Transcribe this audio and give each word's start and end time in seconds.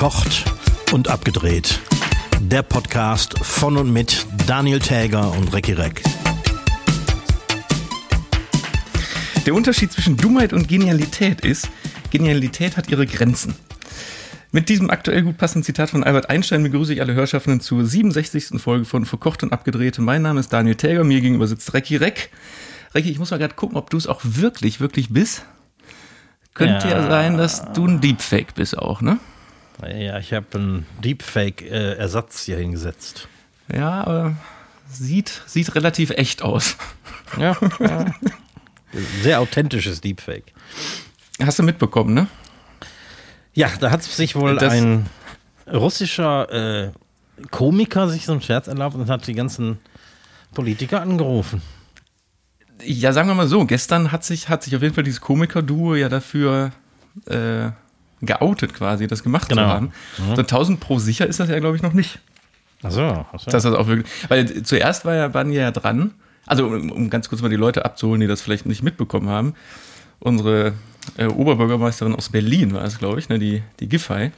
Verkocht 0.00 0.50
und 0.92 1.08
abgedreht. 1.08 1.78
Der 2.40 2.62
Podcast 2.62 3.38
von 3.40 3.76
und 3.76 3.92
mit 3.92 4.24
Daniel 4.46 4.78
Täger 4.78 5.30
und 5.32 5.52
Recki 5.52 5.74
Reck. 5.74 6.02
Der 9.44 9.54
Unterschied 9.54 9.92
zwischen 9.92 10.16
Dummheit 10.16 10.54
und 10.54 10.68
Genialität 10.68 11.42
ist, 11.42 11.68
Genialität 12.10 12.78
hat 12.78 12.88
ihre 12.88 13.06
Grenzen. 13.06 13.54
Mit 14.52 14.70
diesem 14.70 14.88
aktuell 14.88 15.20
gut 15.20 15.36
passenden 15.36 15.64
Zitat 15.64 15.90
von 15.90 16.02
Albert 16.02 16.30
Einstein 16.30 16.62
begrüße 16.62 16.94
ich 16.94 17.02
alle 17.02 17.12
Hörschaffenden 17.12 17.60
zur 17.60 17.84
67. 17.84 18.58
Folge 18.58 18.86
von 18.86 19.04
Verkocht 19.04 19.42
und 19.42 19.52
Abgedreht. 19.52 19.98
Mein 19.98 20.22
Name 20.22 20.40
ist 20.40 20.50
Daniel 20.50 20.76
Täger, 20.76 21.04
mir 21.04 21.20
gegenüber 21.20 21.46
sitzt 21.46 21.74
Recki 21.74 21.96
Reck. 21.96 22.30
Recki, 22.94 23.10
ich 23.10 23.18
muss 23.18 23.32
mal 23.32 23.36
gerade 23.36 23.54
gucken, 23.54 23.76
ob 23.76 23.90
du 23.90 23.98
es 23.98 24.06
auch 24.06 24.22
wirklich, 24.24 24.80
wirklich 24.80 25.10
bist. 25.10 25.44
Könnte 26.54 26.88
ja. 26.88 27.02
ja 27.02 27.10
sein, 27.10 27.36
dass 27.36 27.70
du 27.74 27.86
ein 27.86 28.00
Deepfake 28.00 28.54
bist 28.54 28.78
auch, 28.78 29.02
ne? 29.02 29.18
Ja, 29.82 30.18
ich 30.18 30.32
habe 30.32 30.46
einen 30.54 30.86
Deepfake-Ersatz 31.02 32.44
hier 32.44 32.58
hingesetzt. 32.58 33.28
Ja, 33.72 34.04
aber 34.04 34.36
sieht, 34.88 35.42
sieht 35.46 35.74
relativ 35.74 36.10
echt 36.10 36.42
aus. 36.42 36.76
Ja, 37.38 37.56
ja. 37.78 38.06
Sehr 39.22 39.40
authentisches 39.40 40.00
Deepfake. 40.00 40.52
Hast 41.40 41.58
du 41.58 41.62
mitbekommen, 41.62 42.12
ne? 42.12 42.26
Ja, 43.54 43.70
da 43.80 43.90
hat 43.90 44.02
sich 44.02 44.34
wohl 44.34 44.56
das 44.56 44.72
ein 44.72 45.06
russischer 45.72 46.86
äh, 46.86 46.92
Komiker 47.50 48.08
sich 48.08 48.26
so 48.26 48.32
einen 48.32 48.42
Scherz 48.42 48.66
erlaubt 48.66 48.96
und 48.96 49.08
hat 49.08 49.26
die 49.26 49.34
ganzen 49.34 49.78
Politiker 50.54 51.00
angerufen. 51.00 51.62
Ja, 52.84 53.12
sagen 53.12 53.28
wir 53.28 53.34
mal 53.34 53.46
so, 53.46 53.64
gestern 53.64 54.10
hat 54.10 54.24
sich, 54.24 54.48
hat 54.48 54.62
sich 54.62 54.74
auf 54.74 54.82
jeden 54.82 54.94
Fall 54.94 55.04
dieses 55.04 55.20
Komiker-Duo 55.20 55.94
ja 55.94 56.08
dafür 56.08 56.72
äh, 57.26 57.70
geoutet 58.22 58.74
quasi, 58.74 59.06
das 59.06 59.22
gemacht 59.22 59.48
genau. 59.48 59.62
zu 59.62 59.68
haben. 59.68 59.92
Mhm. 60.18 60.36
So 60.36 60.42
1000 60.42 60.80
pro 60.80 60.98
sicher 60.98 61.26
ist 61.26 61.40
das 61.40 61.48
ja, 61.48 61.58
glaube 61.58 61.76
ich, 61.76 61.82
noch 61.82 61.92
nicht. 61.92 62.18
Ach 62.82 62.90
so, 62.90 63.02
ach 63.02 63.40
so. 63.40 63.50
Dass 63.50 63.62
das 63.62 63.74
auch 63.74 63.86
wirklich, 63.86 64.10
weil 64.28 64.62
zuerst 64.62 65.04
war 65.04 65.14
ja, 65.14 65.34
waren 65.34 65.52
ja 65.52 65.70
dran, 65.70 66.12
also 66.46 66.66
um, 66.66 66.90
um, 66.90 67.10
ganz 67.10 67.28
kurz 67.28 67.42
mal 67.42 67.48
die 67.48 67.56
Leute 67.56 67.84
abzuholen, 67.84 68.20
die 68.20 68.26
das 68.26 68.40
vielleicht 68.40 68.66
nicht 68.66 68.82
mitbekommen 68.82 69.28
haben. 69.28 69.54
Unsere 70.18 70.74
äh, 71.16 71.26
Oberbürgermeisterin 71.26 72.14
aus 72.14 72.30
Berlin 72.30 72.74
war 72.74 72.84
es, 72.84 72.98
glaube 72.98 73.18
ich, 73.18 73.28
ne, 73.28 73.38
die, 73.38 73.62
die 73.80 73.88
Giffey, 73.88 74.32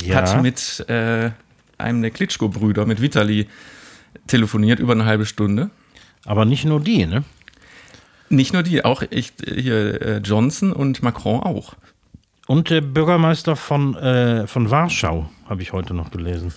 ja. 0.00 0.16
hat 0.16 0.42
mit 0.42 0.84
äh, 0.88 1.30
einem 1.78 2.02
der 2.02 2.10
Klitschko-Brüder, 2.10 2.86
mit 2.86 3.00
Vitali, 3.00 3.48
telefoniert 4.26 4.78
über 4.78 4.92
eine 4.92 5.04
halbe 5.04 5.26
Stunde. 5.26 5.70
Aber 6.24 6.44
nicht 6.44 6.64
nur 6.64 6.80
die, 6.80 7.06
ne? 7.06 7.24
Nicht 8.28 8.52
nur 8.52 8.62
die, 8.62 8.84
auch 8.84 9.02
ich, 9.10 9.32
hier 9.44 10.00
äh, 10.00 10.16
Johnson 10.18 10.72
und 10.72 11.02
Macron 11.02 11.40
auch. 11.40 11.74
Und 12.46 12.70
der 12.70 12.80
Bürgermeister 12.80 13.56
von, 13.56 13.94
äh, 13.96 14.46
von 14.46 14.70
Warschau 14.70 15.30
habe 15.48 15.62
ich 15.62 15.72
heute 15.72 15.94
noch 15.94 16.10
gelesen. 16.10 16.52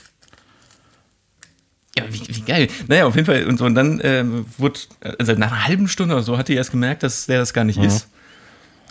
Ja, 1.97 2.03
wie, 2.09 2.22
wie 2.28 2.41
geil. 2.41 2.67
Naja, 2.88 3.05
auf 3.05 3.16
jeden 3.16 3.25
Fall. 3.25 3.45
Und, 3.45 3.58
so, 3.58 3.66
und 3.66 3.75
dann 3.75 4.00
äh, 4.02 4.25
wurde, 4.58 4.80
also 5.19 5.33
nach 5.33 5.52
einer 5.52 5.67
halben 5.67 5.88
Stunde 5.88 6.16
oder 6.16 6.23
so, 6.23 6.38
hat 6.38 6.50
die 6.50 6.56
erst 6.56 6.72
gemerkt, 6.72 7.03
dass 7.03 7.28
der 7.28 7.39
das 7.39 7.53
gar 7.53 7.63
nicht 7.63 7.80
mhm. 7.80 7.86
ist. 7.86 8.09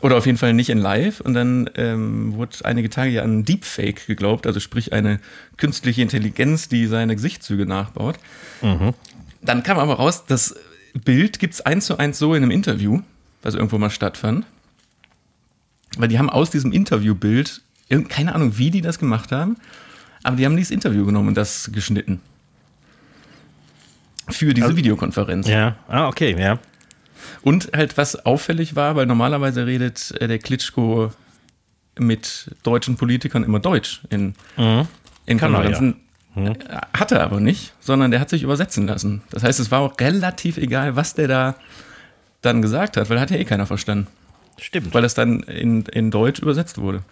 Oder 0.00 0.16
auf 0.16 0.26
jeden 0.26 0.38
Fall 0.38 0.52
nicht 0.52 0.70
in 0.70 0.78
live. 0.78 1.20
Und 1.20 1.34
dann 1.34 1.68
ähm, 1.76 2.34
wurde 2.34 2.56
einige 2.64 2.90
Tage 2.90 3.10
ja 3.10 3.22
an 3.22 3.44
Deepfake 3.44 4.06
geglaubt, 4.06 4.46
also 4.46 4.60
sprich 4.60 4.92
eine 4.92 5.20
künstliche 5.56 6.02
Intelligenz, 6.02 6.68
die 6.68 6.86
seine 6.86 7.14
Gesichtszüge 7.14 7.66
nachbaut. 7.66 8.16
Mhm. 8.62 8.94
Dann 9.42 9.62
kam 9.62 9.78
aber 9.78 9.94
raus, 9.94 10.24
das 10.26 10.56
Bild 10.94 11.38
gibt 11.38 11.54
es 11.54 11.60
eins 11.60 11.86
zu 11.86 11.98
eins 11.98 12.18
so 12.18 12.34
in 12.34 12.42
einem 12.42 12.50
Interview, 12.50 13.00
was 13.42 13.54
irgendwo 13.54 13.78
mal 13.78 13.90
stattfand. 13.90 14.46
Weil 15.98 16.08
die 16.08 16.18
haben 16.18 16.30
aus 16.30 16.50
diesem 16.50 16.72
Interviewbild, 16.72 17.62
keine 18.08 18.34
Ahnung, 18.34 18.58
wie 18.58 18.70
die 18.70 18.80
das 18.80 18.98
gemacht 18.98 19.32
haben, 19.32 19.56
aber 20.22 20.36
die 20.36 20.46
haben 20.46 20.56
dieses 20.56 20.70
Interview 20.70 21.04
genommen 21.04 21.28
und 21.28 21.36
das 21.36 21.70
geschnitten. 21.72 22.20
Für 24.28 24.54
diese 24.54 24.66
also, 24.66 24.76
Videokonferenz. 24.76 25.46
Ja, 25.46 25.76
ah, 25.86 26.08
okay, 26.08 26.34
ja. 26.38 26.58
Und 27.42 27.70
halt, 27.74 27.96
was 27.98 28.24
auffällig 28.24 28.74
war, 28.74 28.96
weil 28.96 29.06
normalerweise 29.06 29.66
redet 29.66 30.12
äh, 30.20 30.28
der 30.28 30.38
Klitschko 30.38 31.12
mit 31.98 32.50
deutschen 32.62 32.96
Politikern 32.96 33.44
immer 33.44 33.60
Deutsch 33.60 34.02
in, 34.10 34.34
mhm. 34.56 34.88
in 35.26 35.38
Konferenzen. 35.38 35.96
Hm. 36.34 36.54
Hat 36.92 37.12
er 37.12 37.22
aber 37.22 37.38
nicht, 37.38 37.74
sondern 37.78 38.10
der 38.10 38.18
hat 38.18 38.28
sich 38.28 38.42
übersetzen 38.42 38.88
lassen. 38.88 39.22
Das 39.30 39.44
heißt, 39.44 39.60
es 39.60 39.70
war 39.70 39.80
auch 39.80 40.00
relativ 40.00 40.56
egal, 40.56 40.96
was 40.96 41.14
der 41.14 41.28
da 41.28 41.54
dann 42.42 42.60
gesagt 42.60 42.96
hat, 42.96 43.08
weil 43.08 43.20
hat 43.20 43.30
ja 43.30 43.36
eh 43.36 43.44
keiner 43.44 43.66
verstanden. 43.66 44.08
Stimmt. 44.58 44.94
Weil 44.94 45.04
es 45.04 45.14
dann 45.14 45.40
in, 45.40 45.82
in 45.86 46.10
Deutsch 46.10 46.40
übersetzt 46.40 46.78
wurde. 46.78 47.02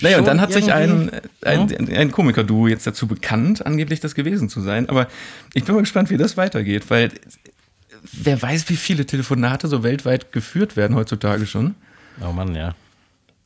Naja, 0.00 0.18
und 0.18 0.26
dann 0.26 0.40
hat 0.40 0.52
sich 0.52 0.72
ein, 0.72 1.10
ein, 1.42 1.68
hm? 1.68 1.88
ein 1.94 2.10
Komiker-Duo 2.10 2.68
jetzt 2.68 2.86
dazu 2.86 3.06
bekannt, 3.06 3.66
angeblich 3.66 4.00
das 4.00 4.14
gewesen 4.14 4.48
zu 4.48 4.60
sein. 4.60 4.88
Aber 4.88 5.08
ich 5.52 5.64
bin 5.64 5.74
mal 5.74 5.82
gespannt, 5.82 6.10
wie 6.10 6.16
das 6.16 6.36
weitergeht, 6.36 6.90
weil 6.90 7.10
wer 8.12 8.40
weiß, 8.40 8.68
wie 8.68 8.76
viele 8.76 9.06
Telefonate 9.06 9.68
so 9.68 9.82
weltweit 9.82 10.32
geführt 10.32 10.76
werden 10.76 10.96
heutzutage 10.96 11.46
schon. 11.46 11.74
Oh 12.20 12.32
Mann, 12.32 12.54
ja. 12.54 12.74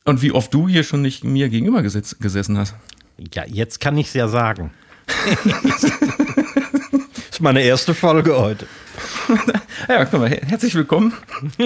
Und 0.05 0.21
wie 0.21 0.31
oft 0.31 0.53
du 0.53 0.67
hier 0.67 0.83
schon 0.83 1.01
nicht 1.01 1.23
mir 1.23 1.49
gegenüber 1.49 1.81
gesessen 1.81 2.57
hast. 2.57 2.75
Ja, 3.33 3.43
jetzt 3.45 3.79
kann 3.79 3.97
ich 3.97 4.07
es 4.07 4.13
ja 4.13 4.27
sagen. 4.27 4.71
das 5.43 5.83
ist 7.31 7.41
meine 7.41 7.61
erste 7.61 7.93
Folge 7.93 8.37
heute. 8.37 8.65
Ja, 9.87 10.05
guck 10.05 10.19
mal, 10.19 10.29
herzlich 10.29 10.75
willkommen. 10.75 11.13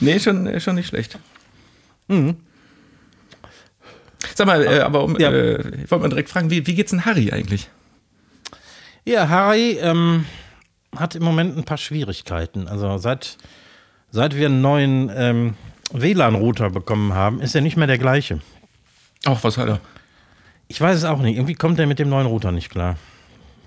nee, 0.00 0.18
schon, 0.18 0.60
schon 0.60 0.74
nicht 0.76 0.88
schlecht. 0.88 1.18
Mhm. 2.08 2.36
Sag 4.34 4.46
mal, 4.46 4.64
äh, 4.64 4.80
aber 4.80 5.04
um, 5.04 5.18
ja. 5.18 5.30
äh, 5.30 5.60
ich 5.84 5.90
wollte 5.90 6.02
mal 6.02 6.08
direkt 6.08 6.30
fragen, 6.30 6.50
wie, 6.50 6.66
wie 6.66 6.74
geht's 6.74 6.90
denn 6.90 7.04
Harry 7.04 7.30
eigentlich? 7.32 7.68
Ja, 9.04 9.28
Harry 9.28 9.78
ähm, 9.80 10.24
hat 10.96 11.14
im 11.14 11.22
Moment 11.22 11.56
ein 11.56 11.64
paar 11.64 11.78
Schwierigkeiten. 11.78 12.66
Also 12.68 12.96
seit, 12.98 13.36
seit 14.10 14.34
wir 14.34 14.46
einen 14.46 14.62
neuen 14.62 15.10
ähm, 15.14 15.54
WLAN-Router 15.92 16.70
bekommen 16.70 17.12
haben, 17.12 17.40
ist 17.40 17.54
er 17.54 17.60
nicht 17.60 17.76
mehr 17.76 17.86
der 17.86 17.98
gleiche. 17.98 18.40
Ach, 19.26 19.44
was 19.44 19.58
hat 19.58 19.68
er? 19.68 19.80
Ich 20.68 20.80
weiß 20.80 20.96
es 20.96 21.04
auch 21.04 21.20
nicht. 21.20 21.36
Irgendwie 21.36 21.54
kommt 21.54 21.78
er 21.78 21.86
mit 21.86 21.98
dem 21.98 22.08
neuen 22.08 22.26
Router 22.26 22.52
nicht 22.52 22.70
klar. 22.70 22.96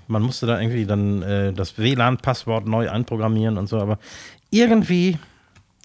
Man 0.07 0.21
musste 0.21 0.45
da 0.45 0.59
irgendwie 0.59 0.85
dann 0.85 1.21
äh, 1.21 1.53
das 1.53 1.77
WLAN-Passwort 1.77 2.67
neu 2.67 2.89
einprogrammieren 2.89 3.57
und 3.57 3.67
so, 3.67 3.79
aber 3.79 3.99
irgendwie 4.49 5.17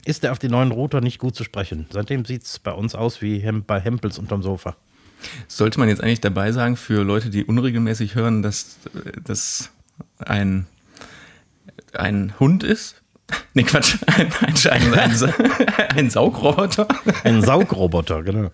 ist 0.05 0.25
er 0.25 0.33
auf 0.33 0.39
den 0.39 0.51
neuen 0.51 0.73
Router 0.73 1.01
nicht 1.01 1.19
gut 1.19 1.35
zu 1.35 1.45
sprechen. 1.45 1.87
Seitdem 1.91 2.25
sieht 2.25 2.45
es 2.45 2.59
bei 2.59 2.73
uns 2.73 2.95
aus 2.95 3.23
wie 3.23 3.39
Hem 3.39 3.65
bei 3.65 3.81
Hempels 3.81 4.19
unterm 4.19 4.43
Sofa. 4.43 4.77
Sollte 5.47 5.79
man 5.79 5.89
jetzt 5.89 6.03
eigentlich 6.03 6.21
dabei 6.21 6.51
sagen, 6.53 6.77
für 6.77 7.05
Leute, 7.05 7.31
die 7.31 7.45
unregelmäßig 7.45 8.15
hören, 8.15 8.43
dass 8.43 8.79
das 9.23 9.71
ein, 10.19 10.67
ein 11.93 12.35
Hund 12.41 12.65
ist? 12.65 12.97
Nee, 13.55 13.63
Quatsch, 13.63 13.97
ein, 14.07 14.31
ein, 14.41 14.95
ein, 14.95 15.35
ein 15.97 16.11
Saugroboter. 16.11 16.87
Ein 17.25 17.43
Saugroboter, 17.43 18.23
genau. 18.23 18.51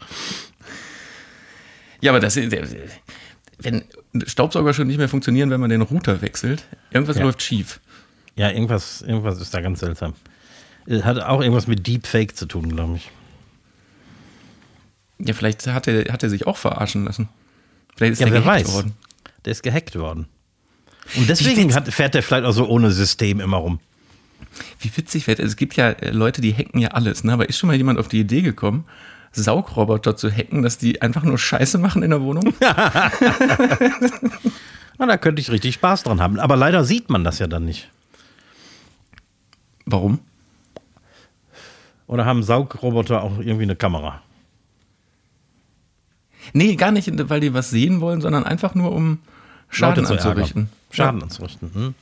Ja, 2.00 2.12
aber 2.12 2.20
das, 2.20 2.36
wenn 2.36 3.84
Staubsauger 4.26 4.74
schon 4.74 4.86
nicht 4.86 4.98
mehr 4.98 5.08
funktionieren, 5.08 5.50
wenn 5.50 5.60
man 5.60 5.70
den 5.70 5.82
Router 5.82 6.22
wechselt, 6.22 6.64
irgendwas 6.90 7.16
ja. 7.16 7.24
läuft 7.24 7.42
schief. 7.42 7.80
Ja, 8.36 8.50
irgendwas, 8.50 9.02
irgendwas 9.02 9.40
ist 9.40 9.52
da 9.52 9.60
ganz 9.60 9.80
seltsam. 9.80 10.14
Hat 11.02 11.20
auch 11.20 11.40
irgendwas 11.40 11.66
mit 11.66 11.86
Deepfake 11.86 12.34
zu 12.34 12.46
tun, 12.46 12.68
glaube 12.68 12.96
ich. 12.96 13.10
Ja, 15.18 15.34
vielleicht 15.34 15.66
hat 15.66 15.88
er, 15.88 16.12
hat 16.12 16.22
er 16.22 16.30
sich 16.30 16.46
auch 16.46 16.56
verarschen 16.56 17.04
lassen. 17.04 17.28
Vielleicht 17.96 18.14
ist 18.14 18.20
ja, 18.20 18.26
er 18.26 18.32
gehackt 18.32 18.46
weiß. 18.46 18.72
worden. 18.72 18.92
Der 19.44 19.50
ist 19.50 19.62
gehackt 19.62 19.96
worden. 19.96 20.26
Und 21.16 21.28
deswegen 21.28 21.74
hat, 21.74 21.92
fährt 21.92 22.14
er 22.14 22.22
vielleicht 22.22 22.44
auch 22.44 22.52
so 22.52 22.68
ohne 22.68 22.92
System 22.92 23.40
immer 23.40 23.56
rum. 23.56 23.80
Wie 24.78 24.96
witzig 24.96 25.26
wird 25.26 25.40
es. 25.40 25.50
Es 25.50 25.56
gibt 25.56 25.76
ja 25.76 25.90
äh, 25.90 26.10
Leute, 26.10 26.40
die 26.40 26.54
hacken 26.54 26.80
ja 26.80 26.88
alles, 26.88 27.24
ne? 27.24 27.32
aber 27.32 27.48
ist 27.48 27.58
schon 27.58 27.68
mal 27.68 27.76
jemand 27.76 27.98
auf 27.98 28.08
die 28.08 28.20
Idee 28.20 28.42
gekommen, 28.42 28.84
Saugroboter 29.32 30.16
zu 30.16 30.30
hacken, 30.30 30.62
dass 30.62 30.78
die 30.78 31.02
einfach 31.02 31.22
nur 31.22 31.38
Scheiße 31.38 31.78
machen 31.78 32.02
in 32.02 32.10
der 32.10 32.22
Wohnung? 32.22 32.52
Na, 34.98 35.06
da 35.06 35.16
könnte 35.16 35.40
ich 35.40 35.50
richtig 35.50 35.74
Spaß 35.74 36.02
dran 36.04 36.20
haben. 36.20 36.38
Aber 36.40 36.56
leider 36.56 36.84
sieht 36.84 37.08
man 37.10 37.24
das 37.24 37.38
ja 37.38 37.46
dann 37.46 37.64
nicht. 37.64 37.88
Warum? 39.86 40.18
Oder 42.06 42.24
haben 42.24 42.42
Saugroboter 42.42 43.22
auch 43.22 43.38
irgendwie 43.38 43.62
eine 43.62 43.76
Kamera? 43.76 44.22
Nee, 46.52 46.76
gar 46.76 46.90
nicht, 46.90 47.10
weil 47.28 47.40
die 47.40 47.54
was 47.54 47.70
sehen 47.70 48.00
wollen, 48.00 48.20
sondern 48.20 48.44
einfach 48.44 48.74
nur, 48.74 48.92
um 48.92 49.18
Schaden 49.68 50.06
anzurichten. 50.06 50.70
Schaden 50.90 51.20
ja. 51.20 51.24
anzurichten. 51.24 51.74
Hm. 51.74 51.94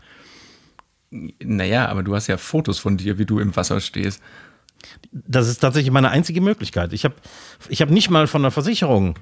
Naja, 1.43 1.87
aber 1.87 2.03
du 2.03 2.15
hast 2.15 2.27
ja 2.27 2.37
Fotos 2.37 2.79
von 2.79 2.97
dir, 2.97 3.17
wie 3.17 3.25
du 3.25 3.39
im 3.39 3.55
Wasser 3.55 3.79
stehst. 3.79 4.21
Das 5.11 5.47
ist 5.47 5.59
tatsächlich 5.59 5.91
meine 5.91 6.09
einzige 6.09 6.41
Möglichkeit. 6.41 6.91
Ich 6.91 7.05
habe 7.05 7.15
ich 7.69 7.81
hab 7.81 7.89
nicht 7.89 8.09
mal 8.09 8.27
von 8.27 8.41
der 8.41 8.51
Versicherung 8.51 9.17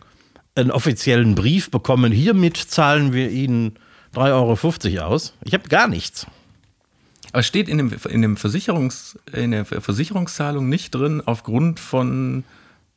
einen 0.56 0.72
offiziellen 0.72 1.36
Brief 1.36 1.70
bekommen. 1.70 2.12
Hiermit 2.12 2.58
zahlen 2.58 3.14
wir 3.14 3.30
Ihnen 3.30 3.78
3,50 4.16 4.98
Euro 4.98 5.08
aus. 5.08 5.34
Ich 5.44 5.54
habe 5.54 5.68
gar 5.70 5.88
nichts. 5.88 6.28
Aber 7.32 7.44
steht 7.44 7.70
in, 7.70 7.78
dem, 7.78 7.96
in, 8.10 8.22
dem 8.22 8.38
Versicherungs, 8.38 9.18
in 9.32 9.52
der 9.52 9.66
Versicherungszahlung 9.66 10.68
nicht 10.68 10.94
drin 10.94 11.22
aufgrund 11.26 11.80
von 11.80 12.44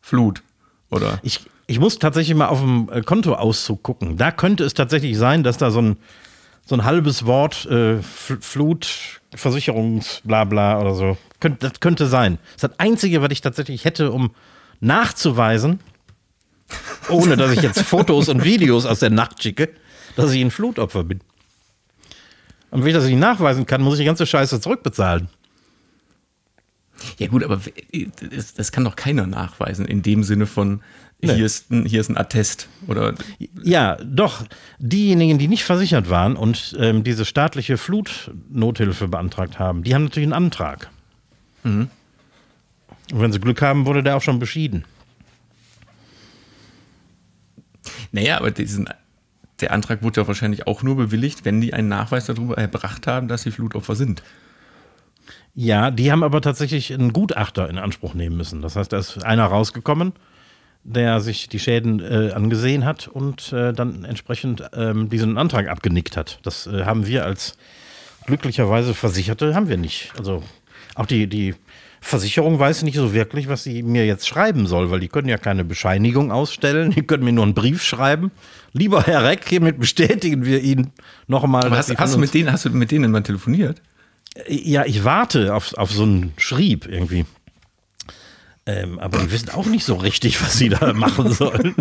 Flut, 0.00 0.43
oder? 0.90 1.20
Ich, 1.22 1.40
ich 1.66 1.78
muss 1.78 1.99
tatsächlich 1.99 2.37
mal 2.37 2.49
auf 2.49 2.61
dem 2.61 2.90
äh, 2.93 3.02
Kontoauszug 3.02 3.82
gucken. 3.82 4.16
Da 4.16 4.32
könnte 4.32 4.64
es 4.64 4.75
tatsächlich 4.75 5.16
sein, 5.16 5.44
dass 5.44 5.56
da 5.56 5.70
so 5.70 5.81
ein, 5.81 5.96
so 6.66 6.75
ein 6.75 6.84
halbes 6.84 7.26
Wort 7.26 7.67
äh, 7.67 8.02
Flut, 8.02 9.20
Versicherungsblabla 9.34 10.81
oder 10.81 10.94
so. 10.94 11.17
Könnt, 11.38 11.62
das 11.62 11.78
könnte 11.78 12.06
sein. 12.06 12.38
Das 12.43 12.55
ist 12.55 12.64
das 12.64 12.81
Einzige, 12.81 13.22
was 13.22 13.31
ich 13.31 13.40
tatsächlich 13.40 13.84
hätte, 13.84 14.10
um 14.10 14.34
nachzuweisen, 14.81 15.78
ohne 17.08 17.37
dass 17.37 17.52
ich 17.52 17.62
jetzt 17.62 17.82
Fotos 17.82 18.28
und 18.28 18.43
Videos 18.43 18.84
aus 18.84 18.99
der 18.99 19.10
Nacht 19.10 19.43
schicke, 19.43 19.70
dass 20.16 20.32
ich 20.32 20.40
ein 20.40 20.50
Flutopfer 20.50 21.05
bin. 21.05 21.20
Und 22.70 22.81
wenn 22.82 22.88
ich 22.88 22.94
das 22.94 23.05
nicht 23.05 23.19
nachweisen 23.19 23.66
kann, 23.66 23.82
muss 23.82 23.94
ich 23.94 24.00
die 24.00 24.06
ganze 24.06 24.26
Scheiße 24.26 24.61
zurückbezahlen. 24.61 25.28
Ja 27.19 27.28
gut, 27.28 27.44
aber 27.44 27.61
das, 28.56 28.72
kann 28.72 28.84
doch 28.84 28.96
keiner 28.96 29.26
nachweisen 29.26 29.84
in 29.87 30.02
dem 30.02 30.25
Sinne 30.25 30.46
von, 30.46 30.81
Nee. 31.22 31.34
hier, 31.37 31.46
ist 31.46 31.70
ein, 31.70 31.87
hier 31.87 32.00
ist 32.00 32.11
ein 32.11 32.16
Attest. 32.16 32.69
Oder 32.87 33.14
Ja, 33.62 33.96
doch. 34.05 34.44
Diejenigen, 34.78 35.38
die 35.38 35.49
nicht 35.49 35.64
versichert 35.64 36.11
waren 36.11 36.37
und 36.37 36.76
ähm, 36.78 37.02
diese 37.05 37.25
staatliche 37.25 37.78
Flutnothilfe 37.78 39.08
beantragt 39.08 39.58
haben, 39.58 39.82
die 39.84 39.94
haben 39.94 40.05
natürlich 40.05 40.26
einen 40.26 40.32
Antrag. 40.44 40.90
Und 41.62 41.88
wenn 43.10 43.32
sie 43.32 43.40
Glück 43.40 43.62
haben, 43.62 43.87
wurde 43.87 44.02
der 44.02 44.17
auch 44.17 44.22
schon 44.22 44.38
beschieden. 44.38 44.84
Naja, 48.12 48.38
aber 48.38 48.50
diesen, 48.50 48.88
der 49.64 49.72
Antrag 49.72 50.02
wurde 50.02 50.20
ja 50.20 50.28
wahrscheinlich 50.28 50.66
auch 50.66 50.82
nur 50.82 50.94
bewilligt, 50.96 51.46
wenn 51.46 51.58
die 51.62 51.72
einen 51.72 51.88
Nachweis 51.88 52.26
darüber 52.26 52.58
erbracht 52.58 53.06
haben, 53.06 53.28
dass 53.28 53.43
sie 53.43 53.50
Flutopfer 53.50 53.96
sind. 53.96 54.22
Ja, 55.55 55.90
die 55.90 56.12
haben 56.12 56.22
aber 56.22 56.43
tatsächlich 56.43 56.93
einen 56.93 57.14
Gutachter 57.14 57.70
in 57.70 57.78
Anspruch 57.78 58.12
nehmen 58.12 58.37
müssen. 58.37 58.61
Das 58.61 58.76
heißt, 58.76 58.93
da 58.93 58.99
ist 58.99 59.25
einer 59.25 59.46
rausgekommen, 59.46 60.12
der 60.82 61.20
sich 61.20 61.49
die 61.49 61.58
Schäden 61.58 62.00
äh, 62.00 62.32
angesehen 62.32 62.84
hat 62.84 63.08
und 63.08 63.55
äh, 63.55 63.72
dann 63.72 64.05
entsprechend 64.05 64.62
ähm, 64.75 65.08
diesen 65.08 65.38
Antrag 65.38 65.69
abgenickt 65.69 66.19
hat. 66.19 66.40
Das 66.43 66.67
äh, 66.67 66.84
haben 66.84 67.06
wir 67.06 67.25
als 67.25 67.56
glücklicherweise 68.26 68.93
Versicherte, 68.93 69.55
haben 69.55 69.70
wir 69.70 69.78
nicht. 69.78 70.12
Also 70.19 70.43
auch 70.94 71.06
die, 71.06 71.26
die 71.26 71.55
Versicherung 72.05 72.59
weiß 72.59 72.83
nicht 72.83 72.97
so 72.97 73.15
wirklich, 73.15 73.49
was 73.49 73.65
sie 73.65 73.83
mir 73.83 74.05
jetzt 74.06 74.29
schreiben 74.29 74.67
soll, 74.67 74.91
weil 74.91 75.01
die 75.01 75.09
können 75.09 75.29
ja 75.29 75.39
keine 75.39 75.65
Bescheinigung 75.65 76.31
ausstellen, 76.31 76.91
die 76.91 77.03
können 77.03 77.25
mir 77.25 77.33
nur 77.33 77.45
einen 77.45 77.55
Brief 77.55 77.83
schreiben. 77.83 78.31
Lieber 78.73 79.03
Herr 79.05 79.25
Reck, 79.25 79.49
hiermit 79.49 79.81
bestätigen 79.81 80.45
wir 80.45 80.61
Ihnen 80.61 80.93
nochmal. 81.29 81.71
Hast, 81.71 81.97
hast, 81.97 82.15
du 82.15 82.19
mit 82.19 82.35
denen, 82.35 82.53
hast 82.53 82.67
du 82.67 82.71
mit 82.71 82.91
denen 82.91 83.11
mal 83.11 83.23
telefoniert? 83.23 83.81
ja, 84.49 84.85
ich 84.85 85.05
warte 85.05 85.55
auf, 85.55 85.75
auf 85.75 85.93
so 85.93 86.03
einen 86.03 86.35
Schrieb 86.37 86.87
irgendwie. 86.87 87.25
Ähm, 88.67 88.99
aber 88.99 89.19
die 89.19 89.31
wissen 89.31 89.51
auch 89.51 89.67
nicht 89.67 89.85
so 89.85 89.95
richtig, 89.95 90.43
was 90.43 90.59
sie 90.59 90.71
da 90.71 90.93
machen 90.95 91.33
sollen. 91.33 91.75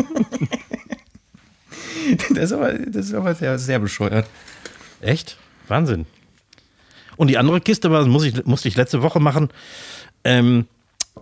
Das 2.29 2.45
ist 2.45 2.51
aber, 2.51 2.73
das 2.73 3.07
ist 3.07 3.13
aber 3.13 3.33
sehr, 3.33 3.57
sehr 3.57 3.79
bescheuert. 3.79 4.27
Echt? 5.01 5.37
Wahnsinn. 5.67 6.05
Und 7.17 7.27
die 7.29 7.37
andere 7.37 7.61
Kiste 7.61 7.91
war, 7.91 7.99
das 7.99 8.07
muss 8.07 8.23
ich, 8.23 8.45
musste 8.45 8.67
ich 8.67 8.75
letzte 8.75 9.01
Woche 9.01 9.19
machen, 9.19 9.49
ähm, 10.23 10.65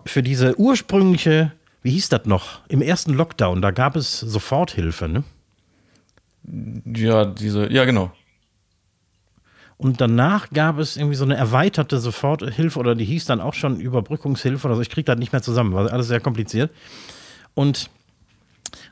für 0.05 0.23
diese 0.23 0.59
ursprüngliche, 0.59 1.51
wie 1.83 1.91
hieß 1.91 2.09
das 2.09 2.25
noch, 2.25 2.61
im 2.69 2.81
ersten 2.81 3.13
Lockdown, 3.13 3.61
da 3.61 3.71
gab 3.71 3.95
es 3.95 4.19
Soforthilfe, 4.19 5.07
ne? 5.07 5.23
Ja, 6.85 7.25
diese, 7.25 7.71
ja, 7.71 7.85
genau. 7.85 8.11
Und 9.77 9.99
danach 9.99 10.51
gab 10.51 10.77
es 10.77 10.95
irgendwie 10.95 11.15
so 11.15 11.25
eine 11.25 11.35
erweiterte 11.35 11.99
Soforthilfe 11.99 12.77
oder 12.77 12.93
die 12.93 13.05
hieß 13.05 13.25
dann 13.25 13.41
auch 13.41 13.55
schon 13.55 13.79
Überbrückungshilfe 13.79 14.67
oder 14.67 14.75
so. 14.75 14.81
Ich 14.81 14.91
kriege 14.91 15.05
das 15.05 15.17
nicht 15.17 15.33
mehr 15.33 15.41
zusammen, 15.41 15.73
war 15.73 15.91
alles 15.91 16.07
sehr 16.07 16.19
kompliziert. 16.19 16.71
Und 17.55 17.89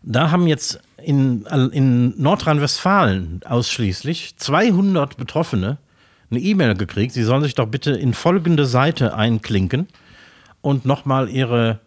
da 0.01 0.31
haben 0.31 0.47
jetzt 0.47 0.79
in, 0.97 1.45
in 1.45 2.19
Nordrhein-Westfalen 2.19 3.41
ausschließlich 3.45 4.37
200 4.37 5.15
Betroffene 5.15 5.77
eine 6.31 6.39
E-Mail 6.39 6.75
gekriegt. 6.75 7.13
Sie 7.13 7.23
sollen 7.23 7.43
sich 7.43 7.55
doch 7.55 7.67
bitte 7.67 7.91
in 7.91 8.13
folgende 8.13 8.65
Seite 8.65 9.15
einklinken 9.15 9.87
und 10.61 10.85
nochmal 10.85 11.29
ihre 11.29 11.79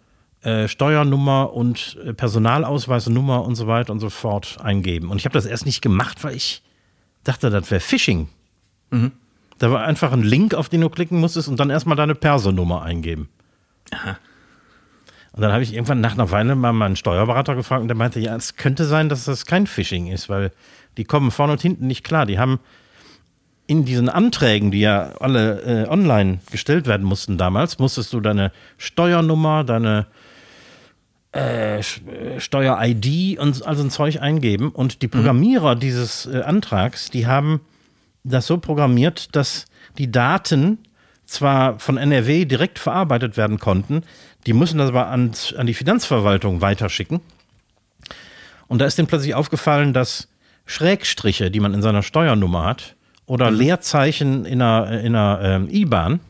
äh, 0.42 0.66
Steuernummer 0.66 1.52
und 1.52 1.98
äh, 2.04 2.12
Personalausweisnummer 2.12 3.44
und 3.44 3.54
so 3.54 3.66
weiter 3.66 3.92
und 3.92 4.00
so 4.00 4.10
fort 4.10 4.58
eingeben. 4.62 5.10
Und 5.10 5.18
ich 5.18 5.24
habe 5.24 5.34
das 5.34 5.46
erst 5.46 5.66
nicht 5.66 5.82
gemacht, 5.82 6.24
weil 6.24 6.34
ich 6.34 6.62
dachte, 7.24 7.50
das 7.50 7.70
wäre 7.70 7.80
Phishing. 7.80 8.28
Da 9.58 9.70
war 9.70 9.84
einfach 9.84 10.12
ein 10.12 10.22
Link, 10.22 10.54
auf 10.54 10.68
den 10.68 10.80
du 10.80 10.88
klicken 10.88 11.20
musstest 11.20 11.48
und 11.48 11.60
dann 11.60 11.70
erstmal 11.70 11.96
deine 11.96 12.16
Personennummer 12.16 12.82
eingeben. 12.82 13.28
Und 15.32 15.40
dann 15.40 15.52
habe 15.52 15.62
ich 15.62 15.72
irgendwann 15.72 16.00
nach 16.00 16.14
einer 16.14 16.30
Weile 16.30 16.56
mal 16.56 16.72
meinen 16.72 16.96
Steuerberater 16.96 17.54
gefragt 17.54 17.82
und 17.82 17.88
der 17.88 17.96
meinte, 17.96 18.20
ja, 18.20 18.34
es 18.36 18.56
könnte 18.56 18.84
sein, 18.84 19.08
dass 19.08 19.24
das 19.24 19.46
kein 19.46 19.66
Phishing 19.66 20.08
ist, 20.08 20.28
weil 20.28 20.50
die 20.96 21.04
kommen 21.04 21.30
vorne 21.30 21.52
und 21.52 21.62
hinten 21.62 21.86
nicht 21.86 22.04
klar. 22.04 22.26
Die 22.26 22.38
haben 22.38 22.58
in 23.72 23.86
diesen 23.86 24.10
Anträgen, 24.10 24.70
die 24.70 24.80
ja 24.80 25.12
alle 25.18 25.62
äh, 25.62 25.88
online 25.88 26.40
gestellt 26.50 26.86
werden 26.86 27.06
mussten 27.06 27.38
damals, 27.38 27.78
musstest 27.78 28.12
du 28.12 28.20
deine 28.20 28.52
Steuernummer, 28.76 29.64
deine 29.64 30.08
äh, 31.34 31.78
äh, 31.78 31.82
Steuer-ID 32.38 33.38
und 33.38 33.66
all 33.66 33.74
so 33.74 33.82
ein 33.82 33.90
Zeug 33.90 34.20
eingeben. 34.20 34.68
Und 34.68 35.00
die 35.00 35.08
Programmierer 35.08 35.74
dieses 35.74 36.26
äh, 36.26 36.42
Antrags, 36.42 37.08
die 37.08 37.26
haben 37.26 37.62
das 38.24 38.46
so 38.46 38.58
programmiert, 38.58 39.34
dass 39.34 39.64
die 39.96 40.12
Daten 40.12 40.76
zwar 41.24 41.78
von 41.78 41.96
NRW 41.96 42.44
direkt 42.44 42.78
verarbeitet 42.78 43.38
werden 43.38 43.58
konnten, 43.58 44.02
die 44.46 44.52
müssen 44.52 44.76
das 44.76 44.90
aber 44.90 45.06
an, 45.06 45.32
an 45.56 45.66
die 45.66 45.72
Finanzverwaltung 45.72 46.60
weiterschicken. 46.60 47.20
Und 48.68 48.80
da 48.80 48.84
ist 48.84 48.98
dem 48.98 49.06
plötzlich 49.06 49.34
aufgefallen, 49.34 49.94
dass 49.94 50.28
Schrägstriche, 50.66 51.50
die 51.50 51.60
man 51.60 51.72
in 51.72 51.80
seiner 51.80 52.02
Steuernummer 52.02 52.66
hat, 52.66 52.96
oder 53.32 53.50
Leerzeichen 53.50 54.44
in 54.44 54.60
einer, 54.60 55.00
in 55.00 55.16
einer 55.16 55.40
ähm, 55.42 55.68
IBAN, 55.70 56.20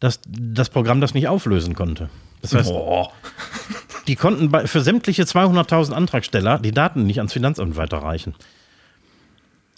dass 0.00 0.18
das 0.26 0.68
Programm 0.68 1.00
das 1.00 1.14
nicht 1.14 1.28
auflösen 1.28 1.76
konnte. 1.76 2.10
Das 2.42 2.52
heißt, 2.52 2.68
Boah. 2.68 3.12
die 4.08 4.16
konnten 4.16 4.50
bei, 4.50 4.66
für 4.66 4.80
sämtliche 4.80 5.22
200.000 5.22 5.92
Antragsteller 5.92 6.58
die 6.58 6.72
Daten 6.72 7.04
nicht 7.06 7.18
ans 7.18 7.32
Finanzamt 7.32 7.76
weiterreichen. 7.76 8.34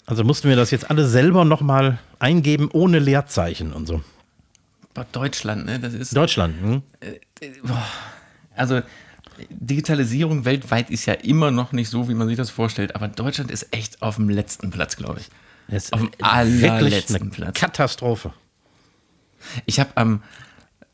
Also 0.07 0.23
mussten 0.23 0.49
wir 0.49 0.55
das 0.55 0.71
jetzt 0.71 0.89
alle 0.89 1.07
selber 1.07 1.45
nochmal 1.45 1.99
eingeben, 2.17 2.69
ohne 2.73 2.97
Leerzeichen 2.97 3.71
und 3.71 3.85
so. 3.85 4.01
Deutschland, 5.11 5.67
ne? 5.67 5.79
Das 5.79 5.93
ist. 5.93 6.17
Deutschland, 6.17 6.55
hm? 6.59 6.81
Also 8.55 8.81
Digitalisierung 9.51 10.45
weltweit 10.45 10.89
ist 10.89 11.05
ja 11.05 11.13
immer 11.13 11.51
noch 11.51 11.73
nicht 11.73 11.89
so, 11.89 12.09
wie 12.09 12.15
man 12.15 12.27
sich 12.27 12.37
das 12.37 12.49
vorstellt, 12.49 12.95
aber 12.95 13.07
Deutschland 13.07 13.51
ist 13.51 13.67
echt 13.71 14.01
auf 14.01 14.15
dem 14.15 14.29
letzten 14.29 14.71
Platz, 14.71 14.95
glaube 14.95 15.19
ich. 15.19 15.29
Es 15.69 15.91
Auf 15.91 15.99
dem 15.99 16.11
allerletzten 16.21 17.29
Platz. 17.29 17.59
Katastrophe. 17.59 18.33
Ich 19.65 19.79
habe 19.79 19.91
am 19.95 20.23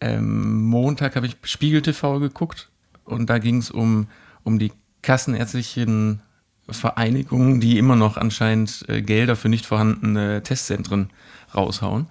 ähm, 0.01 0.63
Montag 0.63 1.15
habe 1.15 1.27
ich 1.27 1.37
Spiegel 1.43 1.81
TV 1.81 2.19
geguckt 2.19 2.69
und 3.05 3.29
da 3.29 3.37
ging 3.37 3.57
es 3.57 3.71
um, 3.71 4.07
um 4.43 4.59
die 4.59 4.71
kassenärztlichen 5.01 6.21
Vereinigungen, 6.69 7.59
die 7.59 7.77
immer 7.77 7.95
noch 7.95 8.17
anscheinend 8.17 8.85
äh, 8.87 9.01
Gelder 9.01 9.35
für 9.35 9.49
nicht 9.49 9.65
vorhandene 9.65 10.43
Testzentren 10.43 11.09
raushauen. 11.53 12.07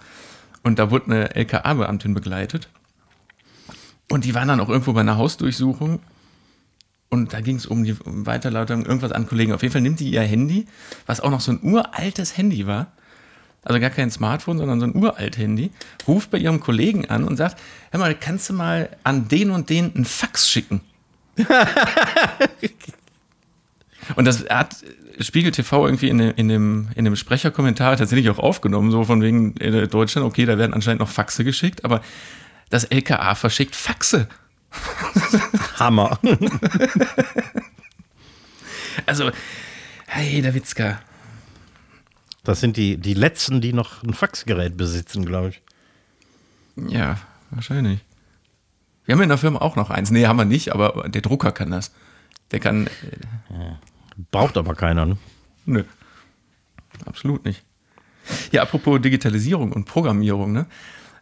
Und 0.63 0.79
da 0.79 0.91
wurde 0.91 1.05
eine 1.05 1.35
LKA-Beamtin 1.35 2.13
begleitet. 2.13 2.69
Und 4.09 4.25
die 4.25 4.33
waren 4.35 4.47
dann 4.47 4.59
auch 4.59 4.69
irgendwo 4.69 4.93
bei 4.93 5.01
einer 5.01 5.17
Hausdurchsuchung. 5.17 5.99
Und 7.13 7.31
da 7.31 7.41
ging 7.41 7.57
es 7.57 7.67
um 7.67 7.83
die 7.83 7.95
Weiterleitung, 8.05 8.87
irgendwas 8.87 9.11
an 9.11 9.27
Kollegen. 9.27 9.53
Auf 9.53 9.61
jeden 9.61 9.71
Fall 9.71 9.83
nimmt 9.83 9.99
die 9.99 10.09
ihr 10.09 10.23
Handy, 10.23 10.65
was 11.05 11.21
auch 11.21 11.29
noch 11.29 11.41
so 11.41 11.51
ein 11.51 11.59
uraltes 11.61 12.37
Handy 12.37 12.65
war. 12.65 12.87
Also 13.61 13.79
gar 13.79 13.91
kein 13.91 14.09
Smartphone, 14.09 14.57
sondern 14.57 14.79
so 14.79 14.87
ein 14.87 14.95
uralt 14.95 15.37
Handy. 15.37 15.69
Ruft 16.07 16.31
bei 16.31 16.39
ihrem 16.39 16.59
Kollegen 16.59 17.07
an 17.11 17.23
und 17.23 17.37
sagt: 17.37 17.61
Hör 17.91 17.99
mal, 17.99 18.15
kannst 18.15 18.49
du 18.49 18.53
mal 18.53 18.89
an 19.03 19.27
den 19.27 19.51
und 19.51 19.69
den 19.69 19.93
einen 19.93 20.05
Fax 20.05 20.49
schicken? 20.49 20.81
Und 24.15 24.25
das 24.25 24.49
hat 24.49 24.83
Spiegel 25.19 25.53
TV 25.53 25.85
irgendwie 25.85 26.09
in 26.09 26.17
dem, 26.17 26.33
in 26.35 26.49
dem, 26.49 26.89
in 26.95 27.05
dem 27.05 27.15
Sprecherkommentar 27.15 27.95
tatsächlich 27.95 28.29
auch 28.29 28.39
aufgenommen, 28.39 28.91
so 28.91 29.05
von 29.05 29.21
wegen 29.21 29.55
äh, 29.57 29.87
Deutschland, 29.87 30.27
okay, 30.27 30.45
da 30.45 30.57
werden 30.57 30.73
anscheinend 30.73 30.99
noch 30.99 31.07
Faxe 31.07 31.45
geschickt, 31.45 31.85
aber 31.85 32.01
das 32.69 32.83
LKA 32.83 33.35
verschickt 33.35 33.77
Faxe. 33.77 34.27
Hammer. 35.79 36.19
Also, 39.05 39.31
hey, 40.05 40.41
der 40.41 40.53
Witzka. 40.53 40.99
Das 42.43 42.59
sind 42.59 42.77
die, 42.77 42.97
die 42.97 43.13
letzten, 43.13 43.59
die 43.59 43.73
noch 43.73 44.03
ein 44.03 44.13
Faxgerät 44.13 44.77
besitzen, 44.77 45.25
glaube 45.25 45.49
ich. 45.49 45.61
Ja, 46.75 47.17
wahrscheinlich. 47.49 48.01
Wir 49.05 49.15
haben 49.15 49.21
in 49.21 49.29
der 49.29 49.37
Firma 49.37 49.59
auch 49.59 49.75
noch 49.75 49.89
eins. 49.89 50.11
Nee, 50.11 50.27
haben 50.27 50.37
wir 50.37 50.45
nicht, 50.45 50.73
aber 50.73 51.09
der 51.09 51.21
Drucker 51.21 51.51
kann 51.51 51.71
das. 51.71 51.91
Der 52.51 52.59
kann. 52.59 52.87
Äh, 52.87 53.75
Braucht 54.31 54.57
aber 54.57 54.75
keiner. 54.75 55.05
Ne? 55.05 55.17
nö. 55.65 55.83
Absolut 57.05 57.45
nicht. 57.45 57.63
Ja, 58.51 58.61
apropos 58.61 59.01
Digitalisierung 59.01 59.71
und 59.73 59.85
Programmierung, 59.85 60.51
ne? 60.51 60.67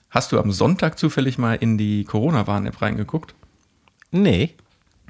Hast 0.10 0.34
du 0.34 0.40
am 0.40 0.52
Sonntag 0.52 1.00
zufällig 1.00 1.38
mal 1.38 1.56
in 1.56 1.78
die 1.78 2.04
Corona-Warn-App 2.04 2.82
reingeguckt? 2.82 3.34
Nee, 4.12 4.56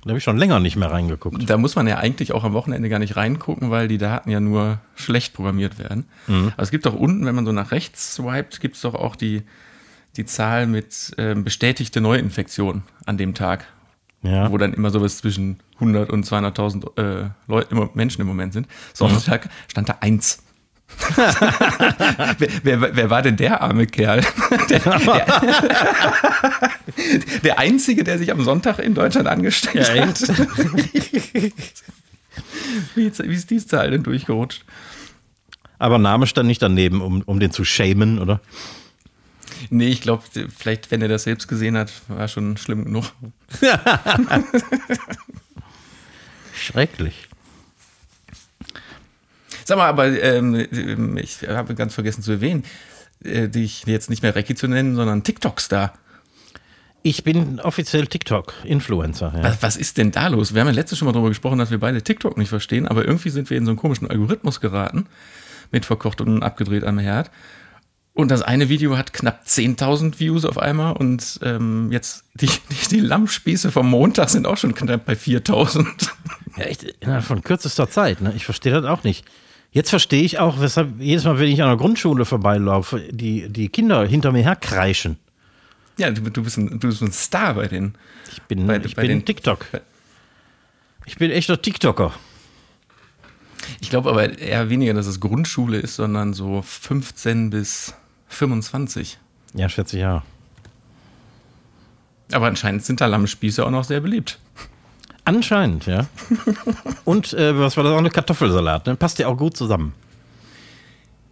da 0.03 0.09
habe 0.09 0.17
ich 0.17 0.23
schon 0.23 0.37
länger 0.37 0.59
nicht 0.59 0.75
mehr 0.77 0.89
reingeguckt. 0.89 1.47
Da 1.47 1.57
muss 1.57 1.75
man 1.75 1.85
ja 1.87 1.97
eigentlich 1.97 2.31
auch 2.31 2.43
am 2.43 2.53
Wochenende 2.53 2.89
gar 2.89 2.97
nicht 2.97 3.17
reingucken, 3.17 3.69
weil 3.69 3.87
die 3.87 3.99
Daten 3.99 4.31
ja 4.31 4.39
nur 4.39 4.79
schlecht 4.95 5.33
programmiert 5.33 5.77
werden. 5.77 6.05
Aber 6.53 6.63
es 6.63 6.71
gibt 6.71 6.87
doch 6.87 6.95
unten, 6.95 7.25
wenn 7.25 7.35
man 7.35 7.45
so 7.45 7.51
nach 7.51 7.71
rechts 7.71 8.15
swiped, 8.15 8.61
gibt 8.61 8.75
es 8.75 8.81
doch 8.81 8.95
auch 8.95 9.15
die, 9.15 9.43
die 10.17 10.25
Zahl 10.25 10.65
mit 10.65 11.13
ähm, 11.19 11.43
bestätigte 11.43 12.01
Neuinfektionen 12.01 12.81
an 13.05 13.17
dem 13.17 13.35
Tag. 13.35 13.67
Ja. 14.23 14.51
Wo 14.51 14.57
dann 14.57 14.73
immer 14.73 14.89
sowas 14.89 15.17
zwischen 15.17 15.59
100 15.75 16.09
und 16.09 16.25
200.000 16.25 16.97
äh, 16.97 17.29
Leute, 17.47 17.89
Menschen 17.93 18.21
im 18.21 18.27
Moment 18.27 18.53
sind. 18.53 18.67
Sonntag 18.93 19.49
stand 19.67 19.89
da 19.89 19.97
eins. 20.01 20.43
Wer, 22.63 22.81
wer, 22.81 22.95
wer 22.95 23.09
war 23.09 23.21
denn 23.21 23.37
der 23.37 23.61
arme 23.61 23.87
Kerl? 23.87 24.21
Der, 24.69 24.79
der, 24.79 25.25
der 27.43 27.59
Einzige, 27.59 28.03
der 28.03 28.17
sich 28.17 28.31
am 28.31 28.43
Sonntag 28.43 28.79
in 28.79 28.93
Deutschland 28.93 29.27
angesteckt 29.27 29.75
Ja, 29.95 30.07
hat. 30.07 30.21
Wie, 32.95 33.07
ist- 33.07 33.23
wie 33.27 33.33
ist 33.35 33.49
die 33.49 33.65
Zahl 33.65 33.91
denn 33.91 34.03
durchgerutscht? 34.03 34.63
Aber 35.79 35.97
Name 35.97 36.27
stand 36.27 36.47
nicht 36.47 36.61
daneben, 36.61 37.01
um, 37.01 37.21
um 37.23 37.39
den 37.39 37.51
zu 37.51 37.65
shamen, 37.65 38.19
oder? 38.19 38.39
Nee, 39.69 39.87
ich 39.89 40.01
glaube, 40.01 40.23
vielleicht, 40.57 40.91
wenn 40.91 41.01
er 41.01 41.07
das 41.07 41.23
selbst 41.23 41.47
gesehen 41.47 41.77
hat, 41.77 41.91
war 42.07 42.27
schon 42.27 42.57
schlimm 42.57 42.85
genug. 42.85 43.05
Schrecklich. 46.53 47.27
Sag 49.65 49.77
mal, 49.77 49.87
aber 49.87 50.07
ähm, 50.07 51.17
ich 51.17 51.47
habe 51.47 51.75
ganz 51.75 51.93
vergessen 51.93 52.21
zu 52.21 52.31
erwähnen, 52.31 52.63
äh, 53.23 53.47
dich 53.47 53.83
jetzt 53.85 54.09
nicht 54.09 54.23
mehr 54.23 54.35
Recki 54.35 54.55
zu 54.55 54.67
nennen, 54.67 54.95
sondern 54.95 55.23
TikTok-Star. 55.23 55.93
Ich 57.03 57.23
bin 57.23 57.59
offiziell 57.59 58.05
TikTok-Influencer. 58.05 59.33
Ja. 59.35 59.43
Was, 59.43 59.63
was 59.63 59.77
ist 59.77 59.97
denn 59.97 60.11
da 60.11 60.27
los? 60.27 60.53
Wir 60.53 60.61
haben 60.61 60.67
ja 60.67 60.73
letztes 60.73 60.99
schon 60.99 61.07
mal 61.07 61.13
darüber 61.13 61.29
gesprochen, 61.29 61.57
dass 61.57 61.71
wir 61.71 61.79
beide 61.79 62.01
TikTok 62.03 62.37
nicht 62.37 62.49
verstehen, 62.49 62.87
aber 62.87 63.05
irgendwie 63.05 63.29
sind 63.29 63.49
wir 63.49 63.57
in 63.57 63.65
so 63.65 63.71
einen 63.71 63.79
komischen 63.79 64.07
Algorithmus 64.07 64.61
geraten, 64.61 65.07
mit 65.71 65.85
verkocht 65.85 66.21
und 66.21 66.43
abgedreht 66.43 66.83
am 66.83 66.99
Herd. 66.99 67.31
Und 68.13 68.29
das 68.29 68.41
eine 68.41 68.69
Video 68.69 68.97
hat 68.97 69.13
knapp 69.13 69.45
10.000 69.47 70.19
Views 70.19 70.45
auf 70.45 70.57
einmal 70.57 70.95
und 70.97 71.39
ähm, 71.43 71.91
jetzt 71.91 72.25
die, 72.33 72.47
die, 72.47 72.87
die 72.89 72.99
Lammspieße 72.99 73.71
vom 73.71 73.89
Montag 73.89 74.29
sind 74.29 74.45
auch 74.45 74.57
schon 74.57 74.75
knapp 74.75 75.05
bei 75.05 75.13
4.000. 75.13 75.85
Ja, 76.57 76.65
echt 76.65 76.83
innerhalb 76.83 77.23
von 77.23 77.41
kürzester 77.41 77.89
Zeit. 77.89 78.19
Ne? 78.21 78.33
Ich 78.35 78.45
verstehe 78.45 78.73
das 78.73 78.83
auch 78.85 79.03
nicht. 79.05 79.25
Jetzt 79.71 79.89
verstehe 79.89 80.21
ich 80.23 80.37
auch, 80.39 80.59
weshalb 80.59 80.99
jedes 80.99 81.23
Mal, 81.23 81.39
wenn 81.39 81.47
ich 81.49 81.61
an 81.61 81.69
der 81.69 81.77
Grundschule 81.77 82.25
vorbeilaufe, 82.25 82.99
die, 83.11 83.47
die 83.49 83.69
Kinder 83.69 84.05
hinter 84.05 84.31
mir 84.33 84.43
herkreischen. 84.43 85.17
Ja, 85.97 86.11
du, 86.11 86.21
du, 86.29 86.43
bist 86.43 86.57
ein, 86.57 86.79
du 86.79 86.87
bist 86.89 87.01
ein 87.01 87.11
Star 87.11 87.53
bei 87.53 87.67
denen. 87.67 87.95
Ich 88.31 88.41
bin, 88.43 88.67
Bei- 88.67 88.77
ich 88.83 88.95
bei 88.95 89.03
bin 89.03 89.11
den- 89.11 89.25
TikTok. 89.25 89.65
Ich 91.05 91.17
bin 91.17 91.31
echter 91.31 91.61
TikToker. 91.61 92.13
Ich 93.79 93.89
glaube 93.89 94.09
aber 94.09 94.37
eher 94.39 94.69
weniger, 94.69 94.93
dass 94.93 95.07
es 95.07 95.19
Grundschule 95.19 95.77
ist, 95.77 95.95
sondern 95.95 96.33
so 96.33 96.61
15 96.61 97.49
bis 97.49 97.93
25. 98.27 99.17
Ja, 99.53 99.69
schätze 99.69 99.97
ich 99.97 100.01
ja. 100.01 100.23
Aber 102.33 102.47
anscheinend 102.47 102.83
sind 102.85 103.01
da 103.01 103.05
Lammspieße 103.07 103.65
auch 103.65 103.71
noch 103.71 103.83
sehr 103.83 103.99
beliebt. 104.01 104.39
Anscheinend, 105.35 105.85
ja. 105.85 106.07
Und 107.05 107.31
äh, 107.33 107.57
was 107.57 107.77
war 107.77 107.83
das 107.85 107.93
auch? 107.93 107.97
Eine 107.99 108.09
Kartoffelsalat. 108.09 108.85
Ne? 108.87 108.95
Passt 108.95 109.17
ja 109.19 109.27
auch 109.27 109.37
gut 109.37 109.55
zusammen. 109.55 109.93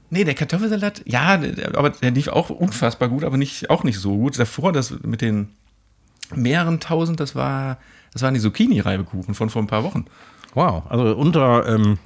Nee, 0.10 0.24
der 0.24 0.36
Kartoffelsalat, 0.36 1.02
ja, 1.06 1.38
der- 1.38 1.78
aber 1.78 1.90
der 1.90 2.12
lief 2.12 2.30
auch 2.30 2.50
unfassbar 2.50 3.10
gut, 3.10 3.24
aber 3.24 3.38
nicht, 3.38 3.70
auch 3.70 3.84
nicht 3.84 4.00
so 4.00 4.16
gut. 4.18 4.40
Davor, 4.40 4.72
das 4.72 4.92
mit 5.04 5.22
den 5.22 5.50
mehreren 6.34 6.80
tausend, 6.80 7.20
das 7.20 7.36
war, 7.36 7.78
das 8.14 8.22
waren 8.22 8.34
die 8.34 8.40
Zucchini-Reibekuchen 8.40 9.34
von 9.36 9.50
vor 9.50 9.62
ein 9.62 9.68
paar 9.68 9.84
Wochen. 9.84 10.06
Wow. 10.54 10.84
Also 10.90 11.16
unter 11.16 11.68
ähm, 11.68 11.98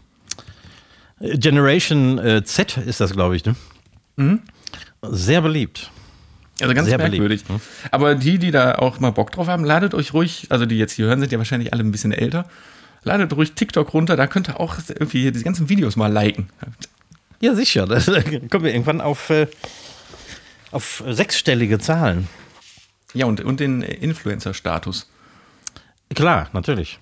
Generation 1.19 2.17
äh, 2.19 2.43
Z 2.43 2.77
ist 2.77 2.99
das, 2.99 3.11
glaube 3.13 3.35
ich, 3.35 3.45
ne? 3.45 3.55
Sehr 5.01 5.41
beliebt. 5.41 5.91
Also 6.63 6.75
ganz 6.75 6.87
Sehr 6.87 6.97
merkwürdig. 6.97 7.43
beliebt, 7.43 7.63
Aber 7.91 8.15
die, 8.15 8.39
die 8.39 8.51
da 8.51 8.75
auch 8.75 8.99
mal 8.99 9.11
Bock 9.11 9.31
drauf 9.31 9.47
haben, 9.47 9.63
ladet 9.63 9.93
euch 9.93 10.13
ruhig, 10.13 10.47
also 10.49 10.65
die 10.65 10.77
jetzt 10.77 10.93
hier 10.93 11.05
hören, 11.05 11.19
sind 11.19 11.31
ja 11.31 11.37
wahrscheinlich 11.37 11.73
alle 11.73 11.83
ein 11.83 11.91
bisschen 11.91 12.11
älter. 12.11 12.45
Ladet 13.03 13.33
ruhig 13.33 13.53
TikTok 13.53 13.93
runter, 13.93 14.15
da 14.15 14.27
könnt 14.27 14.49
ihr 14.49 14.59
auch 14.59 14.77
irgendwie 14.87 15.31
die 15.31 15.43
ganzen 15.43 15.69
Videos 15.69 15.95
mal 15.95 16.11
liken. 16.11 16.49
Ja, 17.41 17.53
sicher. 17.53 17.85
Da 17.87 17.99
kommen 17.99 18.63
wir 18.63 18.73
irgendwann 18.73 19.01
auf, 19.01 19.29
äh, 19.29 19.47
auf 20.71 21.03
sechsstellige 21.07 21.79
Zahlen. 21.79 22.29
Ja, 23.13 23.25
und, 23.25 23.41
und 23.41 23.59
den 23.59 23.81
Influencer-Status. 23.81 25.09
Klar, 26.15 26.49
natürlich. 26.53 26.99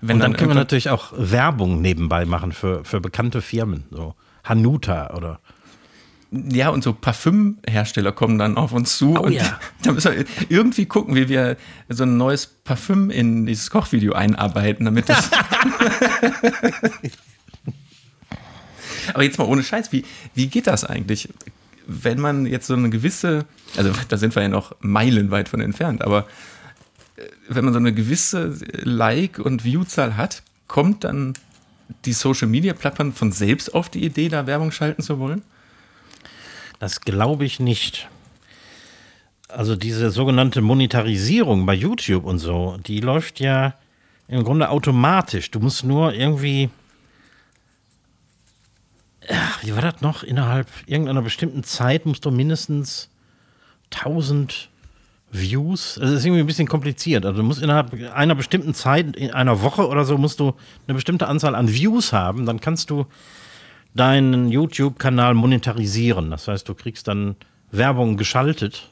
Wenn 0.00 0.16
Und 0.16 0.20
dann 0.20 0.36
können 0.36 0.50
wir 0.50 0.54
natürlich 0.56 0.90
auch 0.90 1.12
Werbung 1.16 1.80
nebenbei 1.80 2.24
machen 2.24 2.52
für, 2.52 2.84
für 2.84 3.00
bekannte 3.00 3.40
Firmen. 3.40 3.84
So 3.90 4.14
Hanuta 4.44 5.14
oder. 5.14 5.38
Ja, 6.32 6.70
und 6.70 6.82
so 6.82 6.94
Parfümhersteller 6.94 8.10
kommen 8.12 8.38
dann 8.38 8.56
auf 8.56 8.72
uns 8.72 8.96
zu. 8.96 9.16
Oh 9.16 9.24
und 9.24 9.32
ja. 9.32 9.60
Da 9.82 9.92
müssen 9.92 10.14
wir 10.14 10.24
irgendwie 10.48 10.86
gucken, 10.86 11.14
wie 11.14 11.28
wir 11.28 11.58
so 11.90 12.04
ein 12.04 12.16
neues 12.16 12.46
Parfüm 12.46 13.10
in 13.10 13.44
dieses 13.44 13.68
Kochvideo 13.70 14.14
einarbeiten, 14.14 14.86
damit 14.86 15.10
das. 15.10 15.30
Aber 19.12 19.24
jetzt 19.24 19.38
mal 19.38 19.44
ohne 19.44 19.62
Scheiß, 19.62 19.92
wie, 19.92 20.06
wie 20.34 20.46
geht 20.46 20.66
das 20.66 20.84
eigentlich? 20.84 21.28
Wenn 21.86 22.18
man 22.18 22.46
jetzt 22.46 22.66
so 22.66 22.74
eine 22.74 22.88
gewisse, 22.88 23.44
also 23.76 23.92
da 24.08 24.16
sind 24.16 24.34
wir 24.34 24.42
ja 24.42 24.48
noch 24.48 24.74
meilenweit 24.80 25.50
von 25.50 25.60
entfernt, 25.60 26.02
aber 26.02 26.26
äh, 27.16 27.22
wenn 27.48 27.64
man 27.64 27.74
so 27.74 27.80
eine 27.80 27.92
gewisse 27.92 28.56
Like- 28.84 29.40
und 29.40 29.64
Viewzahl 29.64 30.16
hat, 30.16 30.42
kommt 30.68 31.04
dann 31.04 31.34
die 32.04 32.12
Social 32.12 32.48
Media 32.48 32.72
Plattform 32.72 33.12
von 33.12 33.32
selbst 33.32 33.74
auf 33.74 33.90
die 33.90 34.04
Idee, 34.04 34.28
da 34.28 34.46
Werbung 34.46 34.70
schalten 34.70 35.02
zu 35.02 35.18
wollen? 35.18 35.42
Das 36.82 37.00
glaube 37.00 37.44
ich 37.44 37.60
nicht. 37.60 38.08
Also 39.46 39.76
diese 39.76 40.10
sogenannte 40.10 40.62
Monetarisierung 40.62 41.64
bei 41.64 41.74
YouTube 41.74 42.24
und 42.24 42.40
so, 42.40 42.76
die 42.84 42.98
läuft 42.98 43.38
ja 43.38 43.74
im 44.26 44.42
Grunde 44.42 44.68
automatisch. 44.68 45.52
Du 45.52 45.60
musst 45.60 45.84
nur 45.84 46.12
irgendwie, 46.12 46.70
wie 49.62 49.72
war 49.76 49.82
das 49.82 50.00
noch? 50.00 50.24
Innerhalb 50.24 50.66
irgendeiner 50.86 51.22
bestimmten 51.22 51.62
Zeit 51.62 52.04
musst 52.04 52.24
du 52.24 52.32
mindestens 52.32 53.10
1000 53.94 54.68
Views. 55.30 55.98
Also 55.98 56.14
das 56.14 56.22
ist 56.22 56.26
irgendwie 56.26 56.42
ein 56.42 56.48
bisschen 56.48 56.66
kompliziert. 56.66 57.24
Also 57.24 57.42
du 57.42 57.46
musst 57.46 57.62
innerhalb 57.62 57.92
einer 58.12 58.34
bestimmten 58.34 58.74
Zeit, 58.74 59.14
in 59.14 59.30
einer 59.30 59.62
Woche 59.62 59.86
oder 59.86 60.04
so, 60.04 60.18
musst 60.18 60.40
du 60.40 60.54
eine 60.88 60.96
bestimmte 60.96 61.28
Anzahl 61.28 61.54
an 61.54 61.72
Views 61.72 62.12
haben. 62.12 62.44
Dann 62.44 62.60
kannst 62.60 62.90
du 62.90 63.06
deinen 63.94 64.48
YouTube-Kanal 64.50 65.34
monetarisieren. 65.34 66.30
Das 66.30 66.48
heißt, 66.48 66.68
du 66.68 66.74
kriegst 66.74 67.08
dann 67.08 67.36
Werbung 67.70 68.16
geschaltet 68.16 68.90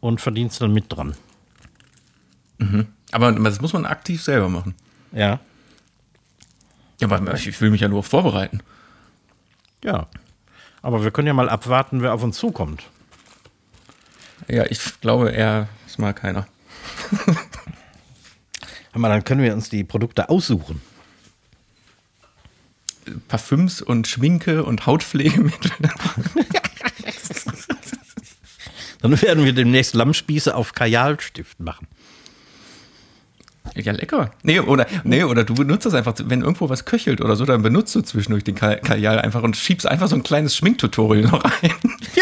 und 0.00 0.20
verdienst 0.20 0.60
dann 0.60 0.72
mit 0.72 0.86
dran. 0.88 1.14
Aber 3.12 3.32
das 3.32 3.60
muss 3.60 3.72
man 3.72 3.84
aktiv 3.86 4.22
selber 4.22 4.48
machen. 4.48 4.74
Ja. 5.12 5.40
Ja, 7.00 7.10
aber 7.10 7.34
ich 7.34 7.60
will 7.60 7.70
mich 7.70 7.80
ja 7.80 7.88
nur 7.88 8.04
vorbereiten. 8.04 8.60
Ja. 9.82 10.06
Aber 10.80 11.02
wir 11.02 11.10
können 11.10 11.28
ja 11.28 11.34
mal 11.34 11.48
abwarten, 11.48 12.02
wer 12.02 12.14
auf 12.14 12.22
uns 12.22 12.38
zukommt. 12.38 12.84
Ja, 14.48 14.64
ich 14.66 15.00
glaube 15.00 15.30
eher, 15.30 15.68
das 15.86 15.98
mag 15.98 16.16
keiner. 16.16 16.46
Mal, 18.94 19.08
dann 19.08 19.24
können 19.24 19.42
wir 19.42 19.54
uns 19.54 19.70
die 19.70 19.84
Produkte 19.84 20.28
aussuchen. 20.28 20.80
Parfüms 23.28 23.82
und 23.82 24.06
Schminke 24.06 24.64
und 24.64 24.86
Hautpflegemittel. 24.86 25.70
Dann 29.00 29.20
werden 29.20 29.44
wir 29.44 29.52
demnächst 29.52 29.94
Lammspieße 29.94 30.54
auf 30.54 30.72
Kajalstift 30.74 31.58
machen. 31.60 31.86
Ja, 33.74 33.92
lecker. 33.92 34.32
Nee, 34.42 34.60
oder, 34.60 34.86
nee, 35.04 35.22
oder 35.24 35.44
du 35.44 35.54
benutzt 35.54 35.86
das 35.86 35.94
einfach, 35.94 36.14
wenn 36.24 36.42
irgendwo 36.42 36.68
was 36.68 36.84
köchelt 36.84 37.20
oder 37.20 37.36
so, 37.36 37.44
dann 37.46 37.62
benutzt 37.62 37.94
du 37.94 38.02
zwischendurch 38.02 38.44
den 38.44 38.54
Ka- 38.54 38.76
Kajal 38.76 39.18
einfach 39.20 39.42
und 39.42 39.56
schiebst 39.56 39.86
einfach 39.86 40.08
so 40.08 40.16
ein 40.16 40.22
kleines 40.22 40.54
Schminktutorial 40.56 41.30
noch 41.30 41.42
ein. 41.44 41.70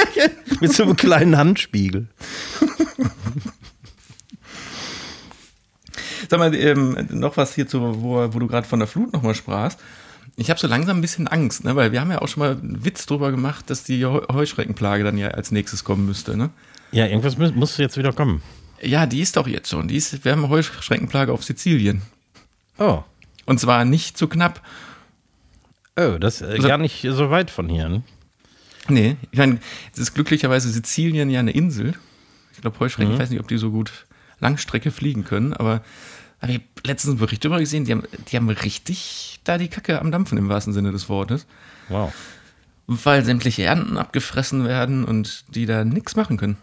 Mit 0.60 0.72
so 0.72 0.84
einem 0.84 0.96
kleinen 0.96 1.37
Handspiegel. 1.37 2.06
Sag 6.28 6.38
mal, 6.38 6.54
ähm, 6.54 6.96
noch 7.10 7.37
was 7.37 7.54
hierzu, 7.54 7.80
wo, 8.02 8.32
wo 8.32 8.38
du 8.38 8.46
gerade 8.46 8.66
von 8.68 8.78
der 8.78 8.87
Flut 8.87 9.12
nochmal 9.12 9.34
sprachst. 9.34 9.78
Ich 10.40 10.49
habe 10.49 10.59
so 10.59 10.66
langsam 10.66 10.97
ein 10.97 11.00
bisschen 11.02 11.28
Angst, 11.28 11.64
ne? 11.64 11.76
weil 11.76 11.92
wir 11.92 12.00
haben 12.00 12.11
ja 12.11 12.23
auch 12.23 12.28
schon 12.28 12.40
mal 12.40 12.52
einen 12.52 12.82
Witz 12.82 13.04
drüber 13.04 13.30
gemacht, 13.30 13.68
dass 13.68 13.85
die 13.85 14.06
Heu- 14.06 14.25
Heuschreckenplage 14.32 15.04
dann 15.04 15.18
ja 15.18 15.28
als 15.28 15.50
nächstes 15.50 15.85
kommen 15.85 16.06
müsste. 16.06 16.35
Ne? 16.35 16.49
Ja, 16.92 17.04
irgendwas 17.06 17.37
muss, 17.37 17.54
muss 17.54 17.76
jetzt 17.76 17.99
wieder 17.99 18.14
kommen. 18.14 18.40
Ja, 18.80 19.04
die 19.04 19.20
ist 19.20 19.37
doch 19.37 19.47
jetzt 19.47 19.68
schon. 19.68 19.87
Die 19.88 19.97
ist, 19.97 20.25
wir 20.25 20.32
haben 20.32 20.38
eine 20.42 20.49
Heuschreckenplage 20.49 21.30
auf 21.30 21.44
Sizilien. 21.44 22.00
Oh. 22.78 23.02
Und 23.44 23.61
zwar 23.61 23.85
nicht 23.85 24.16
zu 24.16 24.28
knapp. 24.28 24.62
Oh, 25.99 26.16
das 26.18 26.40
ist 26.40 26.64
äh, 26.64 26.68
gar 26.68 26.78
nicht 26.78 27.02
so 27.11 27.28
weit 27.30 27.50
von 27.50 27.68
hier. 27.68 27.90
Ne? 27.90 28.02
Nee, 28.88 29.16
ich 29.32 29.38
meine, 29.38 29.59
es 29.92 29.99
ist 29.99 30.14
glücklicherweise 30.14 30.70
Sizilien 30.70 31.28
ja 31.28 31.40
eine 31.40 31.50
Insel. 31.50 31.92
Ich 32.54 32.62
glaube, 32.62 32.80
Heuschrecken, 32.80 33.12
ich 33.12 33.18
weiß 33.18 33.28
nicht, 33.28 33.40
ob 33.40 33.49
die 33.49 33.59
so 33.59 33.70
gut 33.70 34.06
Langstrecke 34.38 34.90
fliegen 34.90 35.25
können, 35.25 35.52
aber 35.52 35.82
ich 36.49 36.62
letztens 36.84 37.12
einen 37.12 37.18
Bericht 37.20 37.44
darüber 37.44 37.58
gesehen, 37.58 37.84
die 37.84 37.92
haben, 37.92 38.02
die 38.30 38.37
haben 38.37 38.49
richtig 38.49 39.40
da 39.44 39.58
die 39.58 39.68
Kacke 39.68 40.00
am 40.00 40.10
Dampfen 40.10 40.38
im 40.38 40.49
wahrsten 40.49 40.72
Sinne 40.72 40.92
des 40.92 41.08
Wortes. 41.08 41.46
Wow. 41.88 42.12
Weil 42.87 43.25
sämtliche 43.25 43.62
Ernten 43.64 43.96
abgefressen 43.96 44.64
werden 44.64 45.04
und 45.04 45.44
die 45.54 45.66
da 45.66 45.84
nichts 45.84 46.16
machen 46.16 46.37
können. 46.37 46.56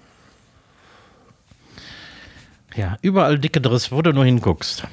Ja, 2.75 2.97
überall 3.01 3.39
dicke 3.39 3.61
Driss, 3.61 3.91
wo 3.91 4.01
du 4.01 4.13
nur 4.13 4.25
hinguckst. 4.25 4.83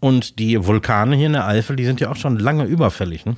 Und 0.00 0.38
die 0.38 0.64
Vulkane 0.64 1.14
hier 1.14 1.26
in 1.26 1.34
der 1.34 1.46
Eifel, 1.46 1.76
die 1.76 1.84
sind 1.84 2.00
ja 2.00 2.10
auch 2.10 2.16
schon 2.16 2.38
lange 2.38 2.64
überfällig. 2.64 3.26
Ne? 3.26 3.36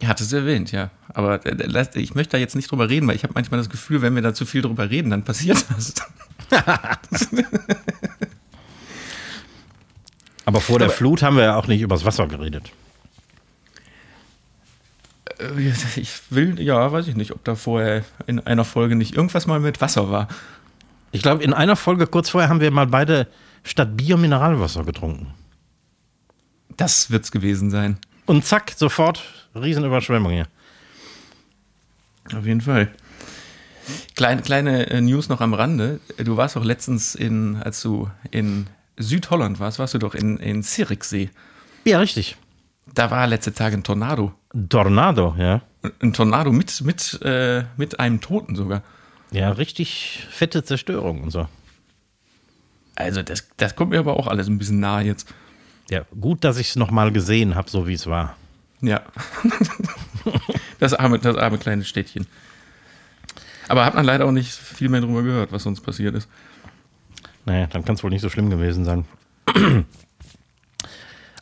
Ihr 0.00 0.08
hattet 0.08 0.26
es 0.26 0.32
erwähnt, 0.32 0.70
ja. 0.72 0.90
Aber 1.14 1.44
äh, 1.46 1.54
lasst- 1.66 1.96
ich 1.96 2.14
möchte 2.14 2.32
da 2.32 2.38
jetzt 2.38 2.54
nicht 2.54 2.70
drüber 2.70 2.90
reden, 2.90 3.08
weil 3.08 3.16
ich 3.16 3.22
habe 3.24 3.32
manchmal 3.34 3.58
das 3.58 3.70
Gefühl, 3.70 4.02
wenn 4.02 4.14
wir 4.14 4.22
da 4.22 4.34
zu 4.34 4.44
viel 4.44 4.60
drüber 4.62 4.90
reden, 4.90 5.10
dann 5.10 5.24
passiert 5.24 5.64
das. 5.70 5.94
Aber 10.44 10.60
vor 10.60 10.78
der 10.78 10.88
Aber- 10.88 10.96
Flut 10.96 11.22
haben 11.22 11.36
wir 11.36 11.44
ja 11.44 11.56
auch 11.56 11.66
nicht 11.66 11.80
übers 11.82 12.04
Wasser 12.04 12.26
geredet. 12.26 12.70
Äh, 15.38 15.72
Ich 15.96 16.10
will, 16.30 16.60
ja, 16.60 16.90
weiß 16.92 17.08
ich 17.08 17.16
nicht, 17.16 17.32
ob 17.32 17.44
da 17.44 17.54
vorher 17.54 18.04
in 18.26 18.40
einer 18.40 18.64
Folge 18.64 18.96
nicht 18.96 19.14
irgendwas 19.16 19.46
mal 19.46 19.60
mit 19.60 19.80
Wasser 19.80 20.10
war. 20.10 20.28
Ich 21.12 21.22
glaube, 21.22 21.42
in 21.44 21.52
einer 21.52 21.76
Folge 21.76 22.06
kurz 22.06 22.30
vorher 22.30 22.48
haben 22.48 22.60
wir 22.60 22.70
mal 22.70 22.86
beide 22.86 23.26
statt 23.64 23.96
Bier 23.96 24.16
Mineralwasser 24.16 24.84
getrunken. 24.84 25.34
Das 26.76 27.10
wird's 27.10 27.30
gewesen 27.30 27.70
sein. 27.70 27.98
Und 28.26 28.44
zack, 28.46 28.72
sofort 28.76 29.22
Riesenüberschwemmung 29.54 30.32
hier. 30.32 30.46
Auf 32.34 32.46
jeden 32.46 32.60
Fall. 32.62 32.88
Kleine, 34.14 34.42
kleine 34.42 34.90
äh, 34.90 35.00
News 35.00 35.28
noch 35.28 35.40
am 35.40 35.54
Rande. 35.54 36.00
Du 36.16 36.36
warst 36.36 36.56
doch 36.56 36.64
letztens 36.64 37.14
in, 37.14 37.56
als 37.56 37.82
du 37.82 38.08
in 38.30 38.66
Südholland 39.02 39.60
warst, 39.60 39.78
warst 39.78 39.94
du 39.94 39.98
doch 39.98 40.14
in, 40.14 40.38
in 40.38 40.62
Zürichsee. 40.62 41.30
Ja, 41.84 41.98
richtig. 41.98 42.36
Da 42.94 43.10
war 43.10 43.26
letzte 43.26 43.52
Tage 43.52 43.76
ein 43.76 43.82
Tornado. 43.82 44.32
Tornado, 44.68 45.34
ja. 45.38 45.62
Ein 46.00 46.12
Tornado 46.12 46.52
mit, 46.52 46.80
mit, 46.82 47.20
äh, 47.22 47.64
mit 47.76 47.98
einem 48.00 48.20
Toten 48.20 48.54
sogar. 48.54 48.82
Ja, 49.30 49.50
richtig 49.50 50.26
fette 50.30 50.62
Zerstörung 50.62 51.22
und 51.22 51.30
so. 51.30 51.48
Also 52.94 53.22
das, 53.22 53.48
das 53.56 53.74
kommt 53.74 53.90
mir 53.90 53.98
aber 53.98 54.16
auch 54.16 54.26
alles 54.26 54.48
ein 54.48 54.58
bisschen 54.58 54.80
nahe 54.80 55.04
jetzt. 55.04 55.32
Ja, 55.90 56.04
gut, 56.20 56.44
dass 56.44 56.58
ich 56.58 56.70
es 56.70 56.76
nochmal 56.76 57.12
gesehen 57.12 57.54
habe, 57.54 57.68
so 57.70 57.86
wie 57.86 57.94
es 57.94 58.06
war. 58.06 58.36
Ja. 58.80 59.00
das, 60.78 60.92
arme, 60.94 61.18
das 61.18 61.36
arme 61.36 61.58
kleine 61.58 61.84
Städtchen. 61.84 62.26
Aber 63.68 63.84
hat 63.84 63.94
man 63.94 64.04
leider 64.04 64.26
auch 64.26 64.32
nicht 64.32 64.52
viel 64.52 64.88
mehr 64.88 65.00
drüber 65.00 65.22
gehört, 65.22 65.52
was 65.52 65.62
sonst 65.62 65.80
passiert 65.80 66.14
ist. 66.14 66.28
Naja, 67.44 67.66
dann 67.66 67.84
kann 67.84 67.96
es 67.96 68.02
wohl 68.02 68.10
nicht 68.10 68.22
so 68.22 68.28
schlimm 68.28 68.50
gewesen 68.50 68.84
sein. 68.84 69.04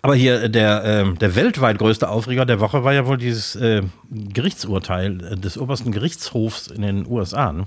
Aber 0.02 0.14
hier, 0.14 0.44
äh, 0.44 0.50
der, 0.50 0.82
ähm, 0.84 1.18
der 1.18 1.34
weltweit 1.34 1.78
größte 1.78 2.08
Aufreger 2.08 2.46
der 2.46 2.60
Woche 2.60 2.84
war 2.84 2.92
ja 2.92 3.06
wohl 3.06 3.18
dieses 3.18 3.56
äh, 3.56 3.82
Gerichtsurteil 4.10 5.32
äh, 5.32 5.36
des 5.36 5.58
obersten 5.58 5.92
Gerichtshofs 5.92 6.68
in 6.68 6.82
den 6.82 7.06
USA. 7.06 7.52
Ne? 7.52 7.66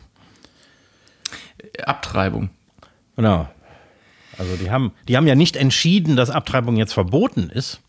Abtreibung. 1.85 2.49
Genau. 3.15 3.47
Also 4.37 4.55
die 4.55 4.71
haben, 4.71 4.93
die 5.07 5.15
haben 5.15 5.27
ja 5.27 5.35
nicht 5.35 5.55
entschieden, 5.55 6.15
dass 6.15 6.31
Abtreibung 6.31 6.75
jetzt 6.75 6.93
verboten 6.93 7.51
ist, 7.51 7.81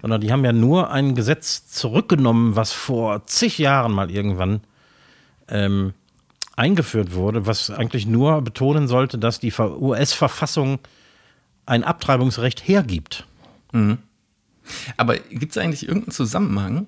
sondern 0.00 0.22
die 0.22 0.32
haben 0.32 0.44
ja 0.44 0.52
nur 0.52 0.90
ein 0.90 1.14
Gesetz 1.14 1.68
zurückgenommen, 1.68 2.56
was 2.56 2.72
vor 2.72 3.26
zig 3.26 3.58
Jahren 3.58 3.92
mal 3.92 4.10
irgendwann 4.10 4.62
ähm, 5.48 5.92
eingeführt 6.56 7.12
wurde, 7.14 7.46
was 7.46 7.70
eigentlich 7.70 8.06
nur 8.06 8.40
betonen 8.42 8.88
sollte, 8.88 9.18
dass 9.18 9.38
die 9.40 9.50
Ver- 9.50 9.80
US-Verfassung 9.80 10.78
ein 11.66 11.84
Abtreibungsrecht 11.84 12.66
hergibt. 12.66 13.26
Aber 14.96 15.16
gibt 15.18 15.52
es 15.52 15.58
eigentlich 15.58 15.86
irgendeinen 15.86 16.12
Zusammenhang 16.12 16.86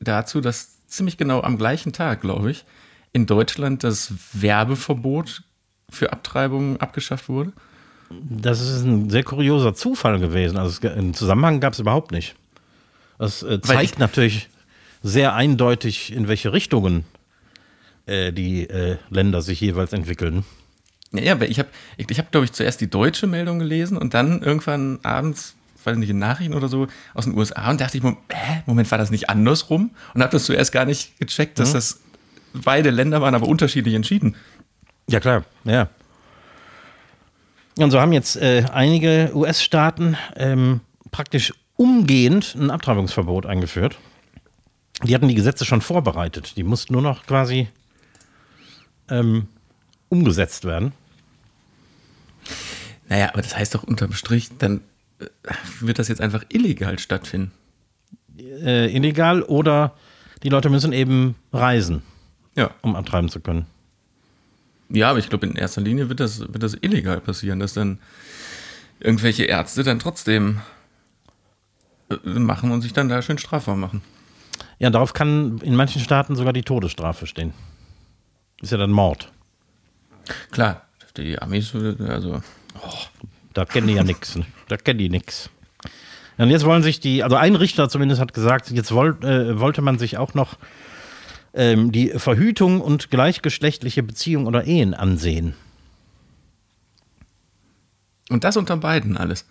dazu, 0.00 0.40
dass 0.40 0.86
ziemlich 0.86 1.16
genau 1.16 1.42
am 1.42 1.58
gleichen 1.58 1.92
Tag, 1.92 2.22
glaube 2.22 2.50
ich, 2.50 2.64
in 3.12 3.26
Deutschland 3.26 3.84
das 3.84 4.12
Werbeverbot 4.32 5.42
für 5.90 6.12
Abtreibung 6.12 6.80
abgeschafft 6.80 7.28
wurde? 7.28 7.52
Das 8.10 8.60
ist 8.60 8.84
ein 8.84 9.10
sehr 9.10 9.22
kurioser 9.24 9.74
Zufall 9.74 10.18
gewesen. 10.18 10.56
Also 10.56 10.86
einen 10.88 11.14
Zusammenhang 11.14 11.60
gab 11.60 11.72
es 11.74 11.78
überhaupt 11.78 12.10
nicht. 12.12 12.34
Das 13.18 13.42
äh, 13.42 13.60
zeigt 13.60 13.82
ich- 13.92 13.98
natürlich 13.98 14.48
sehr 15.02 15.34
eindeutig, 15.34 16.12
in 16.12 16.28
welche 16.28 16.52
Richtungen 16.52 17.04
äh, 18.06 18.32
die 18.32 18.68
äh, 18.68 18.98
Länder 19.10 19.42
sich 19.42 19.60
jeweils 19.60 19.92
entwickeln. 19.92 20.44
Ja, 21.12 21.22
ja 21.22 21.40
ich 21.42 21.58
habe, 21.58 21.68
ich, 21.96 22.10
ich 22.10 22.18
hab, 22.18 22.30
glaube 22.30 22.44
ich, 22.44 22.52
zuerst 22.52 22.80
die 22.80 22.90
deutsche 22.90 23.26
Meldung 23.26 23.58
gelesen 23.58 23.96
und 23.96 24.14
dann 24.14 24.42
irgendwann 24.42 24.98
abends, 25.02 25.54
weiß 25.84 25.96
nicht, 25.96 26.10
in 26.10 26.18
Nachrichten 26.18 26.54
oder 26.54 26.68
so, 26.68 26.86
aus 27.14 27.24
den 27.24 27.36
USA 27.36 27.70
und 27.70 27.80
dachte 27.80 27.98
ich, 27.98 28.04
hä, 28.04 28.62
Moment, 28.66 28.90
war 28.90 28.98
das 28.98 29.10
nicht 29.10 29.30
andersrum? 29.30 29.90
Und 30.14 30.22
habe 30.22 30.32
das 30.32 30.44
zuerst 30.44 30.72
gar 30.72 30.84
nicht 30.84 31.18
gecheckt, 31.18 31.58
dass 31.58 31.72
das 31.72 32.00
beide 32.52 32.90
Länder 32.90 33.20
waren, 33.20 33.34
aber 33.34 33.48
unterschiedlich 33.48 33.94
entschieden. 33.94 34.36
Ja, 35.08 35.20
klar, 35.20 35.44
ja. 35.64 35.88
Und 37.76 37.90
so 37.90 38.00
haben 38.00 38.12
jetzt 38.12 38.36
äh, 38.36 38.64
einige 38.72 39.32
US-Staaten 39.34 40.16
ähm, 40.36 40.80
praktisch 41.10 41.52
umgehend 41.76 42.54
ein 42.54 42.70
Abtreibungsverbot 42.70 43.46
eingeführt. 43.46 43.98
Die 45.02 45.14
hatten 45.14 45.26
die 45.26 45.34
Gesetze 45.34 45.64
schon 45.64 45.80
vorbereitet. 45.80 46.56
Die 46.56 46.62
mussten 46.62 46.92
nur 46.92 47.02
noch 47.02 47.26
quasi 47.26 47.68
ähm, 49.08 49.48
umgesetzt 50.08 50.64
werden. 50.64 50.92
Naja, 53.08 53.30
aber 53.32 53.42
das 53.42 53.56
heißt 53.56 53.74
doch 53.74 53.82
unterm 53.82 54.12
Strich, 54.12 54.50
dann 54.58 54.80
äh, 55.18 55.26
wird 55.80 55.98
das 55.98 56.08
jetzt 56.08 56.20
einfach 56.20 56.44
illegal 56.48 56.98
stattfinden. 56.98 57.52
Äh, 58.38 58.94
illegal 58.94 59.42
oder 59.42 59.94
die 60.42 60.48
Leute 60.48 60.70
müssen 60.70 60.92
eben 60.92 61.34
reisen, 61.52 62.02
Ja. 62.56 62.70
um 62.82 62.96
abtreiben 62.96 63.28
zu 63.28 63.40
können. 63.40 63.66
Ja, 64.90 65.10
aber 65.10 65.18
ich 65.18 65.28
glaube, 65.28 65.46
in 65.46 65.56
erster 65.56 65.80
Linie 65.80 66.08
wird 66.08 66.20
das, 66.20 66.40
wird 66.40 66.62
das 66.62 66.76
illegal 66.80 67.20
passieren, 67.20 67.58
dass 67.60 67.74
dann 67.74 67.98
irgendwelche 69.00 69.44
Ärzte 69.44 69.82
dann 69.82 69.98
trotzdem 69.98 70.60
äh, 72.10 72.16
machen 72.38 72.70
und 72.70 72.82
sich 72.82 72.92
dann 72.92 73.08
da 73.08 73.22
schön 73.22 73.38
strafbar 73.38 73.76
machen. 73.76 74.02
Ja, 74.78 74.90
darauf 74.90 75.12
kann 75.12 75.58
in 75.58 75.74
manchen 75.76 76.00
Staaten 76.02 76.36
sogar 76.36 76.52
die 76.52 76.62
Todesstrafe 76.62 77.26
stehen. 77.26 77.52
Ist 78.64 78.70
ja 78.70 78.78
dann 78.78 78.92
Mord. 78.92 79.30
Klar, 80.50 80.86
die 81.18 81.38
Amis, 81.38 81.74
also. 81.74 82.40
Da 83.52 83.66
kennen 83.66 83.88
die 83.88 83.92
ja 83.92 84.02
nichts. 84.02 84.38
Da 84.68 84.78
kennen 84.78 84.98
die 84.98 85.10
nichts. 85.10 85.50
Und 86.38 86.48
jetzt 86.48 86.64
wollen 86.64 86.82
sich 86.82 86.98
die, 86.98 87.22
also 87.22 87.36
ein 87.36 87.56
Richter 87.56 87.90
zumindest 87.90 88.22
hat 88.22 88.32
gesagt, 88.32 88.70
jetzt 88.70 88.92
wollt, 88.92 89.22
äh, 89.22 89.60
wollte 89.60 89.82
man 89.82 89.98
sich 89.98 90.16
auch 90.16 90.32
noch 90.32 90.56
ähm, 91.52 91.92
die 91.92 92.08
Verhütung 92.16 92.80
und 92.80 93.10
gleichgeschlechtliche 93.10 94.02
Beziehungen 94.02 94.46
oder 94.46 94.64
Ehen 94.64 94.94
ansehen. 94.94 95.54
Und 98.30 98.44
das 98.44 98.56
unter 98.56 98.78
beiden 98.78 99.18
alles. 99.18 99.44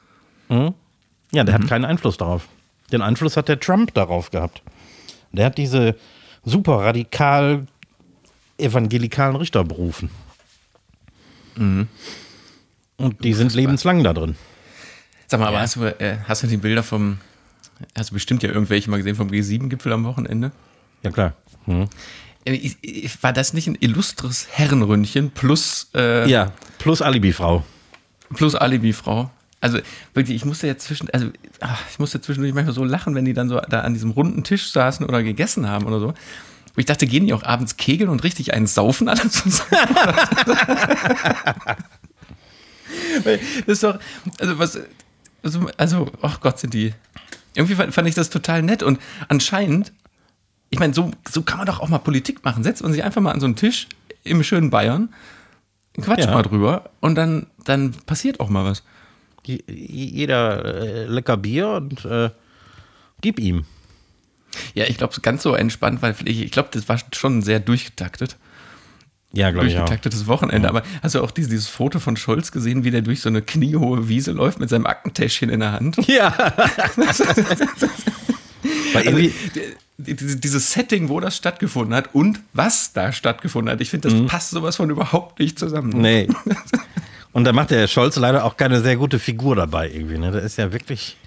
Ja, 1.32 1.43
der 1.43 1.54
hat 1.54 1.67
keinen 1.67 1.86
Einfluss 1.86 2.17
darauf. 2.17 2.47
Den 2.91 3.04
Einfluss 3.04 3.38
hat 3.38 3.47
der 3.47 3.60
Trump 3.60 3.93
darauf 3.93 4.32
gehabt. 4.32 4.63
Der 5.32 5.45
hat 5.45 5.60
diese 5.60 5.95
super 6.43 6.80
radikal 6.80 7.67
evangelikalen 8.63 9.36
Richter 9.36 9.63
berufen. 9.63 10.10
Und 11.56 13.23
die 13.23 13.34
sind 13.34 13.54
lebenslang 13.54 14.04
da 14.04 14.13
drin. 14.13 14.36
Sag 15.28 15.39
mal, 15.39 15.47
aber 15.47 15.62
hast 15.62 15.76
du, 15.76 15.84
äh, 15.86 16.17
hast 16.28 16.43
du 16.43 16.47
die 16.47 16.58
Bilder 16.58 16.84
vom, 16.84 17.19
hast 17.97 18.10
du 18.12 18.13
bestimmt 18.13 18.43
ja 18.43 18.49
irgendwelche 18.49 18.89
mal 18.89 18.97
gesehen 18.97 19.15
vom 19.15 19.30
G7-Gipfel 19.30 19.91
am 19.93 20.04
Wochenende? 20.04 20.52
Ja, 21.04 21.12
klar. 21.12 21.34
Ich- 22.45 23.23
War 23.23 23.34
das 23.34 23.54
nicht 23.54 23.67
ein 23.67 23.76
illustres 23.80 24.47
Herrenründchen 24.52 25.32
plus, 25.32 25.89
äh, 25.95 26.30
Ja, 26.30 26.52
plus 26.78 27.02
Alibi-Frau. 27.02 27.63
plus 28.36 28.56
Alibi-Frau? 28.56 29.30
Also 29.62 29.80
wirklich, 30.13 30.36
ich 30.36 30.43
musste 30.45 30.67
jetzt 30.67 30.86
zwischen, 30.86 31.10
also 31.12 31.30
ach, 31.62 31.82
ich 31.89 31.97
musste 31.97 32.19
zwischendurch 32.19 32.54
manchmal 32.54 32.76
so 32.76 32.84
lachen, 32.84 33.15
wenn 33.15 33.23
die 33.23 33.34
dann 33.34 33.47
so 33.47 33.62
da 33.62 33.80
an 33.82 33.93
diesem 33.93 34.12
runden 34.12 34.43
Tisch 34.43 34.71
saßen 34.71 35.06
oder 35.06 35.23
gegessen 35.23 35.69
haben 35.69 35.86
oder 35.86 35.99
so. 36.02 36.13
Und 36.75 36.79
ich 36.79 36.86
dachte, 36.86 37.05
gehen 37.05 37.27
die 37.27 37.33
auch 37.33 37.43
abends 37.43 37.77
kegeln 37.77 38.09
und 38.09 38.23
richtig 38.23 38.53
einen 38.53 38.65
saufen 38.67 39.07
alle 39.09 39.29
zusammen? 39.29 39.69
Das 43.23 43.67
ist 43.67 43.83
doch, 43.83 43.99
also 44.39 44.59
was, 44.59 44.79
also, 45.43 45.69
also, 45.77 46.12
ach 46.21 46.39
Gott, 46.41 46.59
sind 46.59 46.73
die. 46.73 46.93
Irgendwie 47.55 47.75
fand, 47.75 47.93
fand 47.93 48.07
ich 48.07 48.15
das 48.15 48.29
total 48.29 48.63
nett 48.63 48.81
und 48.81 48.99
anscheinend, 49.27 49.93
ich 50.71 50.79
meine, 50.79 50.93
so, 50.93 51.12
so 51.29 51.43
kann 51.43 51.57
man 51.57 51.67
doch 51.67 51.79
auch 51.79 51.89
mal 51.89 51.99
Politik 51.99 52.43
machen. 52.43 52.63
Setzt 52.63 52.81
man 52.81 52.91
sich 52.91 53.03
einfach 53.03 53.21
mal 53.21 53.31
an 53.31 53.39
so 53.39 53.45
einen 53.45 53.55
Tisch 53.55 53.88
im 54.23 54.43
schönen 54.43 54.71
Bayern, 54.71 55.13
quatscht 56.01 56.25
Ja. 56.25 56.33
mal 56.33 56.41
drüber 56.41 56.89
und 56.99 57.13
dann, 57.15 57.47
dann 57.65 57.91
passiert 58.07 58.39
auch 58.39 58.49
mal 58.49 58.65
was. 58.65 58.83
Jeder 59.45 60.63
äh, 60.65 61.05
lecker 61.05 61.38
Bier 61.38 61.69
und 61.69 62.05
äh, 62.05 62.31
gib 63.21 63.39
ihm. 63.39 63.65
Ja, 64.73 64.85
ich 64.85 64.97
glaube, 64.97 65.13
ganz 65.21 65.43
so 65.43 65.53
entspannt, 65.55 66.01
weil 66.01 66.15
ich, 66.25 66.41
ich 66.43 66.51
glaube, 66.51 66.69
das 66.71 66.87
war 66.89 66.99
schon 67.13 67.41
sehr 67.41 67.59
durchgetaktet. 67.59 68.37
Ja, 69.35 69.49
glaube 69.51 69.67
ich. 69.67 69.73
Durchgetaktetes 69.73 70.27
Wochenende. 70.27 70.69
Aber 70.69 70.83
hast 71.01 71.15
du 71.15 71.21
auch 71.23 71.31
dieses, 71.31 71.49
dieses 71.49 71.67
Foto 71.67 71.99
von 71.99 72.15
Scholz 72.17 72.51
gesehen, 72.51 72.83
wie 72.83 72.91
der 72.91 73.01
durch 73.01 73.21
so 73.21 73.29
eine 73.29 73.41
kniehohe 73.41 74.07
Wiese 74.07 74.31
läuft 74.31 74.59
mit 74.59 74.69
seinem 74.69 74.85
Aktentäschchen 74.85 75.49
in 75.49 75.59
der 75.61 75.71
Hand? 75.71 75.97
Ja. 76.07 76.35
Weil 78.93 79.07
Also, 79.07 79.09
irgendwie, 79.17 79.33
die- 79.97 80.39
dieses 80.39 80.71
Setting, 80.71 81.09
wo 81.09 81.19
das 81.19 81.35
stattgefunden 81.35 81.93
hat 81.95 82.13
und 82.13 82.39
was 82.53 82.93
da 82.93 83.11
stattgefunden 83.11 83.71
hat, 83.71 83.81
ich 83.81 83.89
finde, 83.89 84.09
das 84.09 84.25
passt 84.27 84.51
sowas 84.51 84.75
von 84.77 84.89
überhaupt 84.89 85.39
nicht 85.39 85.57
zusammen. 85.59 85.89
Mhm. 85.89 86.01
nee. 86.01 86.27
Und 87.31 87.45
da 87.45 87.53
macht 87.53 87.71
der 87.71 87.87
Scholz 87.87 88.15
leider 88.17 88.45
auch 88.45 88.57
keine 88.57 88.81
sehr 88.81 88.95
gute 88.95 89.17
Figur 89.17 89.55
dabei 89.55 89.89
irgendwie. 89.89 90.19
Ne? 90.19 90.31
Der 90.31 90.43
ist 90.43 90.57
ja 90.59 90.71
wirklich, 90.71 91.17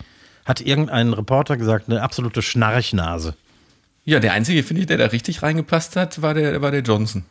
hat 0.46 0.62
irgendein 0.62 1.12
Reporter 1.12 1.58
gesagt, 1.58 1.90
eine 1.90 2.00
absolute 2.00 2.40
Schnarchnase. 2.40 3.34
Ja, 4.04 4.20
der 4.20 4.32
einzige, 4.32 4.62
finde 4.62 4.82
ich, 4.82 4.86
der 4.86 4.96
da 4.96 5.06
richtig 5.06 5.42
reingepasst 5.42 5.96
hat, 5.96 6.22
war 6.22 6.32
der, 6.32 6.62
war 6.62 6.70
der 6.70 6.80
Johnson. 6.80 7.24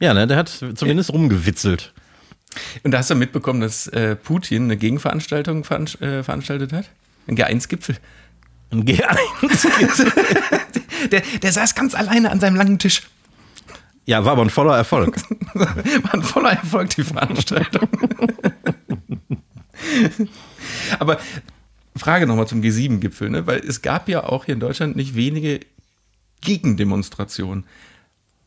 Ja, 0.00 0.14
ne, 0.14 0.26
der 0.26 0.36
hat 0.36 0.48
zumindest 0.48 1.12
rumgewitzelt. 1.12 1.92
Und 2.84 2.92
da 2.92 2.98
hast 2.98 3.10
du 3.10 3.16
mitbekommen, 3.16 3.60
dass 3.60 3.88
äh, 3.88 4.14
Putin 4.14 4.64
eine 4.64 4.76
Gegenveranstaltung 4.76 5.64
veranst 5.64 6.00
äh, 6.00 6.22
veranstaltet 6.22 6.72
hat? 6.72 6.88
Ein 7.26 7.36
G1-Gipfel. 7.36 7.96
Ein 8.70 8.84
G1. 8.84 10.12
Der, 11.10 11.22
der 11.42 11.52
saß 11.52 11.74
ganz 11.74 11.94
alleine 11.94 12.30
an 12.30 12.40
seinem 12.40 12.56
langen 12.56 12.78
Tisch. 12.78 13.02
ja, 14.06 14.24
war 14.24 14.32
aber 14.32 14.42
ein 14.42 14.48
voller 14.48 14.74
Erfolg. 14.74 15.16
War 15.54 16.14
ein 16.14 16.22
voller 16.22 16.52
Erfolg, 16.52 16.90
die 16.90 17.02
Veranstaltung. 17.02 17.88
Aber 20.98 21.18
Frage 21.96 22.26
nochmal 22.26 22.48
zum 22.48 22.60
G7-Gipfel, 22.60 23.30
ne? 23.30 23.46
weil 23.46 23.58
es 23.58 23.82
gab 23.82 24.08
ja 24.08 24.24
auch 24.24 24.46
hier 24.46 24.54
in 24.54 24.60
Deutschland 24.60 24.96
nicht 24.96 25.14
wenige 25.14 25.60
Gegendemonstrationen. 26.40 27.64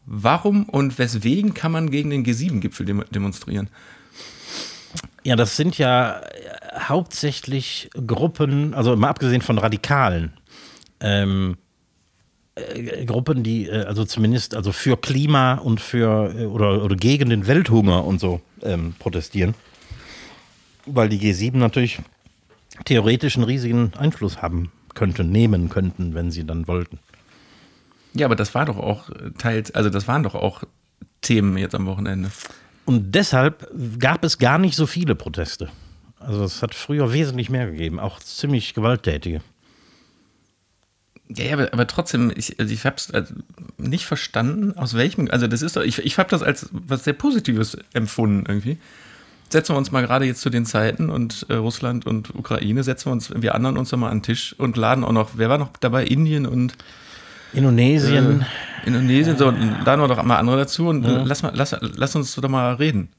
Warum 0.05 0.63
und 0.69 0.97
weswegen 0.99 1.53
kann 1.53 1.71
man 1.71 1.91
gegen 1.91 2.09
den 2.09 2.25
G7-Gipfel 2.25 2.85
dem 2.85 3.03
demonstrieren? 3.11 3.69
Ja, 5.23 5.35
das 5.35 5.57
sind 5.57 5.77
ja 5.77 6.19
äh, 6.19 6.79
hauptsächlich 6.79 7.89
Gruppen, 8.05 8.73
also 8.73 8.95
mal 8.95 9.09
abgesehen 9.09 9.41
von 9.41 9.57
Radikalen, 9.57 10.33
ähm, 11.01 11.57
äh, 12.55 13.05
Gruppen, 13.05 13.43
die 13.43 13.67
äh, 13.67 13.83
also 13.83 14.05
zumindest 14.05 14.55
also 14.55 14.71
für 14.71 14.97
Klima 14.97 15.55
und 15.55 15.81
für 15.81 16.33
äh, 16.37 16.45
oder, 16.45 16.83
oder 16.83 16.95
gegen 16.95 17.29
den 17.29 17.47
Welthunger 17.47 18.05
und 18.05 18.19
so 18.19 18.41
ähm, 18.63 18.95
protestieren. 18.99 19.53
Weil 20.85 21.09
die 21.09 21.19
G7 21.19 21.57
natürlich 21.57 21.99
theoretisch 22.85 23.35
einen 23.35 23.45
riesigen 23.45 23.93
Einfluss 23.97 24.41
haben 24.41 24.71
könnten, 24.93 25.31
nehmen 25.31 25.69
könnten, 25.69 26.15
wenn 26.15 26.31
sie 26.31 26.45
dann 26.45 26.67
wollten. 26.67 26.99
Ja, 28.13 28.25
aber 28.25 28.35
das 28.35 28.55
war 28.55 28.65
doch 28.65 28.77
auch 28.77 29.09
äh, 29.09 29.31
teils, 29.37 29.71
also 29.71 29.89
das 29.89 30.07
waren 30.07 30.23
doch 30.23 30.35
auch 30.35 30.63
Themen 31.21 31.57
jetzt 31.57 31.75
am 31.75 31.85
Wochenende. 31.85 32.31
Und 32.85 33.13
deshalb 33.13 33.69
gab 33.99 34.23
es 34.23 34.37
gar 34.37 34.57
nicht 34.57 34.75
so 34.75 34.87
viele 34.87 35.13
Proteste. 35.13 35.69
Also 36.19 36.43
es 36.43 36.61
hat 36.61 36.73
früher 36.73 37.13
wesentlich 37.13 37.49
mehr 37.49 37.69
gegeben, 37.69 37.99
auch 37.99 38.19
ziemlich 38.19 38.73
gewalttätige. 38.73 39.41
Ja, 41.29 41.45
ja, 41.45 41.53
aber, 41.53 41.73
aber 41.73 41.87
trotzdem, 41.87 42.31
ich, 42.35 42.59
also 42.59 42.73
ich 42.73 42.85
habe 42.85 42.95
es 42.95 43.11
nicht 43.77 44.05
verstanden, 44.05 44.77
aus 44.77 44.93
welchem, 44.93 45.29
also 45.29 45.47
das 45.47 45.61
ist 45.61 45.75
doch, 45.75 45.83
ich, 45.83 45.99
ich 45.99 46.17
habe 46.17 46.29
das 46.29 46.41
als 46.41 46.69
was 46.71 47.03
sehr 47.03 47.13
Positives 47.13 47.77
empfunden 47.93 48.45
irgendwie. 48.47 48.77
Setzen 49.49 49.73
wir 49.73 49.77
uns 49.77 49.91
mal 49.91 50.01
gerade 50.05 50.25
jetzt 50.25 50.41
zu 50.41 50.49
den 50.49 50.65
Zeiten 50.65 51.09
und 51.09 51.45
äh, 51.49 51.53
Russland 51.53 52.05
und 52.05 52.35
Ukraine, 52.35 52.83
setzen 52.83 53.05
wir 53.05 53.13
uns, 53.13 53.31
wir 53.33 53.55
anderen 53.55 53.77
uns 53.77 53.89
doch 53.89 53.97
mal 53.97 54.09
an 54.09 54.17
den 54.17 54.23
Tisch 54.23 54.53
und 54.57 54.75
laden 54.75 55.03
auch 55.03 55.13
noch, 55.13 55.31
wer 55.35 55.49
war 55.49 55.57
noch 55.57 55.69
dabei? 55.79 56.05
Indien 56.05 56.45
und 56.45 56.73
Indonesien. 57.53 58.41
äh, 58.41 58.87
Indonesien, 58.87 59.37
so, 59.37 59.47
und 59.47 59.85
laden 59.85 60.01
wir 60.01 60.07
doch 60.09 60.21
mal 60.23 60.37
andere 60.37 60.57
dazu 60.57 60.89
und 60.89 61.05
äh, 61.05 61.23
lass, 61.23 61.43
mal, 61.43 61.53
lass, 61.55 61.75
lass 61.79 62.15
uns 62.15 62.35
doch 62.35 62.49
mal 62.49 62.73
reden. 62.73 63.09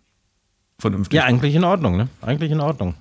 Vernünftig. 0.78 1.16
Ja, 1.16 1.24
eigentlich 1.24 1.54
in 1.54 1.64
Ordnung, 1.64 1.96
ne? 1.96 2.08
Eigentlich 2.20 2.50
in 2.50 2.60
Ordnung. 2.60 2.94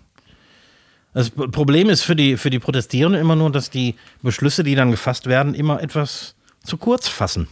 Das 1.13 1.29
P- 1.29 1.47
Problem 1.49 1.89
ist 1.89 2.03
für 2.03 2.15
die, 2.15 2.37
für 2.37 2.49
die 2.49 2.59
Protestierenden 2.59 3.19
immer 3.19 3.35
nur, 3.35 3.51
dass 3.51 3.69
die 3.69 3.95
Beschlüsse, 4.21 4.63
die 4.63 4.75
dann 4.75 4.89
gefasst 4.91 5.25
werden, 5.25 5.53
immer 5.53 5.81
etwas 5.81 6.35
zu 6.63 6.77
kurz 6.77 7.07
fassen. 7.07 7.47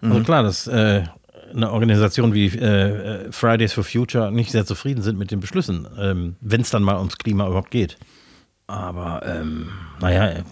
Also 0.00 0.20
klar, 0.22 0.42
dass 0.42 0.66
äh, 0.66 1.04
eine 1.54 1.70
Organisation 1.70 2.34
wie 2.34 2.46
äh, 2.46 3.30
Fridays 3.32 3.72
for 3.72 3.84
Future 3.84 4.30
nicht 4.32 4.50
sehr 4.50 4.66
zufrieden 4.66 5.02
sind 5.02 5.18
mit 5.18 5.30
den 5.30 5.40
Beschlüssen, 5.40 5.86
ähm, 5.98 6.36
wenn 6.40 6.60
es 6.60 6.70
dann 6.70 6.82
mal 6.82 6.98
ums 6.98 7.18
Klima 7.18 7.46
überhaupt 7.46 7.70
geht. 7.70 7.98
Aber 8.66 9.22
ähm, 9.26 9.68
naja, 10.00 10.42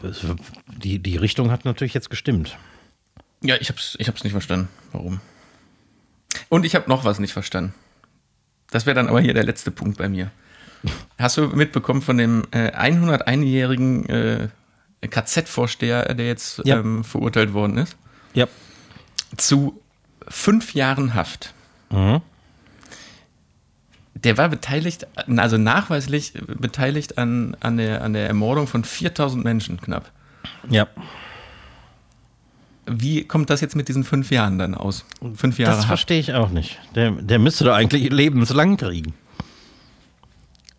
die, 0.66 0.98
die 0.98 1.16
Richtung 1.16 1.50
hat 1.50 1.64
natürlich 1.64 1.94
jetzt 1.94 2.10
gestimmt. 2.10 2.56
Ja, 3.42 3.56
ich 3.58 3.68
hab's, 3.70 3.96
ich 3.98 4.08
hab's 4.08 4.22
nicht 4.24 4.32
verstanden. 4.32 4.68
Warum? 4.92 5.20
Und 6.48 6.64
ich 6.66 6.74
habe 6.74 6.88
noch 6.88 7.04
was 7.04 7.18
nicht 7.18 7.32
verstanden. 7.32 7.74
Das 8.70 8.86
wäre 8.86 8.94
dann 8.94 9.08
aber 9.08 9.20
hier 9.20 9.34
der 9.34 9.44
letzte 9.44 9.70
Punkt 9.70 9.98
bei 9.98 10.08
mir. 10.08 10.30
Hast 11.18 11.36
du 11.38 11.48
mitbekommen 11.48 12.02
von 12.02 12.18
dem 12.18 12.44
äh, 12.50 12.70
101-jährigen 12.70 14.08
äh, 14.08 14.48
KZ-Vorsteher, 15.08 16.14
der 16.14 16.26
jetzt 16.26 16.60
Ja. 16.64 16.78
ähm, 16.80 17.04
verurteilt 17.04 17.52
worden 17.54 17.78
ist? 17.78 17.96
Ja. 18.34 18.46
Zu 19.36 19.79
fünf 20.30 20.72
Jahren 20.74 21.14
Haft. 21.14 21.52
Mhm. 21.90 22.22
Der 24.14 24.36
war 24.38 24.48
beteiligt, 24.48 25.06
also 25.36 25.56
nachweislich 25.56 26.32
beteiligt 26.46 27.18
an, 27.18 27.56
an, 27.60 27.76
der, 27.78 28.02
an 28.02 28.12
der 28.12 28.26
Ermordung 28.28 28.66
von 28.66 28.84
4000 28.84 29.42
Menschen 29.44 29.80
knapp. 29.80 30.10
Ja. 30.68 30.88
Wie 32.86 33.24
kommt 33.24 33.50
das 33.50 33.60
jetzt 33.60 33.76
mit 33.76 33.88
diesen 33.88 34.04
fünf 34.04 34.30
Jahren 34.30 34.58
dann 34.58 34.74
aus? 34.74 35.04
Fünf 35.36 35.58
Jahre 35.58 35.76
Das 35.76 35.84
verstehe 35.84 36.18
ich 36.18 36.34
auch 36.34 36.50
nicht. 36.50 36.78
Der, 36.94 37.12
der 37.12 37.38
müsste 37.38 37.64
doch 37.64 37.74
eigentlich 37.74 38.10
lebenslang 38.10 38.76
kriegen. 38.76 39.14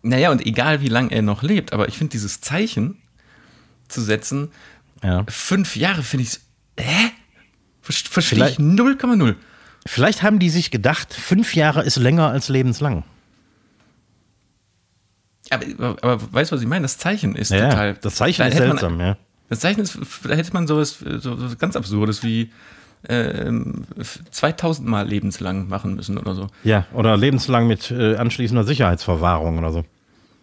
Naja, 0.02 0.30
und 0.30 0.44
egal 0.44 0.80
wie 0.82 0.88
lange 0.88 1.10
er 1.12 1.22
noch 1.22 1.42
lebt, 1.42 1.72
aber 1.72 1.88
ich 1.88 1.96
finde 1.96 2.10
dieses 2.10 2.40
Zeichen 2.40 2.98
zu 3.88 4.00
setzen, 4.02 4.50
Ja. 5.02 5.24
fünf 5.28 5.76
Jahre 5.76 6.02
finde 6.02 6.24
ich, 6.24 6.38
hä? 6.78 7.10
Ver- 7.92 8.10
Verstehe 8.10 8.48
ich 8.48 8.56
Vielleicht- 8.56 8.60
0,0. 8.60 9.34
Vielleicht 9.86 10.22
haben 10.22 10.38
die 10.38 10.50
sich 10.50 10.70
gedacht, 10.70 11.12
fünf 11.12 11.54
Jahre 11.56 11.82
ist 11.82 11.96
länger 11.96 12.28
als 12.28 12.48
lebenslang. 12.48 13.04
Aber, 15.50 15.96
aber 16.02 16.32
weißt 16.32 16.50
du, 16.52 16.56
was 16.56 16.62
ich 16.62 16.68
meine? 16.68 16.82
Das 16.82 16.98
Zeichen 16.98 17.34
ist 17.34 17.50
Ja, 17.50 17.68
total. 17.68 17.94
das 17.94 18.14
Zeichen 18.14 18.42
ist 18.42 18.54
hätte 18.54 18.68
man- 18.68 18.78
seltsam, 18.78 19.00
ja. 19.00 19.16
Das 19.48 19.60
Zeichen 19.60 19.80
ist, 19.80 19.98
da 20.24 20.34
hätte 20.34 20.52
man 20.54 20.66
sowas, 20.66 20.98
so, 20.98 21.36
so 21.36 21.56
ganz 21.58 21.76
Absurdes 21.76 22.22
wie 22.22 22.50
ähm, 23.08 23.84
2000 24.30 24.88
Mal 24.88 25.06
lebenslang 25.06 25.68
machen 25.68 25.94
müssen 25.96 26.16
oder 26.16 26.34
so. 26.34 26.46
Ja, 26.64 26.86
oder 26.94 27.16
lebenslang 27.18 27.66
mit 27.66 27.90
äh, 27.90 28.16
anschließender 28.16 28.64
Sicherheitsverwahrung 28.64 29.58
oder 29.58 29.72
so. 29.72 29.84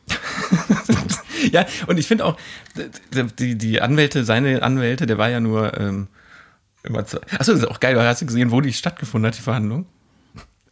ja, 1.51 1.65
und 1.87 1.97
ich 1.97 2.05
finde 2.07 2.25
auch, 2.25 2.37
die, 3.15 3.25
die, 3.39 3.57
die 3.57 3.81
Anwälte, 3.81 4.23
seine 4.25 4.61
Anwälte, 4.61 5.07
der 5.07 5.17
war 5.17 5.29
ja 5.29 5.39
nur 5.39 5.75
ähm, 5.79 6.07
immer 6.83 7.05
zwei. 7.05 7.19
Achso, 7.37 7.51
das 7.53 7.61
ist 7.61 7.67
auch 7.67 7.79
geil, 7.79 7.99
hast 8.01 8.21
du 8.21 8.25
gesehen, 8.25 8.51
wo 8.51 8.61
die 8.61 8.73
stattgefunden 8.73 9.27
hat, 9.27 9.37
die 9.37 9.41
Verhandlung? 9.43 9.85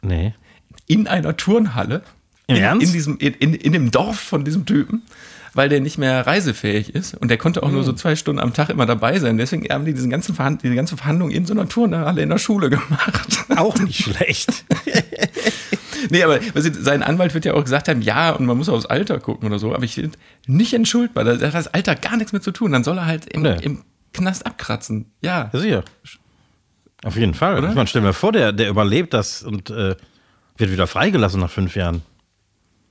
Nee. 0.01 0.33
In 0.85 1.07
einer 1.07 1.35
Turnhalle. 1.37 2.03
Im 2.47 2.55
in, 2.55 2.61
Ernst? 2.63 2.85
In, 2.87 2.93
diesem, 2.93 3.17
in, 3.17 3.33
in, 3.33 3.53
in 3.53 3.73
dem 3.73 3.91
Dorf 3.91 4.19
von 4.19 4.45
diesem 4.45 4.65
Typen, 4.65 5.01
weil 5.53 5.67
der 5.69 5.81
nicht 5.81 5.97
mehr 5.97 6.25
reisefähig 6.25 6.93
ist 6.95 7.13
und 7.15 7.29
der 7.29 7.37
konnte 7.37 7.63
auch 7.63 7.71
nur 7.71 7.83
so 7.83 7.91
Hm. 7.91 7.97
zwei 7.97 8.15
Stunden 8.15 8.39
am 8.39 8.53
Tag 8.53 8.69
immer 8.69 8.85
dabei 8.85 9.19
sein. 9.19 9.37
Deswegen 9.37 9.67
haben 9.69 9.85
die 9.85 9.93
diesen 9.93 10.09
ganzen 10.09 10.33
Verhand 10.35 10.63
diese 10.63 10.75
ganze 10.75 10.95
Verhandlung 10.97 11.29
in 11.31 11.45
so 11.45 11.53
einer 11.53 11.67
Turnhalle 11.67 12.21
in 12.21 12.29
der 12.29 12.37
Schule 12.37 12.69
gemacht. 12.69 13.45
Auch 13.57 13.77
nicht 13.79 14.03
schlecht. 14.03 14.65
Nee, 16.09 16.23
aber 16.23 16.39
weißt 16.39 16.67
du, 16.67 16.73
sein 16.81 17.01
Anwalt 17.03 17.33
wird 17.33 17.43
ja 17.43 17.53
auch 17.53 17.63
gesagt 17.63 17.87
haben, 17.89 18.01
ja, 18.01 18.29
und 18.31 18.45
man 18.45 18.55
muss 18.57 18.69
aufs 18.69 18.85
Alter 18.85 19.19
gucken 19.19 19.47
oder 19.47 19.57
so, 19.59 19.73
aber 19.73 19.83
ich 19.83 19.95
finde 19.95 20.17
nicht 20.45 20.73
entschuldbar. 20.73 21.23
Da 21.23 21.33
hat 21.47 21.53
das 21.55 21.67
Alter 21.67 21.95
gar 21.95 22.17
nichts 22.17 22.31
mit 22.33 22.43
zu 22.43 22.51
tun. 22.51 22.71
Dann 22.71 22.83
soll 22.83 22.97
er 22.99 23.07
halt 23.07 23.25
im, 23.25 23.41
Nee. 23.41 23.57
im 23.61 23.81
Knast 24.17 24.45
abkratzen. 24.45 25.11
Ja. 25.21 25.49
Ja, 25.53 25.59
sicher. 25.59 25.83
Auf 27.03 27.15
jeden 27.15 27.33
Fall. 27.33 27.57
Oder? 27.57 27.69
Ich 27.69 27.75
meine, 27.75 27.87
stell 27.87 28.01
mal 28.01 28.13
vor, 28.13 28.31
der, 28.31 28.51
der 28.51 28.69
überlebt 28.69 29.13
das 29.13 29.43
und 29.43 29.69
äh, 29.69 29.95
wird 30.57 30.71
wieder 30.71 30.87
freigelassen 30.87 31.39
nach 31.39 31.51
fünf 31.51 31.75
Jahren. 31.75 32.01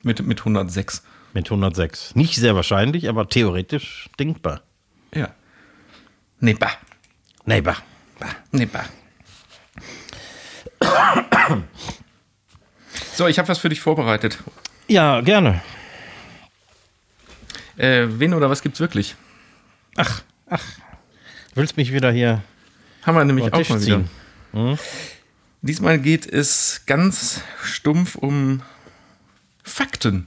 Mit, 0.02 0.24
mit 0.24 0.38
106. 0.38 1.02
Mit 1.32 1.46
106. 1.46 2.14
Nicht 2.14 2.36
sehr 2.36 2.54
wahrscheinlich, 2.54 3.08
aber 3.08 3.28
theoretisch 3.28 4.08
denkbar. 4.18 4.62
Ja. 5.12 5.28
Nee, 6.40 6.54
bah. 6.54 6.70
Nee, 7.44 7.60
bah. 7.60 7.76
Nee, 8.52 8.66
bah. 8.66 8.84
So, 13.14 13.26
ich 13.26 13.38
habe 13.38 13.48
was 13.48 13.58
für 13.58 13.68
dich 13.68 13.80
vorbereitet. 13.80 14.38
Ja, 14.88 15.20
gerne. 15.20 15.62
Äh, 17.76 18.06
wen 18.08 18.34
oder 18.34 18.48
was 18.48 18.62
gibt's 18.62 18.80
wirklich? 18.80 19.16
Ach, 19.96 20.22
ach. 20.48 20.62
Willst 21.56 21.76
mich 21.76 21.92
wieder 21.92 22.12
hier 22.12 22.42
Haben 23.02 23.16
wir 23.16 23.24
nämlich 23.24 23.46
auch 23.52 23.68
mal 23.68 23.82
wieder. 23.84 24.04
ziehen? 24.52 24.78
Diesmal 25.62 25.98
geht 25.98 26.26
es 26.26 26.82
ganz 26.86 27.40
stumpf 27.64 28.14
um 28.14 28.62
Fakten. 29.64 30.26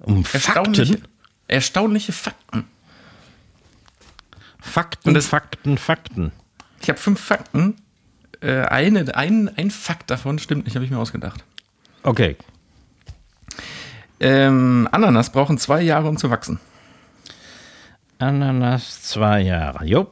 Um 0.00 0.24
Erstaunliche, 0.32 0.94
Fakten? 0.94 1.08
erstaunliche 1.46 2.12
Fakten. 2.12 2.64
Fakten, 4.60 5.14
das- 5.14 5.26
Fakten, 5.26 5.78
Fakten. 5.78 6.32
Ich 6.80 6.88
habe 6.88 6.98
fünf 6.98 7.20
Fakten. 7.20 7.76
Äh, 8.40 8.62
eine, 8.62 9.14
ein, 9.14 9.48
ein 9.56 9.70
Fakt 9.70 10.10
davon 10.10 10.40
stimmt 10.40 10.64
nicht, 10.64 10.74
habe 10.74 10.84
ich 10.84 10.90
mir 10.90 10.98
ausgedacht. 10.98 11.44
Okay. 12.02 12.36
Ähm, 14.18 14.88
Ananas 14.90 15.30
brauchen 15.30 15.58
zwei 15.58 15.80
Jahre, 15.82 16.08
um 16.08 16.16
zu 16.16 16.30
wachsen. 16.30 16.58
Ananas, 18.22 19.02
zwei 19.02 19.40
Jahre. 19.40 19.84
Jo. 19.84 20.06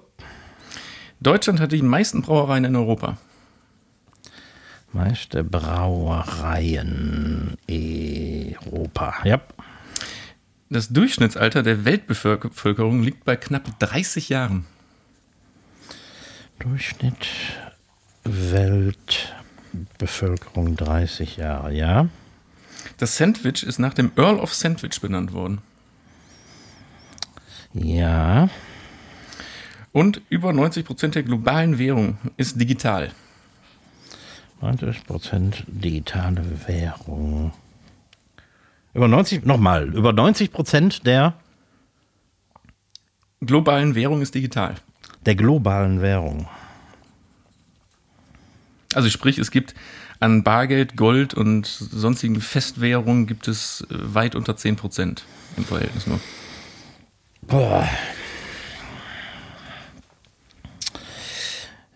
Deutschland 1.20 1.61
hat 1.61 1.70
die 1.70 1.81
meisten 1.81 2.23
Brauereien 2.23 2.64
in 2.64 2.75
Europa. 2.75 3.18
Meiste 4.92 5.44
Brauereien 5.44 7.57
Europa. 7.70 9.14
Ja. 9.23 9.40
Das 10.70 10.88
Durchschnittsalter 10.88 11.62
der 11.62 11.85
Weltbevölkerung 11.85 13.05
liegt 13.05 13.25
bei 13.25 13.37
knapp 13.37 13.79
30 13.79 14.29
Jahren. 14.29 14.66
Durchschnitt 16.59 17.29
Weltbevölkerung 18.25 20.75
30 20.75 21.37
Jahre, 21.37 21.73
ja. 21.73 22.09
Das 22.96 23.16
Sandwich 23.16 23.62
ist 23.62 23.79
nach 23.79 23.94
dem 23.94 24.11
Earl 24.16 24.40
of 24.40 24.53
Sandwich 24.53 25.01
benannt 25.01 25.33
worden. 25.33 25.62
Ja. 27.72 28.48
Und 29.92 30.20
über 30.28 30.50
90% 30.50 31.09
der 31.09 31.22
globalen 31.22 31.78
Währung 31.78 32.18
ist 32.37 32.61
digital. 32.61 33.11
90% 34.62 35.64
digitale 35.66 36.44
Währung. 36.66 37.52
Über 38.92 39.09
90, 39.09 39.44
nochmal, 39.44 39.94
über 39.94 40.11
90% 40.11 41.04
der, 41.04 41.35
Globalen 43.42 43.94
Währung 43.94 44.20
ist 44.20 44.35
digital. 44.35 44.74
der 45.24 45.35
globalen 45.35 46.02
Währung. 46.02 46.46
Also 48.92 49.09
sprich, 49.09 49.38
es 49.38 49.50
gibt 49.50 49.74
an 50.18 50.42
Bargeld, 50.42 50.96
Gold 50.96 51.33
und 51.33 51.66
sonstigen 51.66 52.40
Festwährungen 52.40 53.26
gibt 53.26 53.48
es 53.48 53.83
äh, 53.83 53.87
weit 53.90 54.35
unter 54.35 54.54
10% 54.54 55.22
im 55.56 55.64
Verhältnis 55.64 56.06
nur. 56.06 56.20
Boah. 57.42 57.88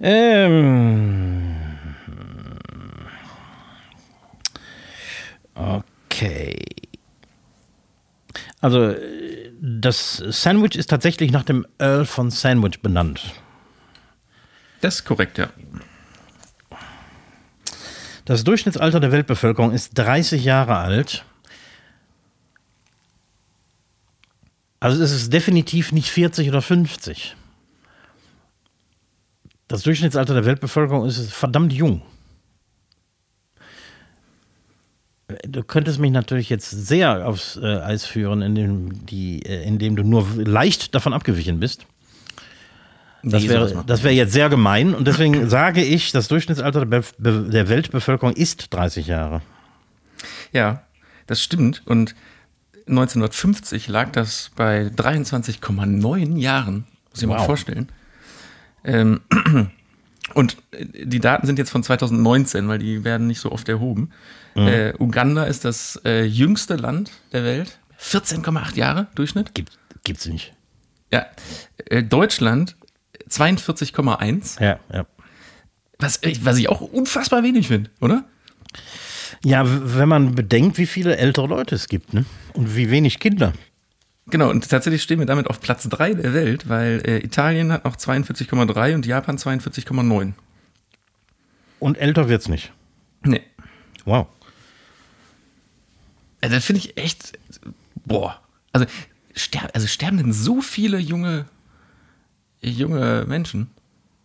Ähm. 0.01 1.57
Okay. 5.55 6.63
Also, 8.61 8.91
äh, 8.91 9.53
das 9.61 10.17
Sandwich 10.17 10.77
ist 10.77 10.91
tatsächlich 10.91 11.31
nach 11.31 11.45
dem 11.45 11.67
Earl 11.79 12.07
von 12.07 12.31
Sandwich 12.31 12.81
benannt. 12.83 13.33
Das 14.81 14.97
ist 14.97 15.05
korrekt, 15.05 15.39
ja. 15.39 15.49
Das 18.25 18.45
Durchschnittsalter 18.45 19.01
der 19.01 19.13
Weltbevölkerung 19.13 19.73
ist 19.73 19.93
30 19.99 20.45
Jahre 20.45 20.77
alt. 20.77 21.25
Also 24.85 25.03
es 25.03 25.13
ist 25.13 25.33
definitiv 25.33 25.93
nicht 25.93 26.11
40 26.11 26.47
oder 26.51 26.61
50. 26.61 27.35
Das 29.67 29.81
Durchschnittsalter 29.81 30.35
der 30.35 30.45
Weltbevölkerung 30.45 31.07
ist 31.07 31.33
verdammt 31.33 31.73
jung. 31.73 32.03
Du 35.49 35.63
könntest 35.63 36.01
mich 36.01 36.11
natürlich 36.11 36.51
jetzt 36.51 36.69
sehr 36.69 37.27
aufs 37.27 37.57
äh, 37.57 37.65
Eis 37.65 38.05
führen, 38.05 38.43
indem, 38.43 39.07
die, 39.07 39.41
äh, 39.47 39.67
indem 39.67 39.97
du 39.97 40.03
nur 40.03 40.27
leicht 40.37 40.95
davon 40.95 41.15
abgewichen 41.15 41.61
bist. 41.61 41.87
Das 43.23 43.49
wäre, 43.49 43.89
wäre 43.89 44.11
jetzt 44.11 44.35
sehr 44.35 44.51
gemein 44.51 44.95
und 44.95 45.09
deswegen 45.09 45.49
sage 45.49 45.83
ich, 45.83 46.13
das 46.13 46.29
Durchschnittsalter 46.29 46.85
der, 46.85 47.05
Be 47.17 47.49
der 47.51 47.71
Weltbevölkerung 47.71 48.35
ist 48.35 48.75
30 48.75 49.07
Jahre. 49.07 49.41
Ja, 50.53 50.83
das 51.27 51.43
stimmt. 51.43 51.81
Und 51.87 52.15
1950 52.87 53.89
lag 53.89 54.11
das 54.13 54.51
bei 54.57 54.87
23,9 54.89 56.37
Jahren. 56.39 56.87
Muss 57.11 57.23
ich 57.23 57.29
mal 57.29 57.39
Wow. 57.39 57.47
vorstellen. 57.47 57.89
Ähm, 58.85 59.21
und 60.35 60.57
die 60.73 61.21
Daten 61.21 61.47
sind 61.47 61.59
jetzt 61.59 61.71
von 61.71 61.83
2019, 61.83 62.69
weil 62.69 62.79
die 62.79 63.05
werden 63.05 63.27
nicht 63.27 63.41
so 63.41 63.51
oft 63.53 63.69
erhoben. 63.69 64.11
Äh, 64.57 64.93
Uganda 65.01 65.45
ist 65.45 65.65
das 65.65 66.01
äh, 66.05 66.23
jüngste 66.25 66.77
Land 66.77 67.11
der 67.33 67.43
Welt. 67.45 67.79
14,8 68.01 68.77
Jahre 68.77 69.09
Durchschnitt. 69.17 69.53
Gibt, 69.55 69.79
gibt's 70.05 70.27
nicht. 70.27 70.53
Ja. 71.13 71.27
Äh, 71.87 72.03
Deutschland 72.05 72.77
42,1. 73.29 74.63
Ja, 74.63 74.79
ja. 74.93 75.07
Was, 75.99 76.19
ich- 76.23 76.45
was 76.45 76.57
ich 76.59 76.69
auch 76.69 76.81
unfassbar 76.83 77.43
wenig 77.43 77.67
finde, 77.69 77.91
oder? 78.01 78.25
Ja, 79.43 79.65
wenn 79.67 80.09
man 80.09 80.35
bedenkt, 80.35 80.79
wie 80.79 80.87
viele 80.87 81.17
ältere 81.17 81.47
Leute 81.47 81.75
es 81.75 81.89
gibt, 81.89 82.13
ne? 82.15 82.25
Und 82.53 82.77
wie 82.77 82.91
wenig 82.91 83.19
Kinder. 83.19 83.53
Genau, 84.27 84.49
und 84.51 84.69
tatsächlich 84.69 85.03
stehen 85.03 85.19
wir 85.19 85.27
damit 85.27 85.49
auf 85.49 85.61
Platz 85.61 85.89
3 85.89 86.15
der 86.15 86.33
Welt, 86.33 86.69
weil 86.69 87.03
äh, 87.05 87.19
Italien 87.19 87.73
hat 87.73 87.85
noch 87.85 87.97
42,3 87.97 88.95
und 88.95 89.07
Japan 89.07 89.37
42,9. 89.37 90.33
Und 91.79 91.99
älter 91.99 92.29
wird's 92.29 92.49
nicht. 92.49 92.73
Nee. 93.23 93.43
Wow. 94.07 94.29
Also 96.41 96.57
das 96.57 96.65
finde 96.65 96.81
ich 96.81 96.97
echt. 96.97 97.39
Boah. 98.07 98.41
Also, 98.73 98.87
ster 99.37 99.69
also 99.75 99.87
sterben 99.87 100.17
denn 100.17 100.33
so 100.33 100.63
viele 100.63 100.99
junge, 100.99 101.47
junge 102.63 103.25
Menschen? 103.27 103.71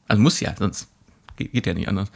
Also 0.08 0.22
muss 0.22 0.40
ja, 0.40 0.56
sonst 0.58 0.88
geht, 1.36 1.52
geht 1.52 1.68
ja 1.68 1.74
nicht 1.74 1.88
anders. 1.88 2.10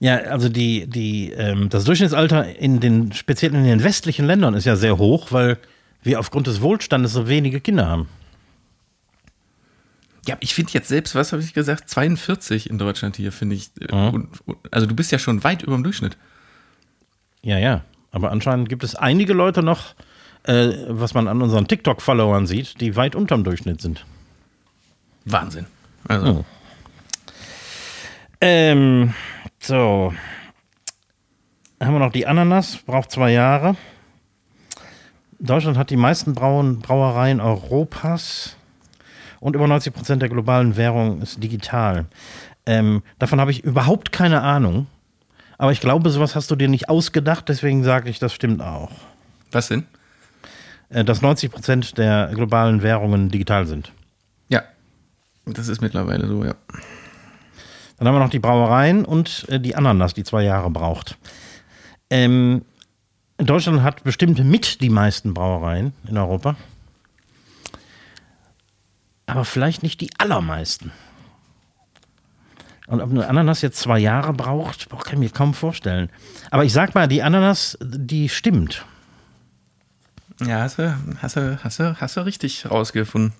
Ja, 0.00 0.16
also 0.16 0.48
die, 0.48 0.86
die, 0.86 1.30
ähm, 1.32 1.68
das 1.68 1.84
Durchschnittsalter 1.84 2.56
in 2.56 2.80
den, 2.80 3.12
speziell 3.12 3.54
in 3.54 3.64
den 3.64 3.84
westlichen 3.84 4.26
Ländern 4.26 4.54
ist 4.54 4.64
ja 4.64 4.74
sehr 4.74 4.96
hoch, 4.96 5.30
weil 5.30 5.58
wir 6.02 6.18
aufgrund 6.18 6.46
des 6.46 6.62
Wohlstandes 6.62 7.12
so 7.12 7.28
wenige 7.28 7.60
Kinder 7.60 7.86
haben. 7.86 8.08
Ja, 10.26 10.36
ich 10.40 10.54
finde 10.54 10.72
jetzt 10.72 10.88
selbst, 10.88 11.14
was 11.14 11.32
habe 11.32 11.42
ich 11.42 11.52
gesagt, 11.52 11.88
42 11.90 12.70
in 12.70 12.78
Deutschland 12.78 13.16
hier, 13.16 13.30
finde 13.30 13.56
ich. 13.56 13.70
äh, 13.80 13.92
und, 13.94 14.28
also 14.70 14.86
du 14.86 14.94
bist 14.94 15.12
ja 15.12 15.18
schon 15.18 15.44
weit 15.44 15.62
über 15.62 15.76
dem 15.76 15.84
Durchschnitt. 15.84 16.16
Ja, 17.42 17.58
ja. 17.58 17.82
Aber 18.10 18.30
anscheinend 18.30 18.68
gibt 18.70 18.84
es 18.84 18.94
einige 18.94 19.34
Leute 19.34 19.62
noch, 19.62 19.94
äh, 20.44 20.72
was 20.88 21.12
man 21.12 21.28
an 21.28 21.42
unseren 21.42 21.68
TikTok-Followern 21.68 22.46
sieht, 22.46 22.80
die 22.80 22.96
weit 22.96 23.14
unterm 23.14 23.44
Durchschnitt 23.44 23.82
sind. 23.82 24.04
Wahnsinn. 25.26 25.66
Also, 26.08 26.44
Ähm, 28.40 29.12
so. 29.60 30.12
Haben 31.80 31.94
wir 31.94 31.98
noch 32.00 32.12
die 32.12 32.26
Ananas, 32.26 32.76
braucht 32.76 33.10
zwei 33.10 33.32
Jahre. 33.32 33.76
Deutschland 35.38 35.78
hat 35.78 35.88
die 35.88 35.96
meisten 35.96 36.34
Brauen, 36.34 36.80
Brauereien 36.80 37.40
Europas 37.40 38.56
und 39.40 39.56
über 39.56 39.66
90 39.66 39.94
Prozent 39.94 40.22
der 40.22 40.28
globalen 40.28 40.76
Währung 40.76 41.22
ist 41.22 41.42
digital. 41.42 42.04
Ähm, 42.66 43.02
davon 43.18 43.40
habe 43.40 43.50
ich 43.50 43.64
überhaupt 43.64 44.12
keine 44.12 44.42
Ahnung. 44.42 44.86
Aber 45.56 45.72
ich 45.72 45.80
glaube, 45.80 46.10
sowas 46.10 46.34
hast 46.36 46.50
du 46.50 46.56
dir 46.56 46.68
nicht 46.68 46.88
ausgedacht, 46.88 47.48
deswegen 47.48 47.84
sage 47.84 48.10
ich, 48.10 48.18
das 48.18 48.32
stimmt 48.32 48.62
auch. 48.62 48.90
was 49.50 49.68
denn? 49.68 49.86
Äh, 50.90 51.04
dass 51.04 51.22
90 51.22 51.50
Prozent 51.50 51.98
der 51.98 52.30
globalen 52.34 52.82
Währungen 52.82 53.30
digital 53.30 53.66
sind. 53.66 53.92
Ja, 54.48 54.62
das 55.46 55.68
ist 55.68 55.80
mittlerweile 55.80 56.26
so, 56.26 56.44
ja. 56.44 56.54
Dann 58.00 58.08
haben 58.08 58.14
wir 58.14 58.20
noch 58.20 58.30
die 58.30 58.38
Brauereien 58.38 59.04
und 59.04 59.44
äh, 59.50 59.60
die 59.60 59.76
Ananas, 59.76 60.14
die 60.14 60.24
zwei 60.24 60.42
Jahre 60.42 60.70
braucht. 60.70 61.18
Ähm, 62.08 62.64
Deutschland 63.36 63.82
hat 63.82 64.04
bestimmt 64.04 64.42
mit 64.42 64.80
die 64.80 64.88
meisten 64.88 65.34
Brauereien 65.34 65.92
in 66.08 66.16
Europa. 66.16 66.56
Aber 69.26 69.44
vielleicht 69.44 69.82
nicht 69.82 70.00
die 70.00 70.08
allermeisten. 70.16 70.92
Und 72.86 73.02
ob 73.02 73.10
eine 73.10 73.28
Ananas 73.28 73.60
jetzt 73.60 73.78
zwei 73.78 73.98
Jahre 73.98 74.32
braucht, 74.32 74.88
boah, 74.88 75.00
kann 75.00 75.14
ich 75.14 75.18
mir 75.18 75.30
kaum 75.30 75.52
vorstellen. 75.52 76.08
Aber 76.50 76.64
ich 76.64 76.72
sag 76.72 76.94
mal, 76.94 77.06
die 77.06 77.22
Ananas, 77.22 77.76
die 77.82 78.30
stimmt. 78.30 78.86
Ja, 80.40 80.60
hast 80.60 80.78
du, 80.78 80.96
hast 81.20 81.36
du, 81.36 81.62
hast 81.62 81.78
du, 81.78 82.00
hast 82.00 82.16
du 82.16 82.24
richtig 82.24 82.64
rausgefunden. 82.64 83.34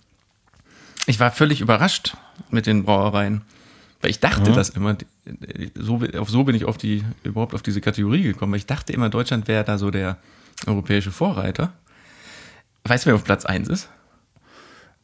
Ich 1.06 1.18
war 1.18 1.30
völlig 1.30 1.62
überrascht 1.62 2.14
mit 2.50 2.66
den 2.66 2.84
Brauereien. 2.84 3.40
Weil 4.00 4.10
ich 4.10 4.20
dachte 4.20 4.52
das 4.52 4.70
immer, 4.70 4.96
so, 5.74 6.00
auf 6.18 6.30
so 6.30 6.44
bin 6.44 6.54
ich 6.54 6.64
auf 6.64 6.78
die, 6.78 7.04
überhaupt 7.22 7.54
auf 7.54 7.62
diese 7.62 7.82
Kategorie 7.82 8.22
gekommen, 8.22 8.52
weil 8.52 8.58
ich 8.58 8.66
dachte 8.66 8.92
immer, 8.94 9.10
Deutschland 9.10 9.46
wäre 9.46 9.62
da 9.62 9.76
so 9.76 9.90
der 9.90 10.16
europäische 10.66 11.10
Vorreiter. 11.10 11.72
Weißt 12.84 13.04
du, 13.04 13.08
wer 13.08 13.14
auf 13.14 13.24
Platz 13.24 13.44
1 13.44 13.68
ist? 13.68 13.88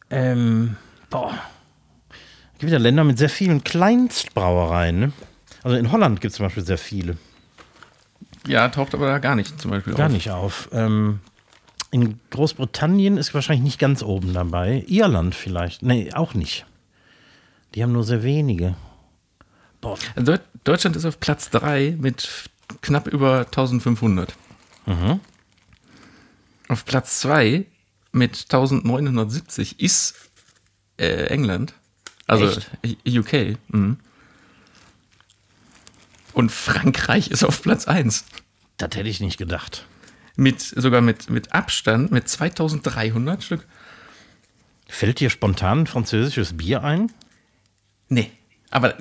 Ähm, 0.08 0.76
boah. 1.10 1.34
Es 2.54 2.60
gibt 2.60 2.72
ja 2.72 2.78
Länder 2.78 3.04
mit 3.04 3.18
sehr 3.18 3.28
vielen 3.28 3.62
Kleinstbrauereien. 3.64 4.98
Ne? 4.98 5.12
Also 5.62 5.76
in 5.76 5.92
Holland 5.92 6.22
gibt 6.22 6.30
es 6.30 6.36
zum 6.36 6.46
Beispiel 6.46 6.64
sehr 6.64 6.78
viele. 6.78 7.18
Ja, 8.46 8.68
taucht 8.68 8.94
aber 8.94 9.08
da 9.08 9.18
gar 9.18 9.36
nicht 9.36 9.60
zum 9.60 9.72
Beispiel 9.72 9.92
Gar 9.94 10.06
auf. 10.06 10.12
nicht 10.12 10.30
auf. 10.30 10.68
Ähm, 10.72 11.20
in 11.90 12.18
Großbritannien 12.30 13.18
ist 13.18 13.34
wahrscheinlich 13.34 13.64
nicht 13.64 13.78
ganz 13.78 14.02
oben 14.02 14.32
dabei. 14.32 14.84
Irland 14.86 15.34
vielleicht. 15.34 15.82
Nee, 15.82 16.12
auch 16.14 16.32
nicht. 16.32 16.64
Die 17.74 17.82
haben 17.82 17.92
nur 17.92 18.04
sehr 18.04 18.22
wenige. 18.22 18.74
Also 20.14 20.36
Deutschland 20.64 20.96
ist 20.96 21.04
auf 21.04 21.20
Platz 21.20 21.50
3 21.50 21.96
mit 21.98 22.28
knapp 22.82 23.06
über 23.06 23.40
1500. 23.46 24.34
Mhm. 24.86 25.20
Auf 26.68 26.84
Platz 26.84 27.20
2 27.20 27.64
mit 28.12 28.46
1970 28.50 29.80
ist 29.80 30.14
äh, 30.98 31.26
England. 31.26 31.74
Also 32.26 32.46
Echt? 32.48 32.70
I- 33.06 33.18
UK. 33.20 33.58
Mhm. 33.68 33.98
Und 36.32 36.52
Frankreich 36.52 37.30
ist 37.30 37.44
auf 37.44 37.62
Platz 37.62 37.86
1. 37.86 38.24
Das 38.76 38.90
hätte 38.94 39.08
ich 39.08 39.20
nicht 39.20 39.38
gedacht. 39.38 39.86
Mit, 40.36 40.60
sogar 40.60 41.00
mit, 41.00 41.30
mit 41.30 41.52
Abstand 41.54 42.12
mit 42.12 42.28
2300 42.28 43.42
Stück. 43.42 43.66
Fällt 44.88 45.20
dir 45.20 45.30
spontan 45.30 45.80
ein 45.80 45.86
französisches 45.86 46.56
Bier 46.56 46.84
ein? 46.84 47.10
Nee, 48.08 48.30
aber 48.70 48.96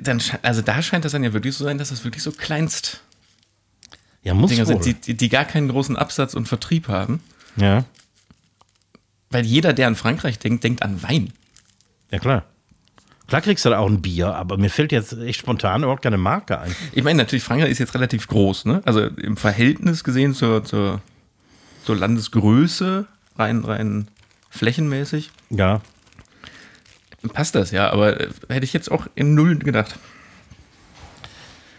dann, 0.00 0.20
also 0.42 0.62
da 0.62 0.82
scheint 0.82 1.04
das 1.04 1.12
dann 1.12 1.24
ja 1.24 1.32
wirklich 1.32 1.54
so 1.54 1.64
sein, 1.64 1.78
dass 1.78 1.88
das 1.90 2.04
wirklich 2.04 2.22
so 2.22 2.32
kleinst 2.32 3.00
Ja, 4.22 4.34
muss 4.34 4.50
Dinger 4.50 4.66
wohl. 4.66 4.82
sind, 4.82 4.84
die, 4.84 4.94
die, 4.94 5.16
die 5.16 5.28
gar 5.28 5.44
keinen 5.44 5.68
großen 5.68 5.96
Absatz 5.96 6.34
und 6.34 6.46
Vertrieb 6.48 6.88
haben. 6.88 7.20
ja. 7.56 7.84
Weil 9.30 9.44
jeder, 9.44 9.74
der 9.74 9.88
an 9.88 9.94
Frankreich 9.94 10.38
denkt, 10.38 10.64
denkt 10.64 10.82
an 10.82 11.02
Wein. 11.02 11.32
ja, 12.10 12.18
klar. 12.18 12.44
Klar 13.26 13.42
kriegst 13.42 13.66
du 13.66 13.68
da 13.68 13.78
auch 13.78 13.86
ein 13.90 14.00
Bier, 14.00 14.34
aber 14.34 14.56
mir 14.56 14.70
fällt 14.70 14.90
jetzt 14.90 15.12
echt 15.12 15.40
spontan 15.40 15.82
überhaupt 15.82 16.00
keine 16.02 16.16
Marke 16.16 16.58
ein. 16.58 16.74
Ich 16.92 17.04
meine, 17.04 17.18
natürlich, 17.18 17.44
Frankreich 17.44 17.70
ist 17.70 17.78
jetzt 17.78 17.92
relativ 17.92 18.26
groß, 18.26 18.64
ne? 18.64 18.80
Also 18.86 19.02
im 19.02 19.36
Verhältnis 19.36 20.02
gesehen 20.02 20.32
zur, 20.32 20.64
zur, 20.64 21.02
zur 21.84 21.96
Landesgröße, 21.96 23.04
rein, 23.36 23.64
rein 23.66 24.08
flächenmäßig, 24.48 25.30
Ja. 25.50 25.82
Passt 27.28 27.54
das 27.54 27.70
ja, 27.70 27.90
aber 27.90 28.20
äh, 28.20 28.28
hätte 28.48 28.64
ich 28.64 28.72
jetzt 28.72 28.90
auch 28.90 29.06
in 29.14 29.34
Null 29.34 29.58
gedacht. 29.58 29.98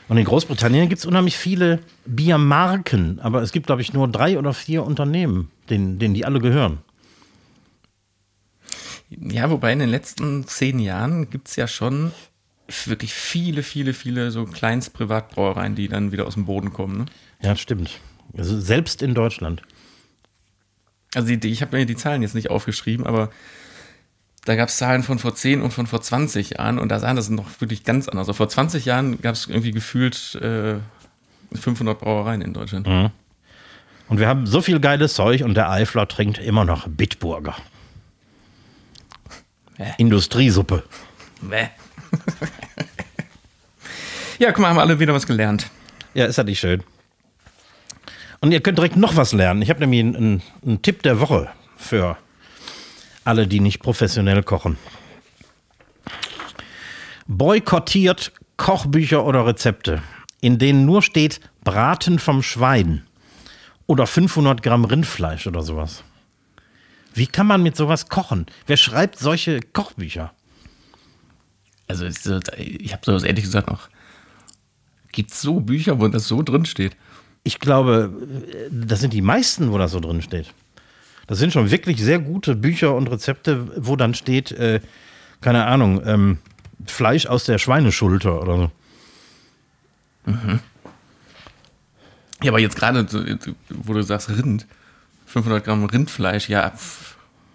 Und 0.08 0.18
in 0.18 0.26
Großbritannien 0.26 0.90
gibt 0.90 1.00
es 1.00 1.06
unheimlich 1.06 1.38
viele 1.38 1.80
Biermarken, 2.06 3.20
aber 3.20 3.44
es 3.44 3.52
gibt, 3.52 3.68
glaube 3.68 3.84
ich, 3.84 3.94
nur 3.94 4.08
drei 4.08 4.40
oder 4.40 4.54
vier 4.54 4.84
Unternehmen, 4.84 5.52
denen, 5.70 6.00
denen 6.00 6.16
die 6.16 6.26
alle 6.26 6.40
gehören. 6.40 6.80
Ja, 9.10 9.50
wobei 9.52 9.72
in 9.74 9.80
den 9.80 9.90
letzten 9.90 10.48
zehn 10.48 10.80
Jahren 10.80 11.30
gibt 11.30 11.48
es 11.48 11.56
ja 11.56 11.68
schon 11.68 12.12
wirklich 12.86 13.14
viele, 13.14 13.64
viele, 13.64 13.94
viele 13.94 14.32
so 14.32 14.46
Kleinstprivatbrauereien, 14.46 15.76
die 15.76 15.88
dann 15.88 16.12
wieder 16.12 16.28
aus 16.28 16.36
dem 16.36 16.46
Boden 16.46 16.74
kommen. 16.74 17.00
Ne? 17.00 17.06
Ja, 17.42 17.56
stimmt. 17.56 18.00
Also 18.38 18.60
selbst 18.60 19.02
in 19.02 19.14
Deutschland. 19.14 19.64
Also 21.16 21.28
die, 21.28 21.40
die, 21.40 21.50
ich 21.50 21.62
habe 21.62 21.78
mir 21.78 21.86
die 21.86 21.96
Zahlen 21.96 22.22
jetzt 22.22 22.36
nicht 22.36 22.52
aufgeschrieben, 22.52 23.06
aber 23.08 23.32
da 24.45 24.56
gab 24.56 24.69
es 24.69 24.78
Zahlen 24.78 25.04
von 25.04 25.19
vor 25.19 25.36
10 25.36 25.62
und 25.62 25.71
von 25.71 25.88
vor 25.88 26.02
20 26.02 26.52
Jahren 26.52 26.80
und 26.80 26.89
da 26.89 26.99
sahen 26.99 27.15
das 27.15 27.30
noch 27.30 27.62
wirklich 27.62 27.84
ganz 27.84 28.08
anders. 28.08 28.28
Also 28.28 28.34
vor 28.34 28.49
20 28.49 28.86
Jahren 28.86 29.21
gab 29.21 29.36
es 29.36 29.47
irgendwie 29.47 29.71
gefühlt 29.71 30.36
äh, 30.36 30.75
500 31.56 31.99
Brauereien 31.99 32.41
in 32.41 32.54
Deutschland. 32.54 32.88
Und 34.08 34.19
wir 34.19 34.28
haben 34.28 34.47
so 34.47 34.62
viel 34.62 34.80
geiles 34.80 35.13
Zeug 35.13 35.43
und 35.43 35.56
der 35.56 35.69
Eifler 35.69 36.08
trinkt 36.08 36.39
immer 36.39 36.65
noch 36.65 36.88
Bitburger. 36.88 37.56
Hä? 39.78 39.93
Industriesuppe. 39.97 40.84
Bäh. 41.41 41.67
ja, 44.39 44.52
guck 44.52 44.60
mal, 44.60 44.69
haben 44.69 44.78
wir 44.78 44.82
alle 44.82 44.99
wieder 44.99 45.13
was 45.13 45.28
gelernt. 45.28 45.69
Ja, 46.13 46.25
ist 46.25 46.38
ja 46.38 46.43
nicht 46.43 46.60
schön. 46.60 46.84
Und 48.41 48.52
ihr 48.52 48.62
könnt 48.62 48.78
direkt 48.78 48.95
noch 48.95 49.15
was 49.15 49.32
lernen. 49.34 49.62
Ich 49.62 49.69
habe 49.69 49.80
nämlich 49.80 49.99
einen, 49.99 50.41
einen 50.65 50.82
Tipp 50.82 51.04
der 51.04 51.19
Woche 51.19 51.49
für 51.78 52.17
alle, 53.24 53.48
die 53.48 53.60
nicht 53.60 53.82
professionell 53.82 54.44
kochen. 54.44 54.78
Boykottiert 57.28 58.32
Kochbücher 58.58 59.26
oder 59.26 59.46
Rezepte, 59.46 60.02
in 60.42 60.58
denen 60.58 60.86
nur 60.86 61.02
steht 61.02 61.40
Braten 61.64 62.20
vom 62.20 62.42
Schwein 62.44 63.06
oder 63.86 64.08
500 64.08 64.62
Gramm 64.64 64.86
Rindfleisch 64.86 65.48
oder 65.48 65.62
sowas. 65.62 66.04
Wie 67.14 67.28
kann 67.28 67.48
man 67.48 67.64
mit 67.64 67.76
sowas 67.76 68.10
kochen? 68.10 68.46
Wer 68.68 68.78
schreibt 68.78 69.18
solche 69.18 69.60
Kochbücher? 69.62 70.34
Also 71.88 72.06
ich 72.06 72.94
habe 72.94 73.06
sowas 73.06 73.24
ehrlich 73.24 73.46
gesagt 73.46 73.70
noch. 73.70 73.90
Gibt 75.12 75.32
es 75.32 75.42
so 75.42 75.60
Bücher, 75.60 76.00
wo 76.00 76.08
das 76.08 76.28
so 76.28 76.44
drin 76.44 76.66
steht? 76.66 76.96
Ich 77.44 77.60
glaube, 77.60 78.14
das 78.72 79.00
sind 79.00 79.14
die 79.14 79.22
meisten, 79.22 79.72
wo 79.72 79.78
das 79.78 79.92
so 79.92 80.00
drin 80.00 80.22
steht. 80.22 80.54
Das 81.30 81.38
sind 81.38 81.54
schon 81.54 81.69
wirklich 81.69 82.04
sehr 82.04 82.17
gute 82.17 82.56
Bücher 82.56 82.96
und 82.96 83.06
Rezepte, 83.08 83.67
wo 83.77 83.96
dann 83.96 84.15
steht, 84.15 84.52
äh, 84.52 84.80
keine 85.42 85.67
Ahnung, 85.67 86.02
ähm, 86.04 86.40
Fleisch 86.88 87.27
aus 87.27 87.44
der 87.44 87.60
Schweineschulter 87.60 88.42
oder 88.42 88.58
so. 88.58 88.71
Ja, 92.42 92.52
aber 92.52 92.60
jetzt 92.60 92.75
gerade, 92.75 93.06
wo 93.69 93.94
du 93.94 94.02
sagst 94.02 94.30
Rind, 94.30 94.65
500 95.27 95.63
Gramm 95.63 95.86
Rindfleisch, 95.86 96.50
ja, 96.50 96.71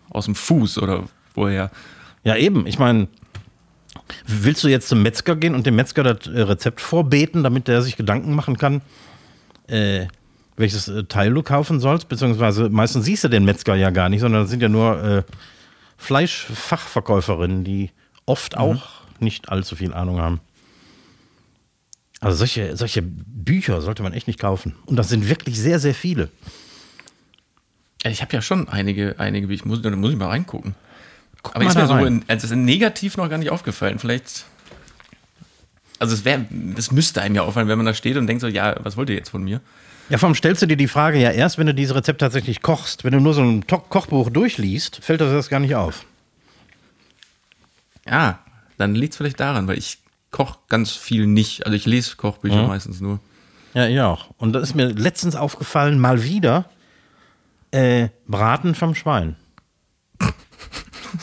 aus 0.08 0.26
dem 0.26 0.36
Fuß 0.36 0.78
oder 0.78 1.08
woher? 1.34 1.72
Ja, 2.22 2.36
eben. 2.36 2.68
Ich 2.68 2.78
meine, 2.78 3.08
willst 4.24 4.62
du 4.62 4.68
jetzt 4.68 4.86
zum 4.86 5.02
Metzger 5.02 5.34
gehen 5.34 5.56
und 5.56 5.66
dem 5.66 5.74
Metzger 5.74 6.04
das 6.04 6.28
äh, 6.28 6.42
Rezept 6.42 6.80
vorbeten, 6.80 7.42
damit 7.42 7.66
der 7.66 7.82
sich 7.82 7.96
Gedanken 7.96 8.36
machen 8.36 8.56
kann, 8.56 8.82
äh, 9.66 10.06
welches 10.56 10.88
äh, 10.88 11.04
Teil 11.04 11.32
du 11.32 11.42
kaufen 11.42 11.80
sollst? 11.80 12.08
Beziehungsweise 12.08 12.68
meistens 12.68 13.04
siehst 13.04 13.24
du 13.24 13.28
den 13.28 13.44
Metzger 13.44 13.74
ja 13.74 13.90
gar 13.90 14.08
nicht, 14.08 14.20
sondern 14.20 14.42
das 14.42 14.50
sind 14.50 14.62
ja 14.62 14.68
nur 14.68 15.02
äh, 15.02 15.22
Fleischfachverkäuferinnen, 15.96 17.64
die 17.64 17.90
oft 18.26 18.56
auch 18.56 18.82
nicht 19.20 19.48
allzu 19.48 19.76
viel 19.76 19.92
Ahnung 19.92 20.20
haben. 20.20 20.40
Also 22.20 22.38
solche, 22.38 22.76
solche 22.76 23.02
Bücher 23.02 23.82
sollte 23.82 24.02
man 24.02 24.12
echt 24.12 24.26
nicht 24.26 24.38
kaufen. 24.38 24.74
Und 24.86 24.96
das 24.96 25.08
sind 25.08 25.28
wirklich 25.28 25.58
sehr, 25.58 25.78
sehr 25.78 25.94
viele. 25.94 26.30
Ja, 28.02 28.10
Ich 28.10 28.22
habe 28.22 28.32
ja 28.32 28.42
schon 28.42 28.68
einige, 28.68 29.16
einige, 29.18 29.52
ich 29.52 29.64
muss, 29.64 29.82
da 29.82 29.90
muss 29.90 30.12
ich 30.12 30.16
mal 30.16 30.28
reingucken. 30.28 30.74
Guck 31.42 31.54
Aber 31.54 31.64
mal 31.64 31.70
ist 31.70 31.76
mir 31.76 31.86
so 31.86 31.96
in, 31.98 32.24
also 32.26 32.46
ist 32.46 32.54
negativ 32.54 33.16
noch 33.16 33.28
gar 33.28 33.38
nicht 33.38 33.50
aufgefallen. 33.50 33.98
Vielleicht. 33.98 34.46
Also 35.98 36.14
es 36.14 36.24
wäre, 36.24 36.46
es 36.76 36.90
müsste 36.90 37.20
einem 37.20 37.34
ja 37.34 37.42
auffallen, 37.42 37.68
wenn 37.68 37.76
man 37.78 37.86
da 37.86 37.94
steht 37.94 38.16
und 38.16 38.26
denkt 38.26 38.40
so, 38.40 38.48
ja, 38.48 38.76
was 38.82 38.96
wollt 38.96 39.10
ihr 39.10 39.16
jetzt 39.16 39.28
von 39.28 39.44
mir? 39.44 39.60
Ja, 40.10 40.20
warum 40.20 40.34
stellst 40.34 40.62
du 40.62 40.66
dir 40.66 40.76
die 40.76 40.88
Frage 40.88 41.18
ja 41.18 41.30
erst, 41.30 41.58
wenn 41.58 41.66
du 41.66 41.74
dieses 41.74 41.96
Rezept 41.96 42.20
tatsächlich 42.20 42.60
kochst? 42.62 43.04
Wenn 43.04 43.12
du 43.12 43.20
nur 43.20 43.34
so 43.34 43.42
ein 43.42 43.66
Kochbuch 43.66 44.30
durchliest, 44.30 44.96
fällt 45.02 45.20
dir 45.20 45.32
das 45.32 45.48
gar 45.48 45.60
nicht 45.60 45.74
auf. 45.74 46.04
Ja, 48.06 48.40
dann 48.76 48.94
liegt 48.94 49.14
es 49.14 49.16
vielleicht 49.16 49.40
daran, 49.40 49.66
weil 49.66 49.78
ich 49.78 49.98
koche 50.30 50.58
ganz 50.68 50.92
viel 50.92 51.26
nicht. 51.26 51.64
Also 51.64 51.74
ich 51.76 51.86
lese 51.86 52.16
Kochbücher 52.16 52.66
meistens 52.66 53.00
nur. 53.00 53.18
Ja, 53.72 53.88
ich 53.88 54.00
auch. 54.00 54.30
Und 54.36 54.52
das 54.52 54.62
ist 54.64 54.74
mir 54.74 54.86
letztens 54.88 55.36
aufgefallen, 55.36 55.98
mal 55.98 56.22
wieder, 56.22 56.66
äh, 57.70 58.08
Braten 58.26 58.74
vom 58.74 58.94
Schwein. 58.94 59.36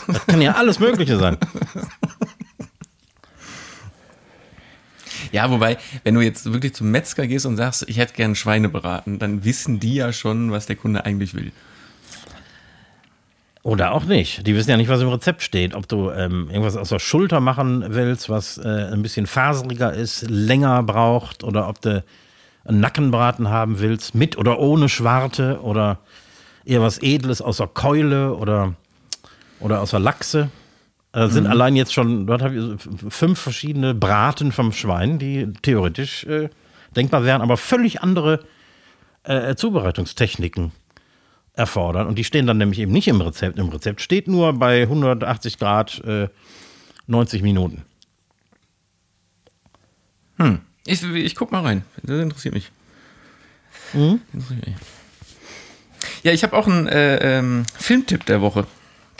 Das 0.07 0.25
kann 0.25 0.41
ja 0.41 0.53
alles 0.53 0.79
Mögliche 0.79 1.17
sein. 1.17 1.37
Ja, 5.31 5.49
wobei, 5.49 5.77
wenn 6.03 6.15
du 6.15 6.21
jetzt 6.21 6.51
wirklich 6.51 6.73
zum 6.73 6.91
Metzger 6.91 7.27
gehst 7.27 7.45
und 7.45 7.57
sagst, 7.57 7.85
ich 7.87 7.97
hätte 7.97 8.13
gern 8.13 8.35
Schweine 8.35 8.69
beraten, 8.69 9.19
dann 9.19 9.45
wissen 9.45 9.79
die 9.79 9.95
ja 9.95 10.11
schon, 10.13 10.51
was 10.51 10.65
der 10.65 10.75
Kunde 10.75 11.05
eigentlich 11.05 11.33
will. 11.33 11.51
Oder 13.63 13.93
auch 13.93 14.05
nicht. 14.05 14.45
Die 14.47 14.55
wissen 14.55 14.71
ja 14.71 14.77
nicht, 14.77 14.89
was 14.89 15.01
im 15.01 15.09
Rezept 15.09 15.43
steht. 15.43 15.75
Ob 15.75 15.87
du 15.87 16.09
ähm, 16.09 16.49
irgendwas 16.49 16.75
aus 16.75 16.89
der 16.89 16.99
Schulter 16.99 17.39
machen 17.39 17.85
willst, 17.89 18.29
was 18.29 18.57
äh, 18.57 18.89
ein 18.91 19.03
bisschen 19.03 19.27
faseriger 19.27 19.93
ist, 19.93 20.29
länger 20.29 20.81
braucht, 20.81 21.43
oder 21.43 21.67
ob 21.69 21.79
du 21.81 22.03
einen 22.65 22.79
Nackenbraten 22.79 23.49
haben 23.49 23.79
willst, 23.79 24.15
mit 24.15 24.37
oder 24.37 24.59
ohne 24.59 24.89
Schwarte, 24.89 25.61
oder 25.61 25.99
eher 26.65 26.81
was 26.81 26.97
Edles 27.01 27.41
aus 27.41 27.57
der 27.57 27.67
Keule 27.67 28.35
oder, 28.35 28.73
oder 29.59 29.81
aus 29.81 29.91
der 29.91 29.99
Lachse. 29.99 30.49
Da 31.13 31.27
sind 31.27 31.45
allein 31.45 31.75
jetzt 31.75 31.93
schon, 31.93 32.25
dort 32.25 32.41
habe 32.41 32.55
ich 32.55 33.13
fünf 33.13 33.37
verschiedene 33.37 33.93
Braten 33.93 34.53
vom 34.53 34.71
Schwein, 34.71 35.19
die 35.19 35.51
theoretisch 35.61 36.23
äh, 36.23 36.49
denkbar 36.95 37.25
wären, 37.25 37.41
aber 37.41 37.57
völlig 37.57 38.01
andere 38.01 38.39
äh, 39.23 39.55
Zubereitungstechniken 39.55 40.71
erfordern. 41.53 42.07
Und 42.07 42.17
die 42.17 42.23
stehen 42.23 42.47
dann 42.47 42.57
nämlich 42.57 42.79
eben 42.79 42.93
nicht 42.93 43.09
im 43.09 43.19
Rezept. 43.19 43.59
Im 43.59 43.69
Rezept 43.69 43.99
steht 43.99 44.29
nur 44.29 44.53
bei 44.53 44.83
180 44.83 45.59
Grad 45.59 46.01
äh, 46.05 46.29
90 47.07 47.41
Minuten. 47.41 47.83
Ich, 50.85 51.03
ich 51.03 51.35
guck 51.35 51.51
mal 51.51 51.61
rein. 51.61 51.83
Das 52.03 52.21
interessiert 52.21 52.53
mich. 52.53 52.71
Mhm. 53.93 54.21
Ja, 56.23 56.31
ich 56.31 56.43
habe 56.43 56.55
auch 56.55 56.67
einen 56.67 56.87
äh, 56.87 57.39
ähm, 57.39 57.65
Filmtipp 57.77 58.25
der 58.25 58.41
Woche. 58.41 58.65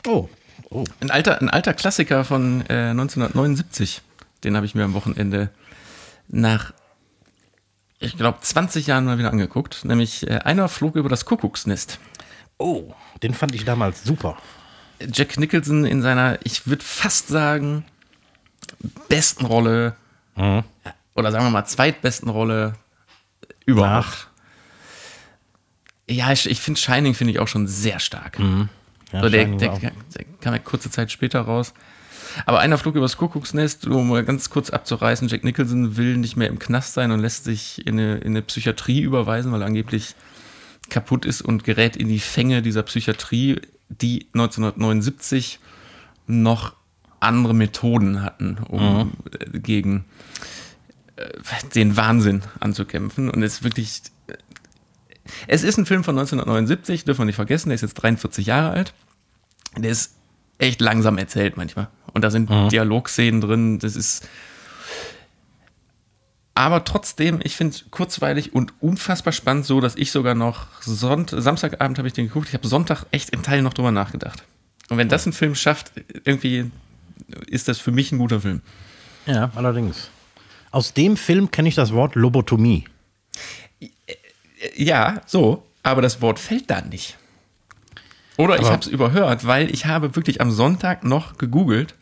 Oh, 0.06 0.28
oh. 0.72 0.84
Ein 1.00 1.10
alter, 1.10 1.40
ein 1.40 1.50
alter 1.50 1.74
Klassiker 1.74 2.24
von 2.24 2.62
äh, 2.68 2.90
1979. 2.90 4.02
Den 4.44 4.56
habe 4.56 4.66
ich 4.66 4.74
mir 4.74 4.84
am 4.84 4.94
Wochenende 4.94 5.50
nach, 6.28 6.72
ich 7.98 8.16
glaube, 8.16 8.38
20 8.40 8.86
Jahren 8.86 9.04
mal 9.04 9.18
wieder 9.18 9.30
angeguckt. 9.30 9.84
Nämlich 9.84 10.26
äh, 10.28 10.38
Einer 10.38 10.68
flog 10.68 10.96
über 10.96 11.08
das 11.08 11.24
Kuckucksnest. 11.24 11.98
Oh, 12.58 12.94
den 13.22 13.34
fand 13.34 13.54
ich 13.54 13.64
damals 13.64 14.04
super. 14.04 14.36
Jack 15.00 15.38
Nicholson 15.38 15.84
in 15.84 16.02
seiner, 16.02 16.38
ich 16.44 16.66
würde 16.66 16.84
fast 16.84 17.28
sagen, 17.28 17.84
besten 19.08 19.46
Rolle 19.46 19.96
oder 21.14 21.32
sagen 21.32 21.44
wir 21.44 21.50
mal 21.50 21.64
zweitbesten 21.64 22.28
Rolle 22.28 22.74
überhaupt. 23.66 24.28
Ja, 26.08 26.32
ich, 26.32 26.48
ich 26.48 26.60
finde 26.60 26.80
Shining 26.80 27.14
finde 27.14 27.32
ich 27.32 27.38
auch 27.38 27.48
schon 27.48 27.66
sehr 27.66 27.98
stark. 28.00 28.38
Ja, 29.12 29.22
so, 29.22 29.28
der, 29.28 29.46
der, 29.46 29.78
der 29.78 29.92
kam 30.40 30.54
ja 30.54 30.58
kurze 30.58 30.90
Zeit 30.90 31.10
später 31.12 31.40
raus. 31.40 31.74
Aber 32.46 32.60
einer 32.60 32.78
flog 32.78 32.94
übers 32.94 33.16
Kuckucksnest, 33.16 33.86
um 33.86 34.08
mal 34.08 34.24
ganz 34.24 34.50
kurz 34.50 34.70
abzureißen, 34.70 35.28
Jack 35.28 35.44
Nicholson 35.44 35.96
will 35.96 36.16
nicht 36.16 36.36
mehr 36.36 36.48
im 36.48 36.58
Knast 36.58 36.94
sein 36.94 37.10
und 37.10 37.20
lässt 37.20 37.44
sich 37.44 37.86
in 37.86 37.98
eine, 37.98 38.16
in 38.18 38.32
eine 38.32 38.42
Psychiatrie 38.42 39.02
überweisen, 39.02 39.52
weil 39.52 39.60
er 39.60 39.66
angeblich 39.66 40.14
kaputt 40.88 41.24
ist 41.24 41.42
und 41.42 41.64
gerät 41.64 41.96
in 41.96 42.08
die 42.08 42.20
Fänge 42.20 42.62
dieser 42.62 42.82
Psychiatrie, 42.82 43.60
die 43.88 44.26
1979 44.32 45.58
noch 46.26 46.74
andere 47.20 47.54
Methoden 47.54 48.22
hatten, 48.22 48.58
um 48.68 49.12
äh, 49.38 49.58
gegen 49.58 50.04
äh, 51.16 51.28
den 51.74 51.96
Wahnsinn 51.96 52.42
anzukämpfen. 52.60 53.30
Und 53.30 53.42
es 53.42 53.54
ist 53.54 53.64
wirklich. 53.64 54.02
Äh, 55.24 55.30
Es 55.48 55.62
ist 55.62 55.78
ein 55.78 55.86
Film 55.86 56.04
von 56.04 56.18
1979, 56.18 57.04
dürfen 57.04 57.20
wir 57.20 57.26
nicht 57.26 57.36
vergessen, 57.36 57.68
der 57.68 57.74
ist 57.74 57.82
jetzt 57.82 57.94
43 57.94 58.46
Jahre 58.46 58.70
alt. 58.70 58.94
Der 59.76 59.90
ist 59.90 60.16
echt 60.58 60.80
langsam 60.80 61.18
erzählt 61.18 61.56
manchmal. 61.56 61.88
Und 62.12 62.22
da 62.22 62.30
sind 62.30 62.50
Dialogszenen 62.70 63.40
drin, 63.40 63.78
das 63.78 63.96
ist. 63.96 64.28
Aber 66.54 66.84
trotzdem, 66.84 67.40
ich 67.42 67.56
finde 67.56 67.74
es 67.74 67.90
kurzweilig 67.90 68.54
und 68.54 68.74
unfassbar 68.82 69.32
spannend, 69.32 69.64
so 69.64 69.80
dass 69.80 69.96
ich 69.96 70.12
sogar 70.12 70.34
noch 70.34 70.66
Sonnt 70.82 71.34
Samstagabend 71.34 71.96
habe 71.96 72.08
ich 72.08 72.14
den 72.14 72.28
geguckt. 72.28 72.48
Ich 72.48 72.54
habe 72.54 72.68
Sonntag 72.68 73.06
echt 73.10 73.30
im 73.30 73.42
Teil 73.42 73.62
noch 73.62 73.72
drüber 73.72 73.90
nachgedacht. 73.90 74.44
Und 74.90 74.98
wenn 74.98 75.08
das 75.08 75.24
ein 75.24 75.32
Film 75.32 75.54
schafft, 75.54 75.92
irgendwie 76.24 76.70
ist 77.46 77.68
das 77.68 77.78
für 77.78 77.90
mich 77.90 78.12
ein 78.12 78.18
guter 78.18 78.40
Film. 78.40 78.60
Ja, 79.24 79.50
allerdings. 79.54 80.10
Aus 80.70 80.92
dem 80.92 81.16
Film 81.16 81.50
kenne 81.50 81.68
ich 81.68 81.74
das 81.74 81.92
Wort 81.92 82.14
Lobotomie. 82.14 82.84
Ja, 84.76 85.20
so, 85.26 85.62
aber 85.82 86.02
das 86.02 86.20
Wort 86.20 86.38
fällt 86.38 86.70
da 86.70 86.80
nicht. 86.80 87.16
Oder 88.36 88.54
ich 88.54 88.60
Aber- 88.62 88.70
habe 88.72 88.80
es 88.82 88.86
überhört, 88.88 89.46
weil 89.46 89.70
ich 89.70 89.86
habe 89.86 90.16
wirklich 90.16 90.40
am 90.40 90.50
Sonntag 90.50 91.04
noch 91.04 91.36
gegoogelt, 91.38 91.94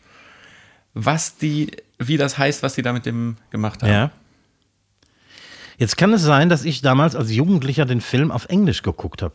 was 0.94 1.36
die, 1.36 1.70
wie 1.98 2.16
das 2.16 2.38
heißt, 2.38 2.62
was 2.62 2.74
die 2.74 2.82
da 2.82 2.92
mit 2.92 3.06
dem 3.06 3.36
gemacht 3.50 3.82
haben. 3.82 3.90
Ja. 3.92 4.10
Jetzt 5.78 5.96
kann 5.96 6.12
es 6.12 6.22
sein, 6.22 6.48
dass 6.48 6.64
ich 6.64 6.82
damals 6.82 7.16
als 7.16 7.32
Jugendlicher 7.32 7.86
den 7.86 8.00
Film 8.00 8.30
auf 8.30 8.46
Englisch 8.46 8.82
geguckt 8.82 9.22
habe. 9.22 9.34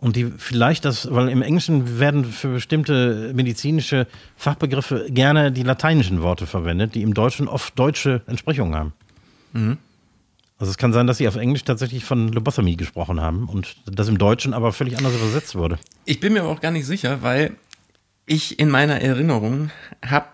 Und 0.00 0.14
die 0.16 0.26
vielleicht 0.38 0.84
das, 0.84 1.12
weil 1.12 1.28
im 1.28 1.42
Englischen 1.42 1.98
werden 1.98 2.24
für 2.24 2.48
bestimmte 2.48 3.32
medizinische 3.34 4.06
Fachbegriffe 4.36 5.06
gerne 5.10 5.50
die 5.50 5.64
lateinischen 5.64 6.22
Worte 6.22 6.46
verwendet, 6.46 6.94
die 6.94 7.02
im 7.02 7.14
Deutschen 7.14 7.48
oft 7.48 7.76
deutsche 7.78 8.22
Entsprechungen 8.26 8.74
haben. 9.54 9.78
Also 10.58 10.70
es 10.72 10.76
kann 10.76 10.92
sein, 10.92 11.06
dass 11.06 11.18
sie 11.18 11.28
auf 11.28 11.36
Englisch 11.36 11.64
tatsächlich 11.64 12.04
von 12.04 12.28
Lobotomie 12.32 12.76
gesprochen 12.76 13.20
haben 13.20 13.48
und 13.48 13.76
das 13.86 14.08
im 14.08 14.18
Deutschen 14.18 14.54
aber 14.54 14.72
völlig 14.72 14.98
anders 14.98 15.14
übersetzt 15.14 15.54
wurde. 15.54 15.78
Ich 16.04 16.18
bin 16.18 16.32
mir 16.32 16.40
aber 16.40 16.50
auch 16.50 16.60
gar 16.60 16.72
nicht 16.72 16.86
sicher, 16.86 17.22
weil 17.22 17.54
ich 18.26 18.58
in 18.58 18.68
meiner 18.68 19.00
Erinnerung 19.00 19.70
habe 20.04 20.26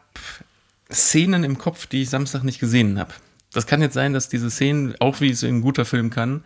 Szenen 0.91 1.45
im 1.45 1.59
Kopf, 1.59 1.87
die 1.87 2.03
ich 2.03 2.11
Samstag 2.11 2.43
nicht 2.43 2.59
gesehen 2.59 2.99
habe. 2.99 3.13
Das 3.53 3.67
kann 3.67 3.83
jetzt 3.83 3.95
sein, 3.95 4.13
dass 4.13 4.29
diese 4.29 4.51
Szenen, 4.51 4.95
auch 4.99 5.21
wie 5.21 5.31
es 5.31 5.45
ein 5.45 5.61
guter 5.61 5.85
Film 5.85 6.11
kann, 6.11 6.43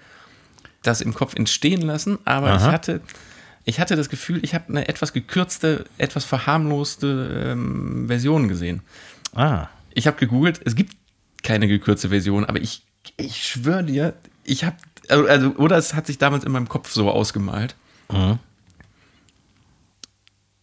das 0.82 1.00
im 1.00 1.14
Kopf 1.14 1.34
entstehen 1.34 1.82
lassen, 1.82 2.18
aber 2.24 2.56
ich 2.56 2.62
hatte, 2.62 3.00
ich 3.64 3.80
hatte 3.80 3.96
das 3.96 4.08
Gefühl, 4.08 4.40
ich 4.42 4.54
habe 4.54 4.68
eine 4.68 4.88
etwas 4.88 5.12
gekürzte, 5.12 5.84
etwas 5.98 6.24
verharmloste 6.24 7.46
ähm, 7.52 8.04
Version 8.08 8.48
gesehen. 8.48 8.82
Ah, 9.34 9.68
Ich 9.94 10.06
habe 10.06 10.16
gegoogelt, 10.18 10.60
es 10.64 10.74
gibt 10.74 10.96
keine 11.42 11.66
gekürzte 11.68 12.10
Version, 12.10 12.44
aber 12.44 12.60
ich, 12.60 12.84
ich 13.16 13.46
schwöre 13.46 13.84
dir, 13.84 14.14
ich 14.44 14.64
habe, 14.64 14.76
also, 15.08 15.26
also, 15.26 15.50
oder 15.56 15.76
es 15.76 15.94
hat 15.94 16.06
sich 16.06 16.18
damals 16.18 16.44
in 16.44 16.52
meinem 16.52 16.68
Kopf 16.68 16.90
so 16.90 17.10
ausgemalt. 17.10 17.74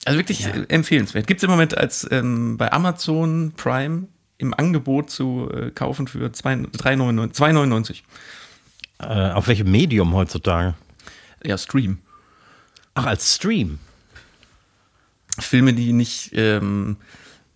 Also 0.06 0.20
wirklich 0.20 0.46
äh, 0.46 0.66
empfehlenswert. 0.68 1.28
Gibt 1.28 1.40
es 1.40 1.44
im 1.44 1.50
Moment 1.50 1.78
als 1.78 2.08
ähm, 2.12 2.58
bei 2.58 2.72
Amazon 2.72 3.54
Prime 3.58 4.08
im 4.38 4.54
Angebot 4.54 5.10
zu 5.10 5.50
äh, 5.52 5.72
kaufen 5.72 6.08
für 6.08 6.32
2 6.32 6.54
3,99 6.54 7.34
2,99. 7.34 8.02
äh, 9.00 9.32
auf 9.32 9.48
welchem 9.48 9.72
Medium 9.72 10.14
heutzutage? 10.14 10.76
Ja, 11.44 11.58
Stream. 11.58 12.00
Ach, 12.94 13.06
als 13.06 13.36
Stream. 13.36 13.80
Filme, 15.40 15.74
die 15.74 15.92
nicht, 15.92 16.32
ähm, 16.34 16.98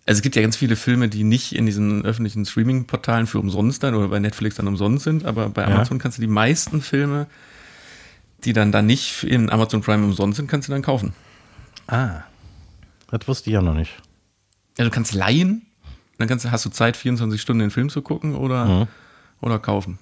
also 0.06 0.18
es 0.18 0.22
gibt 0.22 0.34
ja 0.36 0.42
ganz 0.42 0.56
viele 0.56 0.76
Filme, 0.76 1.08
die 1.08 1.24
nicht 1.24 1.54
in 1.54 1.66
diesen 1.66 2.04
öffentlichen 2.04 2.44
Streaming-Portalen 2.44 3.26
für 3.26 3.38
umsonst 3.38 3.82
dann 3.82 3.94
oder 3.94 4.08
bei 4.08 4.18
Netflix 4.18 4.56
dann 4.56 4.66
umsonst 4.66 5.04
sind, 5.04 5.24
aber 5.24 5.48
bei 5.50 5.64
Amazon 5.66 5.98
kannst 5.98 6.18
du 6.18 6.22
die 6.22 6.28
meisten 6.28 6.80
Filme, 6.82 7.26
die 8.44 8.52
dann 8.52 8.72
da 8.72 8.82
nicht 8.82 9.22
in 9.24 9.50
Amazon 9.50 9.82
Prime 9.82 10.04
umsonst 10.04 10.36
sind, 10.36 10.48
kannst 10.48 10.68
du 10.68 10.72
dann 10.72 10.82
kaufen. 10.82 11.12
Ah, 11.86 12.22
das 13.10 13.26
wusste 13.28 13.50
ich 13.50 13.54
ja 13.54 13.62
noch 13.62 13.74
nicht. 13.74 13.92
Ja, 14.78 14.84
du 14.84 14.90
kannst 14.90 15.12
leihen, 15.14 15.66
dann 16.18 16.26
kannst, 16.28 16.44
du- 16.44 16.50
hast 16.50 16.64
du 16.64 16.70
Zeit, 16.70 16.96
24 16.96 17.40
Stunden 17.40 17.60
den 17.60 17.70
Film 17.70 17.90
zu 17.90 18.00
gucken 18.02 18.34
oder, 18.34 18.88
oder 19.40 19.58
kaufen. 19.58 19.98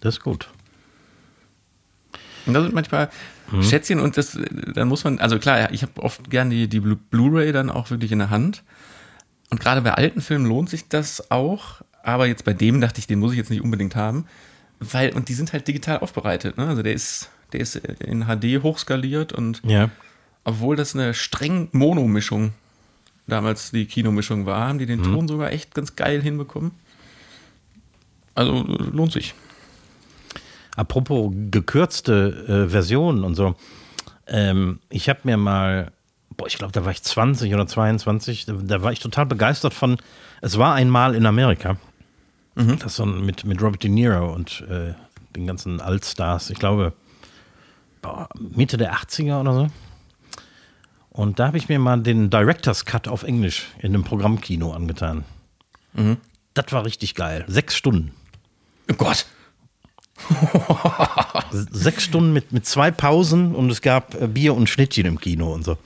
Das 0.00 0.16
ist 0.16 0.20
gut. 0.22 0.48
Und 2.46 2.52
das 2.52 2.62
sind 2.64 2.74
manchmal 2.74 3.08
Schätzchen 3.62 4.00
und 4.00 4.16
das, 4.16 4.38
dann 4.74 4.88
muss 4.88 5.04
man, 5.04 5.18
also 5.20 5.38
klar, 5.38 5.60
ja, 5.60 5.68
ich 5.70 5.82
habe 5.82 6.02
oft 6.02 6.30
gern 6.30 6.50
die, 6.50 6.66
die 6.68 6.80
Blu- 6.80 6.96
Blu-ray 7.10 7.52
dann 7.52 7.70
auch 7.70 7.90
wirklich 7.90 8.10
in 8.10 8.18
der 8.18 8.30
Hand. 8.30 8.62
Und 9.50 9.60
gerade 9.60 9.82
bei 9.82 9.92
alten 9.94 10.20
Filmen 10.22 10.46
lohnt 10.46 10.70
sich 10.70 10.88
das 10.88 11.30
auch. 11.30 11.82
Aber 12.02 12.26
jetzt 12.26 12.44
bei 12.44 12.52
dem 12.54 12.80
dachte 12.80 12.98
ich, 12.98 13.06
den 13.06 13.18
muss 13.20 13.32
ich 13.32 13.38
jetzt 13.38 13.50
nicht 13.50 13.62
unbedingt 13.62 13.94
haben. 13.96 14.26
Weil, 14.80 15.12
und 15.14 15.28
die 15.28 15.34
sind 15.34 15.52
halt 15.52 15.68
digital 15.68 15.98
aufbereitet. 16.00 16.56
Ne? 16.58 16.66
Also 16.66 16.82
der 16.82 16.94
ist, 16.94 17.30
der 17.52 17.60
ist 17.60 17.76
in 17.76 18.24
HD 18.26 18.62
hochskaliert 18.62 19.32
und 19.32 19.62
Ja. 19.64 19.90
obwohl 20.42 20.74
das 20.74 20.94
eine 20.94 21.14
streng 21.14 21.68
Mono-Mischung 21.72 22.52
damals 23.26 23.70
die 23.70 23.86
Kinomischung 23.86 24.44
war, 24.46 24.66
haben 24.68 24.78
die 24.78 24.86
den 24.86 25.02
Ton 25.02 25.28
sogar 25.28 25.50
echt 25.52 25.74
ganz 25.74 25.96
geil 25.96 26.20
hinbekommen. 26.22 26.72
Also 28.34 28.62
lohnt 28.92 29.12
sich. 29.12 29.34
Apropos 30.76 31.32
gekürzte 31.50 32.64
äh, 32.66 32.70
Versionen 32.70 33.24
und 33.24 33.34
so. 33.34 33.54
Ähm, 34.26 34.80
ich 34.88 35.08
habe 35.08 35.20
mir 35.24 35.36
mal, 35.36 35.92
boah, 36.36 36.46
ich 36.46 36.58
glaube, 36.58 36.72
da 36.72 36.84
war 36.84 36.92
ich 36.92 37.02
20 37.02 37.54
oder 37.54 37.66
22, 37.66 38.46
da, 38.46 38.54
da, 38.54 38.82
war 38.82 38.92
ich 38.92 39.00
total 39.00 39.26
begeistert 39.26 39.74
von, 39.74 39.98
es 40.40 40.58
war 40.58 40.74
einmal 40.74 41.14
in 41.14 41.26
Amerika. 41.26 41.76
Das 42.78 42.96
so 42.96 43.06
mit, 43.06 43.44
mit 43.44 43.60
Robert 43.60 43.82
De 43.82 43.90
Niro 43.90 44.32
und 44.32 44.64
äh, 44.68 44.94
den 45.34 45.46
ganzen 45.46 45.80
Altstars. 45.80 46.50
Ich 46.50 46.58
glaube, 46.58 46.92
boah, 48.00 48.28
Mitte 48.38 48.76
der 48.76 48.94
80er 48.94 49.40
oder 49.40 49.54
so. 49.54 49.66
Und 51.10 51.38
da 51.38 51.48
habe 51.48 51.58
ich 51.58 51.68
mir 51.68 51.78
mal 51.78 52.00
den 52.00 52.30
Director's 52.30 52.84
Cut 52.84 53.06
auf 53.06 53.22
Englisch 53.22 53.68
in 53.78 53.94
einem 53.94 54.02
Programmkino 54.04 54.72
angetan. 54.72 55.24
Das 56.54 56.72
war 56.72 56.84
richtig 56.84 57.14
geil. 57.14 57.44
Sechs 57.46 57.76
Stunden. 57.76 58.12
Oh 58.90 58.94
Gott! 58.94 59.26
Sechs 61.70 62.04
Stunden 62.04 62.32
mit, 62.32 62.52
mit 62.52 62.66
zwei 62.66 62.90
Pausen 62.90 63.54
und 63.54 63.70
es 63.70 63.82
gab 63.82 64.20
äh, 64.20 64.26
Bier 64.26 64.54
und 64.54 64.68
Schnittchen 64.68 65.06
im 65.06 65.20
Kino 65.20 65.52
und 65.52 65.64
so. 65.64 65.76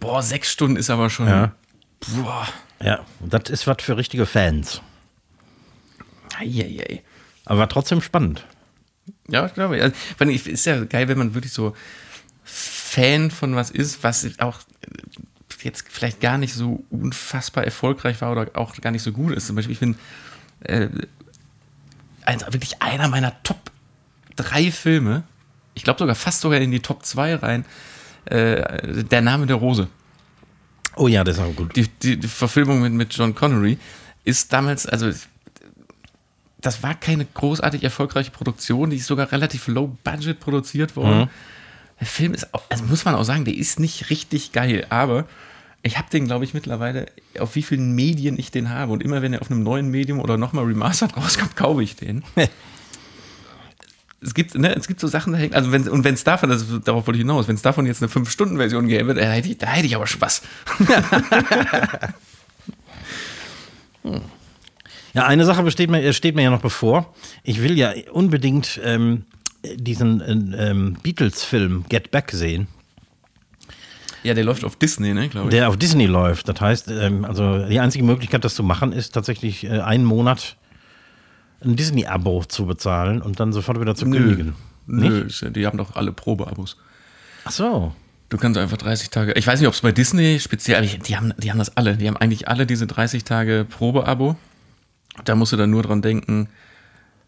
Boah, 0.00 0.22
sechs 0.22 0.50
Stunden 0.50 0.76
ist 0.76 0.90
aber 0.90 1.10
schon. 1.10 1.26
Ja. 1.26 1.52
Boah. 2.16 2.48
Ja, 2.82 3.04
das 3.20 3.50
ist 3.50 3.66
was 3.66 3.76
für 3.80 3.96
richtige 3.96 4.26
Fans. 4.26 4.80
Eieiei. 6.38 7.02
Aber 7.44 7.60
war 7.60 7.68
trotzdem 7.68 8.00
spannend. 8.00 8.46
Ja, 9.28 9.46
ich 9.46 9.54
glaube. 9.54 9.80
Also, 9.80 9.94
vor 10.16 10.26
allem, 10.26 10.34
ist 10.34 10.66
ja 10.66 10.84
geil, 10.84 11.08
wenn 11.08 11.18
man 11.18 11.34
wirklich 11.34 11.52
so 11.52 11.74
Fan 12.44 13.30
von 13.30 13.54
was 13.54 13.70
ist, 13.70 14.02
was 14.02 14.28
auch 14.38 14.60
jetzt 15.62 15.84
vielleicht 15.88 16.20
gar 16.20 16.38
nicht 16.38 16.54
so 16.54 16.84
unfassbar 16.90 17.64
erfolgreich 17.64 18.20
war 18.20 18.32
oder 18.32 18.50
auch 18.54 18.74
gar 18.76 18.90
nicht 18.90 19.02
so 19.02 19.12
gut 19.12 19.32
ist. 19.32 19.46
Zum 19.46 19.56
Beispiel, 19.56 19.72
ich 19.72 19.80
bin 19.80 19.96
äh, 20.60 20.88
also 22.24 22.46
wirklich 22.52 22.80
einer 22.82 23.08
meiner 23.08 23.42
Top 23.42 23.70
drei 24.36 24.70
Filme, 24.70 25.24
ich 25.74 25.84
glaube 25.84 25.98
sogar 25.98 26.14
fast 26.14 26.40
sogar 26.40 26.60
in 26.60 26.70
die 26.70 26.80
Top 26.80 27.04
2 27.04 27.36
rein, 27.36 27.64
äh, 28.26 29.04
Der 29.04 29.20
Name 29.20 29.46
der 29.46 29.56
Rose. 29.56 29.88
Oh 30.96 31.08
ja, 31.08 31.24
das 31.24 31.36
ist 31.36 31.42
auch 31.42 31.54
gut. 31.56 31.74
Die, 31.74 31.88
die, 31.88 32.18
die 32.18 32.28
Verfilmung 32.28 32.82
mit, 32.82 32.92
mit 32.92 33.14
John 33.14 33.34
Connery 33.34 33.78
ist 34.24 34.52
damals, 34.52 34.86
also 34.86 35.10
das 36.60 36.82
war 36.82 36.94
keine 36.94 37.24
großartig 37.24 37.82
erfolgreiche 37.82 38.30
Produktion, 38.30 38.90
die 38.90 38.96
ist 38.96 39.06
sogar 39.06 39.32
relativ 39.32 39.66
low 39.68 39.96
budget 40.04 40.38
produziert 40.38 40.94
worden. 40.96 41.30
Der 41.98 42.06
Film 42.06 42.34
ist, 42.34 42.52
auch, 42.54 42.62
also 42.68 42.84
muss 42.84 43.04
man 43.04 43.14
auch 43.14 43.24
sagen, 43.24 43.44
der 43.44 43.54
ist 43.54 43.80
nicht 43.80 44.10
richtig 44.10 44.52
geil, 44.52 44.86
aber 44.90 45.26
ich 45.82 45.98
habe 45.98 46.08
den, 46.10 46.26
glaube 46.26 46.44
ich, 46.44 46.54
mittlerweile, 46.54 47.06
auf 47.38 47.54
wie 47.56 47.62
vielen 47.62 47.92
Medien 47.94 48.38
ich 48.38 48.50
den 48.50 48.70
habe. 48.70 48.92
Und 48.92 49.02
immer 49.02 49.22
wenn 49.22 49.32
er 49.32 49.40
auf 49.40 49.50
einem 49.50 49.62
neuen 49.62 49.88
Medium 49.88 50.20
oder 50.20 50.36
nochmal 50.38 50.64
remastered 50.64 51.16
rauskommt, 51.16 51.56
kaufe 51.56 51.82
ich 51.82 51.96
den. 51.96 52.22
es 54.20 54.34
gibt, 54.34 54.54
ne, 54.54 54.74
es 54.76 54.86
gibt 54.86 55.00
so 55.00 55.08
Sachen, 55.08 55.34
also 55.52 55.72
wenn, 55.72 55.88
und 55.88 56.04
wenn 56.04 56.14
es 56.14 56.24
davon, 56.24 56.50
also 56.50 56.78
darauf 56.78 57.06
wollte 57.06 57.18
ich 57.18 57.22
hinaus, 57.22 57.48
wenn 57.48 57.56
es 57.56 57.62
davon 57.62 57.86
jetzt 57.86 58.02
eine 58.02 58.12
5-Stunden-Version 58.12 58.86
gäbe, 58.86 59.14
da 59.14 59.22
hätte, 59.22 59.48
ich, 59.48 59.58
da 59.58 59.66
hätte 59.66 59.86
ich 59.86 59.96
aber 59.96 60.06
Spaß. 60.06 60.42
Ja, 65.14 65.26
eine 65.26 65.44
Sache 65.44 65.62
besteht 65.62 65.90
mir, 65.90 66.12
steht 66.12 66.34
mir 66.34 66.42
ja 66.42 66.50
noch 66.50 66.62
bevor. 66.62 67.14
Ich 67.42 67.62
will 67.62 67.76
ja 67.76 67.92
unbedingt 68.12 68.80
ähm, 68.82 69.24
diesen 69.74 70.20
äh, 70.20 70.70
ähm, 70.70 70.96
Beatles-Film 71.02 71.84
Get 71.88 72.10
Back 72.10 72.30
sehen, 72.30 72.66
Ja, 74.22 74.34
der 74.34 74.44
läuft 74.44 74.64
auf 74.64 74.76
Disney, 74.76 75.14
ne, 75.14 75.28
glaube 75.28 75.48
ich. 75.48 75.50
der 75.54 75.68
auf 75.68 75.76
Disney 75.76 76.06
läuft. 76.06 76.48
Das 76.48 76.60
heißt, 76.60 76.88
ähm, 76.90 77.24
also 77.24 77.66
die 77.66 77.80
einzige 77.80 78.04
Möglichkeit, 78.04 78.44
das 78.44 78.54
zu 78.54 78.62
machen, 78.62 78.92
ist 78.92 79.12
tatsächlich 79.12 79.64
äh, 79.64 79.80
einen 79.80 80.04
Monat 80.04 80.56
ein 81.64 81.76
Disney-Abo 81.76 82.44
zu 82.44 82.66
bezahlen 82.66 83.22
und 83.22 83.38
dann 83.40 83.52
sofort 83.52 83.80
wieder 83.80 83.94
zu 83.94 84.04
kündigen. 84.10 84.54
Nö, 84.86 85.26
ja- 85.28 85.50
die 85.50 85.66
haben 85.66 85.78
doch 85.78 85.94
alle 85.96 86.12
Probeabos. 86.12 86.76
Ach 87.44 87.50
so. 87.52 87.94
Du 88.28 88.38
kannst 88.38 88.58
einfach 88.58 88.78
30 88.78 89.10
Tage. 89.10 89.32
Ich 89.34 89.46
weiß 89.46 89.60
nicht, 89.60 89.68
ob 89.68 89.74
es 89.74 89.80
bei 89.82 89.92
Disney 89.92 90.40
speziell, 90.40 90.86
die 90.86 91.16
haben, 91.16 91.34
die 91.38 91.50
haben 91.50 91.58
das 91.58 91.76
alle. 91.76 91.96
Die 91.96 92.08
haben 92.08 92.16
eigentlich 92.16 92.48
alle 92.48 92.66
diese 92.66 92.86
30 92.86 93.24
Tage 93.24 93.66
Probeabo. 93.68 94.36
Da 95.24 95.34
musst 95.34 95.52
du 95.52 95.56
dann 95.56 95.70
nur 95.70 95.82
dran 95.82 96.00
denken. 96.00 96.48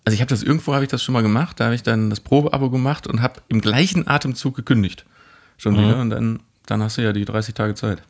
Also 0.06 0.14
ich 0.14 0.20
habe 0.20 0.28
das 0.30 0.42
irgendwo 0.42 0.72
habe 0.74 0.84
ich 0.84 0.90
das 0.90 1.02
schon 1.02 1.12
mal 1.12 1.22
gemacht. 1.22 1.60
Da 1.60 1.66
habe 1.66 1.74
ich 1.74 1.82
dann 1.82 2.08
das 2.10 2.20
Probeabo 2.20 2.70
gemacht 2.70 3.06
und 3.06 3.20
habe 3.20 3.40
im 3.48 3.60
gleichen 3.60 4.08
Atemzug 4.08 4.56
gekündigt. 4.56 5.04
Schon 5.58 5.76
wieder. 5.78 6.00
Und 6.00 6.10
dann, 6.10 6.40
dann 6.66 6.82
hast 6.82 6.98
du 6.98 7.02
ja 7.02 7.12
die 7.12 7.24
30 7.24 7.54
Tage 7.54 7.74
Zeit. 7.74 8.02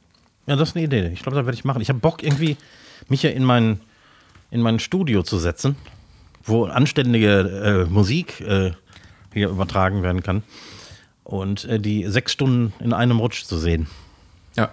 Ja, 0.46 0.56
das 0.56 0.70
ist 0.70 0.76
eine 0.76 0.84
Idee. 0.84 1.10
Ich 1.12 1.22
glaube, 1.22 1.36
das 1.36 1.46
werde 1.46 1.56
ich 1.56 1.64
machen. 1.64 1.80
Ich 1.80 1.88
habe 1.88 1.98
Bock, 1.98 2.22
irgendwie 2.22 2.56
mich 3.08 3.22
ja 3.22 3.30
in 3.30 3.44
mein, 3.44 3.80
in 4.50 4.60
mein 4.60 4.78
Studio 4.78 5.22
zu 5.22 5.38
setzen, 5.38 5.76
wo 6.44 6.66
anständige 6.66 7.86
äh, 7.86 7.90
Musik 7.90 8.40
äh, 8.40 8.72
hier 9.32 9.48
übertragen 9.48 10.02
werden 10.02 10.22
kann. 10.22 10.42
Und 11.24 11.64
äh, 11.64 11.80
die 11.80 12.06
sechs 12.08 12.32
Stunden 12.32 12.74
in 12.80 12.92
einem 12.92 13.18
Rutsch 13.18 13.44
zu 13.44 13.58
sehen. 13.58 13.86
Ja. 14.56 14.70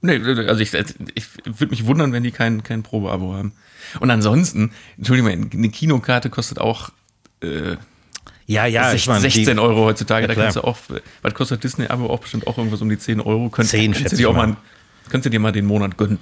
Nee, 0.00 0.16
also 0.16 0.60
ich, 0.60 0.74
ich 0.74 1.26
würde 1.44 1.70
mich 1.70 1.86
wundern, 1.86 2.12
wenn 2.12 2.22
die 2.22 2.30
kein, 2.30 2.62
kein 2.62 2.82
Probeabo 2.82 3.34
haben. 3.34 3.52
Und 4.00 4.10
ansonsten, 4.10 4.72
Entschuldigung, 4.96 5.50
eine 5.52 5.68
Kinokarte 5.70 6.30
kostet 6.30 6.58
auch 6.60 6.90
Ja, 8.48 8.64
ja, 8.64 8.90
16, 8.90 9.20
16 9.20 9.58
Euro 9.58 9.84
heutzutage. 9.84 10.22
Ja, 10.22 10.28
da 10.28 10.34
kannst 10.34 10.56
du 10.56 10.62
auch, 10.62 10.78
was 11.20 11.34
kostet 11.34 11.62
Disney-Abo? 11.62 12.06
Auch 12.06 12.20
bestimmt 12.20 12.46
auch 12.46 12.56
irgendwas 12.56 12.80
um 12.80 12.88
die 12.88 12.98
10 12.98 13.20
Euro. 13.20 13.50
Könnt, 13.50 13.68
10 13.68 13.92
kannst 13.92 14.12
du 14.12 14.16
dir 14.16 14.22
ich 14.22 14.26
auch 14.26 14.34
mal. 14.34 14.46
mal, 14.46 14.56
kannst 15.10 15.26
du 15.26 15.30
dir 15.30 15.38
mal 15.38 15.52
den 15.52 15.66
Monat 15.66 15.98
gönnen. 15.98 16.18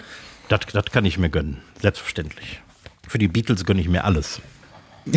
Das, 0.49 0.59
das 0.73 0.87
kann 0.87 1.05
ich 1.05 1.19
mir 1.19 1.31
gönnen. 1.31 1.59
Selbstverständlich. 1.81 2.61
Für 3.07 3.19
die 3.19 3.29
Beatles 3.29 3.65
gönne 3.65 3.81
ich 3.81 3.89
mir 3.89 4.03
alles. 4.03 4.41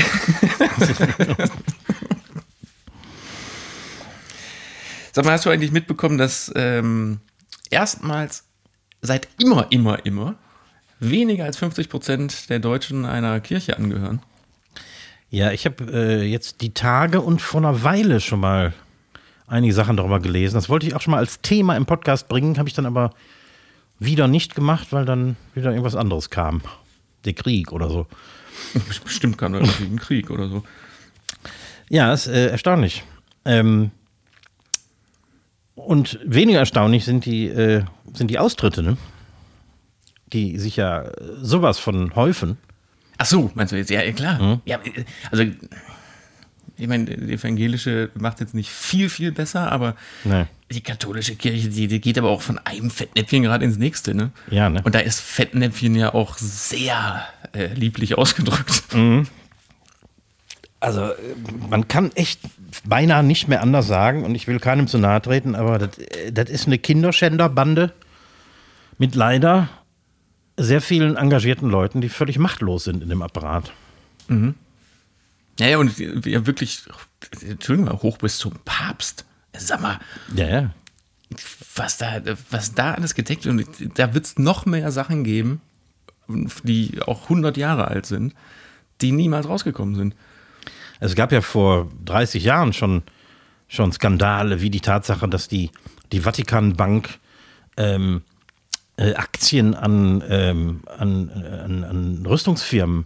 Sag 5.12 5.26
mal, 5.26 5.32
hast 5.32 5.48
du 5.48 5.50
eigentlich 5.50 5.72
mitbekommen, 5.72 6.20
dass 6.20 6.52
ähm, 6.56 7.22
erstmals 7.72 8.44
seit 9.02 9.28
immer, 9.40 9.66
immer, 9.72 10.06
immer 10.06 10.36
weniger 11.00 11.46
als 11.46 11.58
50 11.58 11.90
Prozent 11.90 12.52
der 12.52 12.60
Deutschen 12.60 13.06
einer 13.06 13.40
Kirche 13.40 13.78
angehören? 13.78 14.22
Ja, 15.30 15.52
ich 15.52 15.66
habe 15.66 15.84
äh, 15.92 16.24
jetzt 16.24 16.62
die 16.62 16.74
Tage 16.74 17.22
und 17.22 17.42
vor 17.42 17.62
einer 17.62 17.84
Weile 17.84 18.20
schon 18.20 18.40
mal 18.40 18.74
einige 19.48 19.74
Sachen 19.74 19.98
darüber 19.98 20.20
gelesen. 20.20 20.56
Das 20.56 20.70
wollte 20.70 20.88
ich 20.88 20.96
auch 20.96 21.02
schon 21.02 21.12
mal 21.12 21.18
als 21.18 21.42
Thema 21.42 21.76
im 21.76 21.86
Podcast 21.86 22.28
bringen, 22.28 22.58
habe 22.58 22.70
ich 22.70 22.76
dann 22.76 22.86
aber 22.86 23.14
wieder 24.00 24.28
nicht 24.28 24.56
gemacht, 24.56 24.88
weil 24.92 25.06
dann 25.06 25.36
wieder 25.54 25.72
irgendwas 25.72 25.96
anderes 25.96 26.30
kam. 26.30 26.62
Der 27.26 27.34
Krieg 27.34 27.72
oder 27.72 27.90
so. 27.90 28.08
Bestimmt 29.04 29.38
kann 29.38 29.54
irgendwie 29.54 29.84
ein 29.84 30.00
Krieg 30.00 30.32
oder 30.32 30.48
so. 30.48 30.64
Ja, 31.90 32.14
ist 32.14 32.28
äh, 32.28 32.48
erstaunlich. 32.48 33.04
Ähm, 33.46 33.92
und 35.76 36.20
weniger 36.24 36.60
erstaunlich 36.60 37.06
sind 37.06 37.26
die, 37.26 37.48
äh, 37.48 37.84
sind 38.14 38.32
die 38.32 38.40
Austritte, 38.40 38.84
ne? 38.84 38.98
die 40.34 40.58
sich 40.60 40.76
ja 40.76 41.12
sowas 41.42 41.80
von 41.80 42.16
häufen. 42.16 42.58
Ach 43.20 43.26
so, 43.26 43.52
meinst 43.54 43.72
du 43.74 43.78
jetzt? 43.78 43.90
Ja, 43.92 44.02
ja, 44.02 44.12
klar. 44.14 44.62
Ja, 44.66 44.78
äh, 44.84 45.04
also, 45.30 45.44
ich 46.78 46.88
meine, 46.88 47.04
die 47.06 47.34
evangelische 47.34 48.10
macht 48.16 48.40
jetzt 48.40 48.54
nicht 48.56 48.70
viel, 48.70 49.10
viel 49.10 49.34
besser, 49.34 49.70
aber 49.72 49.96
Nee. 50.24 50.46
die 50.72 50.80
katholische 50.82 51.36
Kirche, 51.36 51.68
die, 51.68 51.88
die 51.88 52.00
geht 52.00 52.18
aber 52.18 52.30
auch 52.30 52.42
von 52.42 52.58
einem 52.60 52.90
Fettnäpfchen 52.90 53.44
gerade 53.44 53.66
ins 53.66 53.78
nächste, 53.78 54.16
ne? 54.16 54.32
Ja, 54.50 54.70
ne? 54.70 54.82
Und 54.84 54.96
da 54.96 55.00
ist 55.00 55.20
Fettnäpfchen 55.20 55.94
ja 55.96 56.14
auch 56.14 56.38
sehr 56.38 57.24
äh, 57.54 57.68
lieblich 57.74 58.18
ausgedrückt. 58.18 58.84
Also, 60.80 61.02
äh, 61.02 61.16
man 61.70 61.90
kann 61.90 62.12
echt 62.16 62.40
beinahe 62.86 63.24
nicht 63.24 63.50
mehr 63.50 63.62
anders 63.62 63.88
sagen, 63.88 64.24
und 64.24 64.34
ich 64.36 64.48
will 64.48 64.62
keinem 64.62 64.88
zu 64.88 64.98
nahe 64.98 65.22
treten, 65.22 65.56
aber 65.56 65.78
das, 65.80 65.98
äh, 65.98 66.32
das 66.32 66.50
ist 66.50 66.68
eine 66.68 66.78
Kinderschänderbande 66.78 67.92
mit 68.98 69.16
leider 69.16 69.68
sehr 70.60 70.82
vielen 70.82 71.16
engagierten 71.16 71.70
Leuten, 71.70 72.02
die 72.02 72.10
völlig 72.10 72.38
machtlos 72.38 72.84
sind 72.84 73.02
in 73.02 73.10
dem 73.10 73.22
Apparat. 73.22 73.72
Ja, 75.60 75.68
ja, 75.68 75.78
und 75.78 75.98
ja, 75.98 76.46
wirklich, 76.46 76.84
Entschuldigung, 77.42 77.92
hoch 78.02 78.18
bis 78.18 78.38
zum 78.38 78.54
Papst. 78.66 79.26
Sag 79.58 79.82
mal, 79.82 80.00
Ja, 80.36 80.48
ja. 80.48 80.74
was 81.76 81.98
da, 81.98 82.22
was 82.52 82.74
da 82.76 82.94
alles 82.94 83.16
gedeckt 83.16 83.46
wird. 83.46 83.56
Und 83.56 83.98
da 84.00 84.14
wird 84.14 84.26
es 84.26 84.38
noch 84.38 84.66
mehr 84.66 84.92
Sachen 84.92 85.24
geben, 85.24 85.62
die 86.64 87.00
auch 87.06 87.24
100 87.24 87.58
Jahre 87.58 87.88
alt 87.88 88.06
sind, 88.06 88.36
die 89.02 89.12
niemals 89.12 89.48
rausgekommen 89.50 89.96
sind. 89.96 90.16
Es 91.00 91.16
gab 91.16 91.32
ja 91.32 91.42
vor 91.42 91.90
30 92.06 92.44
Jahren 92.44 92.74
schon, 92.74 93.04
schon 93.68 93.92
Skandale, 93.92 94.62
wie 94.62 94.70
die 94.70 94.82
Tatsache, 94.82 95.28
dass 95.28 95.48
die, 95.48 95.72
die 96.12 96.22
Vatikanbank 96.22 97.20
ähm, 97.78 98.22
äh, 99.00 99.16
Aktien 99.16 99.76
an, 99.76 100.22
ähm, 100.30 100.82
an, 100.98 101.30
an, 101.30 101.84
an 101.86 102.26
Rüstungsfirmen 102.26 103.06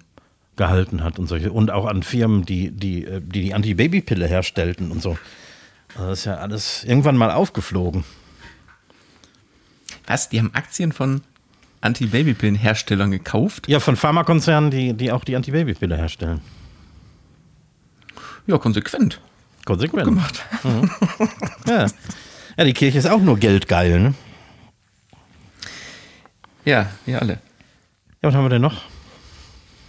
gehalten 0.56 1.04
hat 1.04 1.20
und 1.20 1.28
solche 1.28 1.52
und 1.52 1.72
auch 1.72 1.86
an 1.86 2.04
Firmen, 2.04 2.46
die 2.46 2.72
die, 2.72 3.06
äh, 3.06 3.22
die, 3.22 3.42
die 3.42 3.54
Antibabypille 3.54 4.28
herstellten 4.28 4.92
und 4.92 5.02
so. 5.02 5.18
Das 5.96 6.20
ist 6.20 6.26
ja 6.26 6.38
alles 6.38 6.84
irgendwann 6.84 7.16
mal 7.16 7.32
aufgeflogen. 7.32 8.04
Was? 10.08 10.30
Die 10.30 10.40
haben 10.40 10.52
Aktien 10.54 10.92
von 10.92 11.22
Anti-Babypillen-Herstellern 11.82 13.12
gekauft? 13.12 13.68
Ja, 13.68 13.80
von 13.80 13.96
Pharmakonzernen, 13.96 14.72
die, 14.72 14.94
die 14.94 15.12
auch 15.12 15.24
die 15.24 15.36
Antibabypille 15.36 15.96
herstellen. 15.96 16.42
Ja, 18.48 18.58
konsequent 18.58 19.22
Konsequent. 19.66 20.06
gemacht. 20.06 20.44
Ja. 21.68 21.88
ja, 22.58 22.64
die 22.66 22.74
Kirche 22.74 22.98
ist 22.98 23.10
auch 23.10 23.22
nur 23.22 23.38
geldgeil, 23.38 24.00
ne? 24.00 24.14
Ja, 26.66 26.90
wir 27.06 27.22
alle. 27.22 27.34
Ja, 27.34 28.30
was 28.30 28.36
haben 28.36 28.46
wir 28.46 28.50
denn 28.50 28.62
noch? 28.62 28.82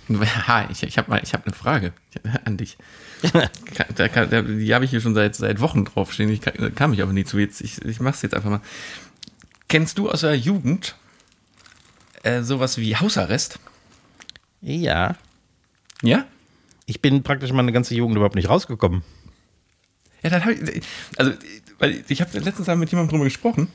Ha, 0.08 0.68
ich, 0.70 0.82
ich 0.82 0.98
habe 0.98 1.10
mal, 1.10 1.22
ich 1.22 1.32
habe 1.32 1.46
eine 1.46 1.54
Frage 1.54 1.94
an 2.44 2.58
dich. 2.58 2.76
Da, 3.96 4.26
da, 4.26 4.42
die 4.42 4.74
habe 4.74 4.84
ich 4.84 4.90
hier 4.90 5.00
schon 5.00 5.14
seit, 5.14 5.34
seit 5.34 5.60
Wochen 5.60 5.86
draufstehen. 5.86 6.28
Ich 6.28 6.42
kann, 6.42 6.74
kam 6.74 6.92
ich 6.92 7.00
aber 7.00 7.14
nie 7.14 7.24
zu. 7.24 7.38
Jetzt, 7.38 7.62
ich 7.62 7.82
ich 7.82 8.00
mache 8.00 8.14
es 8.14 8.20
jetzt 8.20 8.34
einfach 8.34 8.50
mal. 8.50 8.60
Kennst 9.66 9.96
du 9.96 10.10
aus 10.10 10.20
der 10.20 10.36
Jugend 10.36 10.94
äh, 12.22 12.42
sowas 12.42 12.76
wie 12.76 12.96
Hausarrest? 12.96 13.58
Ja. 14.60 15.16
Ja? 16.02 16.26
Ich 16.86 17.00
bin 17.00 17.22
praktisch 17.22 17.52
meine 17.52 17.72
ganze 17.72 17.94
Jugend 17.94 18.16
überhaupt 18.16 18.34
nicht 18.34 18.50
rausgekommen. 18.50 19.02
Ja, 20.22 20.30
dann 20.30 20.42
habe 20.42 20.52
ich, 20.54 20.82
also, 21.16 21.32
weil 21.78 22.04
ich 22.08 22.20
habe 22.20 22.38
letztens 22.38 22.66
mal 22.66 22.76
mit 22.76 22.90
jemandem 22.90 23.10
drüber 23.12 23.24
gesprochen, 23.24 23.68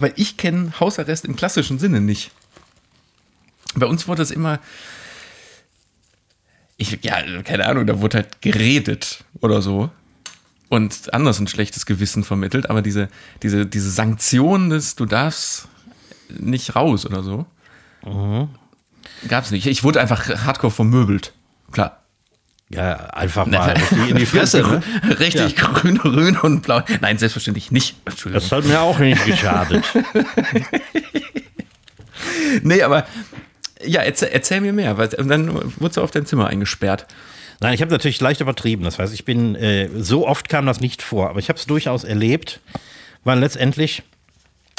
weil 0.00 0.12
ich 0.16 0.36
kenne 0.36 0.78
Hausarrest 0.80 1.24
im 1.24 1.36
klassischen 1.36 1.78
Sinne 1.78 2.00
nicht. 2.00 2.30
Bei 3.74 3.86
uns 3.86 4.08
wurde 4.08 4.22
es 4.22 4.30
immer, 4.30 4.58
ich, 6.76 6.98
ja, 7.02 7.42
keine 7.42 7.66
Ahnung, 7.66 7.86
da 7.86 8.00
wurde 8.00 8.18
halt 8.18 8.42
geredet 8.42 9.24
oder 9.40 9.62
so 9.62 9.90
und 10.68 11.12
anders 11.12 11.38
ein 11.38 11.46
schlechtes 11.48 11.86
Gewissen 11.86 12.24
vermittelt, 12.24 12.70
aber 12.70 12.82
diese, 12.82 13.08
diese, 13.42 13.66
diese 13.66 13.90
Sanktion 13.90 14.70
des, 14.70 14.96
du 14.96 15.06
darfst 15.06 15.68
nicht 16.28 16.76
raus 16.76 17.06
oder 17.06 17.22
so, 17.22 17.46
gab 19.28 19.44
es 19.44 19.50
nicht. 19.50 19.66
Ich 19.66 19.84
wurde 19.84 20.00
einfach 20.00 20.28
hardcore 20.44 20.72
vermöbelt, 20.72 21.34
klar. 21.72 21.99
Ja, 22.72 23.06
einfach 23.06 23.46
mal 23.46 23.72
richtig 23.72 24.10
in 24.10 24.16
die 24.16 24.26
Fresse, 24.26 24.62
ne? 24.62 24.82
Richtig 25.18 25.56
grün, 25.56 25.98
grün 25.98 26.38
und 26.38 26.62
blau. 26.62 26.82
Nein, 27.00 27.18
selbstverständlich 27.18 27.72
nicht. 27.72 27.96
Entschuldigung. 28.04 28.48
Das 28.48 28.56
hat 28.56 28.64
mir 28.64 28.80
auch 28.80 28.98
nicht 28.98 29.24
geschadet. 29.24 29.84
Nee, 32.62 32.82
aber 32.82 33.06
ja, 33.82 34.02
erzähl, 34.02 34.28
erzähl 34.32 34.60
mir 34.60 34.72
mehr. 34.72 34.98
Weil, 34.98 35.08
und 35.14 35.28
dann 35.28 35.54
wurdest 35.78 35.96
du 35.96 36.02
auf 36.02 36.10
dein 36.10 36.26
Zimmer 36.26 36.48
eingesperrt. 36.48 37.06
Nein, 37.60 37.74
ich 37.74 37.82
habe 37.82 37.90
natürlich 37.90 38.20
leicht 38.20 38.40
übertrieben. 38.40 38.84
Das 38.84 38.98
heißt, 38.98 39.12
ich 39.12 39.24
bin, 39.24 39.54
äh, 39.54 39.88
so 39.96 40.26
oft 40.26 40.48
kam 40.48 40.66
das 40.66 40.80
nicht 40.80 41.02
vor, 41.02 41.30
aber 41.30 41.38
ich 41.38 41.48
habe 41.48 41.58
es 41.58 41.66
durchaus 41.66 42.04
erlebt, 42.04 42.60
weil 43.24 43.38
letztendlich, 43.38 44.02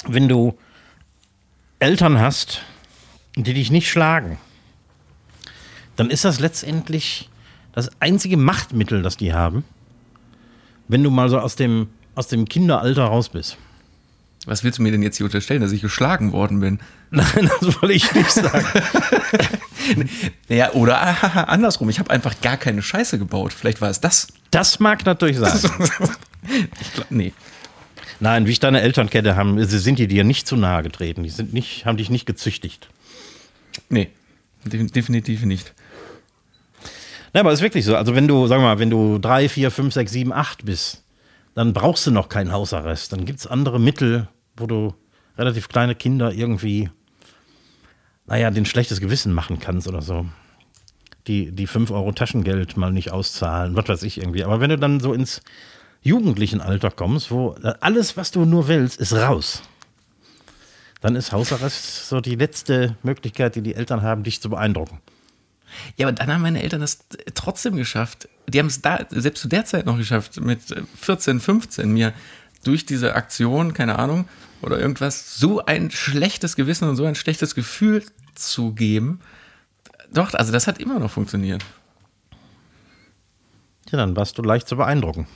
wenn 0.07 0.27
du 0.27 0.57
Eltern 1.79 2.19
hast, 2.19 2.61
die 3.35 3.53
dich 3.53 3.71
nicht 3.71 3.89
schlagen, 3.89 4.37
dann 5.95 6.09
ist 6.09 6.25
das 6.25 6.39
letztendlich 6.39 7.29
das 7.73 7.89
einzige 7.99 8.37
Machtmittel, 8.37 9.01
das 9.01 9.17
die 9.17 9.33
haben, 9.33 9.63
wenn 10.87 11.03
du 11.03 11.09
mal 11.09 11.29
so 11.29 11.39
aus 11.39 11.55
dem, 11.55 11.87
aus 12.15 12.27
dem 12.27 12.47
Kinderalter 12.47 13.05
raus 13.05 13.29
bist. 13.29 13.57
Was 14.45 14.63
willst 14.63 14.79
du 14.79 14.83
mir 14.83 14.91
denn 14.91 15.03
jetzt 15.03 15.17
hier 15.17 15.25
unterstellen, 15.25 15.61
dass 15.61 15.71
ich 15.71 15.81
geschlagen 15.81 16.31
worden 16.31 16.59
bin? 16.59 16.79
Nein, 17.11 17.49
das 17.59 17.81
wollte 17.81 17.93
ich 17.93 18.13
nicht 18.13 18.31
sagen. 18.31 18.65
Ja, 20.47 20.73
oder 20.73 21.49
andersrum. 21.49 21.89
Ich 21.89 21.99
habe 21.99 22.11
einfach 22.11 22.39
gar 22.41 22.55
keine 22.55 22.81
Scheiße 22.81 23.17
gebaut. 23.17 23.51
Vielleicht 23.51 23.81
war 23.81 23.89
es 23.89 23.99
das. 23.99 24.27
Das 24.51 24.79
mag 24.79 25.05
natürlich 25.05 25.37
sein. 25.37 25.59
Ich 26.81 26.93
glaub, 26.93 27.11
nee. 27.11 27.33
Nein, 28.19 28.47
wie 28.47 28.51
ich 28.51 28.59
deine 28.59 28.81
Eltern 28.81 29.09
kenne, 29.09 29.35
haben, 29.35 29.63
sie 29.63 29.79
sind 29.79 29.99
die 29.99 30.07
dir 30.07 30.23
nicht 30.23 30.47
zu 30.47 30.55
nahe 30.55 30.81
getreten. 30.81 31.23
Die 31.23 31.29
sind 31.29 31.53
nicht, 31.53 31.85
haben 31.85 31.97
dich 31.97 32.09
nicht 32.09 32.25
gezüchtigt. 32.25 32.89
Nee. 33.89 34.09
De 34.65 34.87
definitiv 34.87 35.43
nicht. 35.43 35.73
Ja, 37.33 37.41
aber 37.41 37.53
ist 37.53 37.61
wirklich 37.61 37.85
so. 37.85 37.95
Also 37.95 38.15
wenn 38.15 38.27
du, 38.27 38.49
wir 38.49 38.59
mal, 38.59 38.79
wenn 38.79 38.89
du 38.89 39.17
drei, 39.17 39.47
vier, 39.47 39.71
fünf, 39.71 39.93
sechs, 39.93 40.11
sieben, 40.11 40.33
acht 40.33 40.65
bist, 40.65 41.03
dann 41.53 41.73
brauchst 41.73 42.05
du 42.07 42.11
noch 42.11 42.29
keinen 42.29 42.51
Hausarrest. 42.51 43.13
Dann 43.13 43.25
gibt 43.25 43.39
es 43.39 43.47
andere 43.47 43.79
Mittel, 43.79 44.27
wo 44.57 44.67
du 44.67 44.93
relativ 45.37 45.69
kleine 45.69 45.95
Kinder 45.95 46.33
irgendwie, 46.33 46.89
naja, 48.25 48.51
den 48.51 48.65
schlechtes 48.65 48.99
Gewissen 48.99 49.33
machen 49.33 49.59
kannst 49.59 49.87
oder 49.87 50.01
so. 50.01 50.25
Die, 51.27 51.51
die 51.51 51.67
5 51.67 51.91
Euro 51.91 52.11
Taschengeld 52.11 52.77
mal 52.77 52.91
nicht 52.91 53.11
auszahlen, 53.11 53.75
was 53.75 53.87
weiß 53.87 54.03
ich 54.03 54.17
irgendwie. 54.17 54.43
Aber 54.43 54.59
wenn 54.59 54.69
du 54.69 54.77
dann 54.77 54.99
so 54.99 55.13
ins 55.13 55.41
jugendlichen 56.01 56.61
Alter 56.61 56.91
kommst, 56.91 57.31
wo 57.31 57.55
alles, 57.79 58.17
was 58.17 58.31
du 58.31 58.43
nur 58.43 58.67
willst, 58.67 58.99
ist 58.99 59.13
raus, 59.13 59.61
dann 60.99 61.15
ist 61.15 61.31
Hausarrest 61.31 62.09
so 62.09 62.21
die 62.21 62.35
letzte 62.35 62.95
Möglichkeit, 63.03 63.55
die 63.55 63.61
die 63.61 63.75
Eltern 63.75 64.01
haben, 64.01 64.23
dich 64.23 64.41
zu 64.41 64.49
beeindrucken. 64.49 64.99
Ja, 65.97 66.07
aber 66.07 66.15
dann 66.15 66.31
haben 66.31 66.41
meine 66.41 66.61
Eltern 66.61 66.81
das 66.81 66.99
trotzdem 67.33 67.75
geschafft. 67.75 68.27
Die 68.47 68.59
haben 68.59 68.67
es 68.67 68.81
da, 68.81 69.05
selbst 69.09 69.41
zu 69.41 69.47
der 69.47 69.65
Zeit 69.65 69.85
noch 69.85 69.97
geschafft, 69.97 70.39
mit 70.39 70.61
14, 70.99 71.39
15 71.39 71.91
mir 71.91 72.13
durch 72.63 72.85
diese 72.85 73.15
Aktion, 73.15 73.73
keine 73.73 73.97
Ahnung, 73.97 74.27
oder 74.61 74.79
irgendwas, 74.79 75.37
so 75.37 75.65
ein 75.65 75.91
schlechtes 75.91 76.55
Gewissen 76.55 76.87
und 76.87 76.95
so 76.95 77.05
ein 77.05 77.15
schlechtes 77.15 77.55
Gefühl 77.55 78.03
zu 78.35 78.73
geben. 78.73 79.19
Doch, 80.13 80.33
also 80.33 80.51
das 80.51 80.67
hat 80.67 80.79
immer 80.79 80.99
noch 80.99 81.11
funktioniert. 81.11 81.63
Ja, 83.91 83.97
dann 83.97 84.15
warst 84.15 84.37
du 84.37 84.43
leicht 84.43 84.67
zu 84.67 84.77
beeindrucken. 84.77 85.27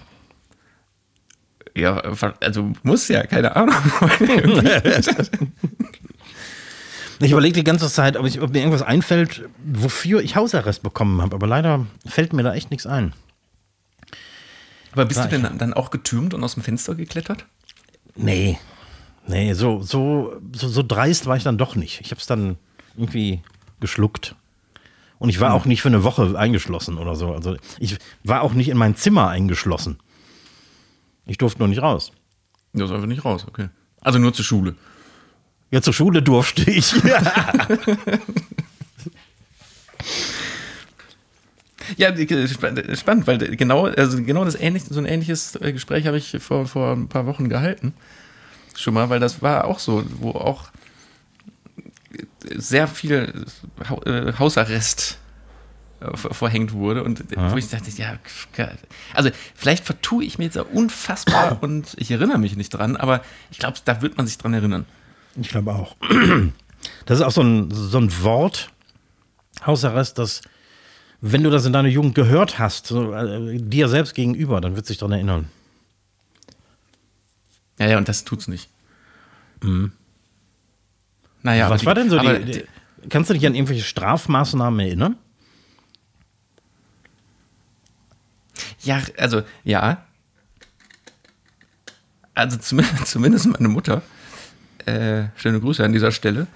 Ja, 1.76 1.98
also 2.40 2.72
muss 2.84 3.08
ja, 3.08 3.26
keine 3.26 3.56
Ahnung. 3.56 3.76
Ich 7.20 7.32
überlege 7.32 7.54
die 7.54 7.64
ganze 7.64 7.90
Zeit, 7.90 8.18
ob, 8.18 8.26
ich, 8.26 8.42
ob 8.42 8.52
mir 8.52 8.60
irgendwas 8.60 8.82
einfällt, 8.82 9.48
wofür 9.64 10.22
ich 10.22 10.36
Hausarrest 10.36 10.84
bekommen 10.84 11.22
habe. 11.22 11.36
Aber 11.36 11.48
leider 11.48 11.86
fällt 12.06 12.34
mir 12.34 12.44
da 12.44 12.54
echt 12.54 12.72
nichts 12.72 12.86
ein. 12.86 13.14
Aber 14.92 15.06
bist 15.06 15.24
du 15.24 15.28
denn 15.28 15.58
dann 15.58 15.74
auch 15.74 15.92
getürmt 15.92 16.34
und 16.34 16.44
aus 16.44 16.54
dem 16.54 16.64
Fenster 16.64 16.96
geklettert? 16.96 17.46
Nee. 18.16 18.58
Nee, 19.28 19.54
so, 19.54 19.82
so, 19.82 20.40
so, 20.54 20.68
so 20.68 20.84
dreist 20.84 21.26
war 21.26 21.36
ich 21.36 21.44
dann 21.44 21.58
doch 21.58 21.76
nicht. 21.76 22.00
Ich 22.02 22.12
habe 22.12 22.22
es 22.22 22.28
dann 22.28 22.58
irgendwie 22.96 23.42
geschluckt. 23.80 24.36
Und 25.18 25.30
ich 25.30 25.40
war 25.40 25.54
auch 25.54 25.66
nicht 25.66 25.82
für 25.82 25.88
eine 25.88 26.04
Woche 26.04 26.38
eingeschlossen 26.38 26.98
oder 26.98 27.16
so. 27.16 27.34
Also 27.34 27.56
ich 27.80 27.98
war 28.24 28.42
auch 28.42 28.54
nicht 28.54 28.70
in 28.70 28.78
mein 28.78 28.96
Zimmer 28.96 29.30
eingeschlossen. 29.30 29.98
Ich 31.26 31.38
durfte 31.38 31.60
nur 31.60 31.68
nicht 31.68 31.82
raus. 31.82 32.12
Du 32.74 32.86
ist 32.86 32.92
einfach 32.92 33.08
nicht 33.08 33.26
raus, 33.26 33.46
okay. 33.48 33.70
Also 34.02 34.20
nur 34.20 34.34
zur 34.34 34.46
Schule. 34.46 34.76
Ja, 35.72 35.82
zur 35.82 35.94
Schule 35.94 36.22
durfte 36.22 36.70
ich. 36.70 36.94
Ja, 41.98 42.10
spann- 42.48 42.96
spannend, 42.96 43.28
weil 43.28 43.38
genau, 43.56 43.86
also 43.86 44.22
genau 44.24 44.44
das 44.44 44.56
ähnliche, 44.56 44.92
so 44.92 45.00
ein 45.00 45.06
ähnliches 45.06 45.56
äh, 45.56 45.72
Gespräch 45.72 46.08
habe 46.08 46.18
ich 46.18 46.36
vor, 46.40 46.66
vor 46.68 46.94
ein 46.94 47.08
paar 47.08 47.28
Wochen 47.28 47.48
gehalten. 47.48 47.94
Schon 48.76 48.96
mal, 48.96 49.10
weil 49.10 49.20
das 49.20 49.42
war 49.44 49.66
auch 49.66 49.78
so, 49.80 50.04
wo 50.20 50.32
auch 50.32 50.70
sehr 52.56 52.88
viel 52.88 53.46
äh, 54.06 54.34
Hausarrest 54.40 55.20
äh, 56.00 56.18
verhängt 56.18 56.74
wurde 56.74 57.04
und 57.04 57.20
äh, 57.32 57.52
wo 57.52 57.58
ich 57.58 57.70
dachte, 57.70 57.92
ja, 57.92 58.18
also 59.14 59.30
vielleicht 59.54 59.86
vertue 59.86 60.24
ich 60.24 60.40
mir 60.40 60.46
jetzt 60.46 60.58
unfassbar 60.58 61.58
und 61.62 61.94
ich 61.98 62.10
erinnere 62.10 62.40
mich 62.40 62.56
nicht 62.58 62.70
dran, 62.72 62.96
aber 62.98 63.22
ich 63.52 63.60
glaube, 63.60 63.78
da 63.86 64.02
wird 64.02 64.18
man 64.18 64.26
sich 64.26 64.38
dran 64.40 64.54
erinnern. 64.56 64.86
Ich 65.36 65.50
glaube 65.50 65.74
auch. 65.74 65.96
Das 67.08 67.20
ist 67.20 67.26
auch 67.26 67.32
so 67.32 67.42
ein, 67.42 67.72
so 67.72 67.98
ein 67.98 68.22
Wort, 68.22 68.70
Hausarrest, 69.66 70.20
das, 70.20 70.42
wenn 71.20 71.44
du 71.44 71.50
das 71.50 71.66
in 71.66 71.74
deiner 71.74 71.88
Jugend 71.88 72.14
gehört 72.14 72.60
hast, 72.60 72.86
so, 72.88 73.12
äh, 73.12 73.58
dir 73.58 73.90
selbst 73.90 74.14
gegenüber, 74.14 74.62
dann 74.62 74.76
wird 74.76 74.86
sich 74.86 74.98
daran 75.00 75.14
erinnern. 75.14 75.50
Ja, 77.80 77.88
ja, 77.88 77.98
und 77.98 78.08
das 78.08 78.24
tut's 78.24 78.48
nicht. 78.48 78.70
Naja, 81.42 81.66
Mhm. 81.68 81.72
Was 81.72 81.82
aber 81.82 81.86
war 81.86 81.96
denn 81.96 82.10
so 82.10 82.20
die, 82.20 82.46
die. 82.46 82.66
Kannst 83.10 83.30
du 83.30 83.34
dich 83.34 83.46
an 83.48 83.56
irgendwelche 83.56 83.84
Strafmaßnahmen 83.84 84.80
erinnern? 84.80 85.18
Ja, 88.82 89.02
also, 89.18 89.42
ja. 89.64 90.06
Also 92.36 92.58
zumindest, 92.58 93.08
zumindest 93.08 93.48
meine 93.48 93.68
Mutter, 93.70 94.02
äh, 94.86 95.26
schöne 95.36 95.60
Grüße 95.60 95.84
an 95.84 95.94
dieser 95.94 96.12
Stelle, 96.12 96.48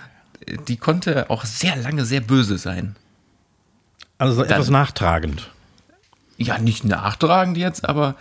die 0.68 0.78
konnte 0.78 1.30
auch 1.30 1.46
sehr 1.46 1.76
lange 1.76 2.06
sehr 2.06 2.22
böse 2.22 2.58
sein. 2.58 2.96
Also 4.18 4.36
so 4.36 4.42
Dann- 4.44 4.52
etwas 4.52 4.70
nachtragend. 4.70 5.50
Ja, 6.38 6.58
nicht 6.58 6.86
nachtragend 6.86 7.58
jetzt, 7.58 7.88
aber 7.88 8.16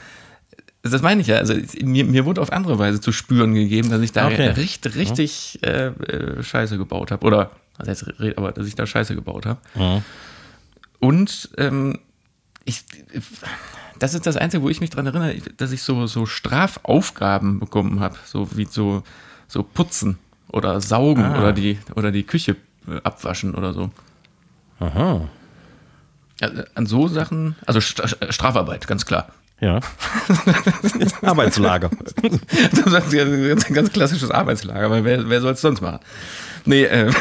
das 0.83 1.03
meine 1.03 1.21
ich 1.21 1.27
ja. 1.29 1.37
Also 1.37 1.55
mir, 1.83 2.05
mir 2.05 2.25
wurde 2.25 2.41
auf 2.41 2.53
andere 2.53 2.79
Weise 2.79 3.01
zu 3.01 3.13
spüren 3.13 3.55
gegeben, 3.55 3.91
dass 3.91 4.01
ich 4.01 4.13
da 4.13 4.27
Okay. 4.27 4.49
richtig, 4.49 4.97
richtig 4.97 5.59
äh, 5.63 5.87
äh, 5.89 6.43
Scheiße 6.43 6.79
gebaut 6.79 7.11
habe. 7.13 7.25
Oder, 7.27 7.51
also 7.77 7.91
jetzt 7.91 8.21
red, 8.21 8.37
aber 8.39 8.53
dass 8.53 8.67
ich 8.67 8.75
da 8.75 8.87
Scheiße 8.87 9.15
gebaut 9.15 9.47
habe. 9.47 10.03
Und 11.01 11.51
ähm, 11.59 11.99
ich, 12.65 12.85
Das 13.99 14.15
ist 14.15 14.27
das 14.27 14.37
Einzige, 14.37 14.63
wo 14.63 14.69
ich 14.69 14.81
mich 14.81 14.91
dran 14.91 15.07
erinnere, 15.07 15.37
dass 15.57 15.73
ich 15.73 15.83
so, 15.83 16.07
so 16.07 16.27
Strafaufgaben 16.27 17.59
bekommen 17.61 18.01
habe. 18.01 18.17
So 18.25 18.57
wie 18.57 18.67
so, 18.67 19.03
so 19.49 19.63
putzen 19.63 20.19
oder 20.53 20.81
saugen 20.81 21.25
Ah. 21.25 21.39
oder, 21.39 21.53
die, 21.53 21.79
oder 21.97 22.11
die 22.13 22.23
Küche 22.23 22.57
äh, 22.87 23.01
abwaschen 23.03 23.55
oder 23.55 23.73
so. 23.75 23.91
Aha. 24.81 25.29
Ja, 26.41 26.51
an 26.77 26.87
so 26.87 27.09
Sachen, 27.09 27.57
also 27.67 27.81
St 27.81 28.17
Strafarbeit, 28.31 28.87
ganz 28.87 29.05
klar. 29.05 29.29
Ja. 29.61 29.81
Arbeitslager. 31.23 31.91
Das 32.85 33.05
ist 33.07 33.13
ja 33.13 33.25
ein 33.25 33.75
ganz 33.75 33.91
klassisches 33.93 34.31
Arbeitslager, 34.31 34.89
weil 34.91 35.03
wer, 35.05 35.29
wer 35.29 35.41
soll 35.41 35.53
es 35.55 35.61
sonst 35.61 35.81
machen? 35.81 35.99
Nee, 36.65 36.85
äh, 36.85 37.13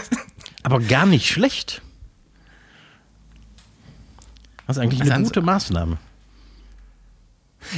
Aber 0.62 0.78
gar 0.78 1.06
nicht 1.06 1.28
schlecht. 1.28 1.82
Das 4.68 4.76
ist 4.76 4.82
eigentlich 4.82 5.00
Also 5.00 5.10
eine 5.12 5.14
ans- 5.18 5.28
gute 5.28 5.42
Maßnahme. 5.42 5.98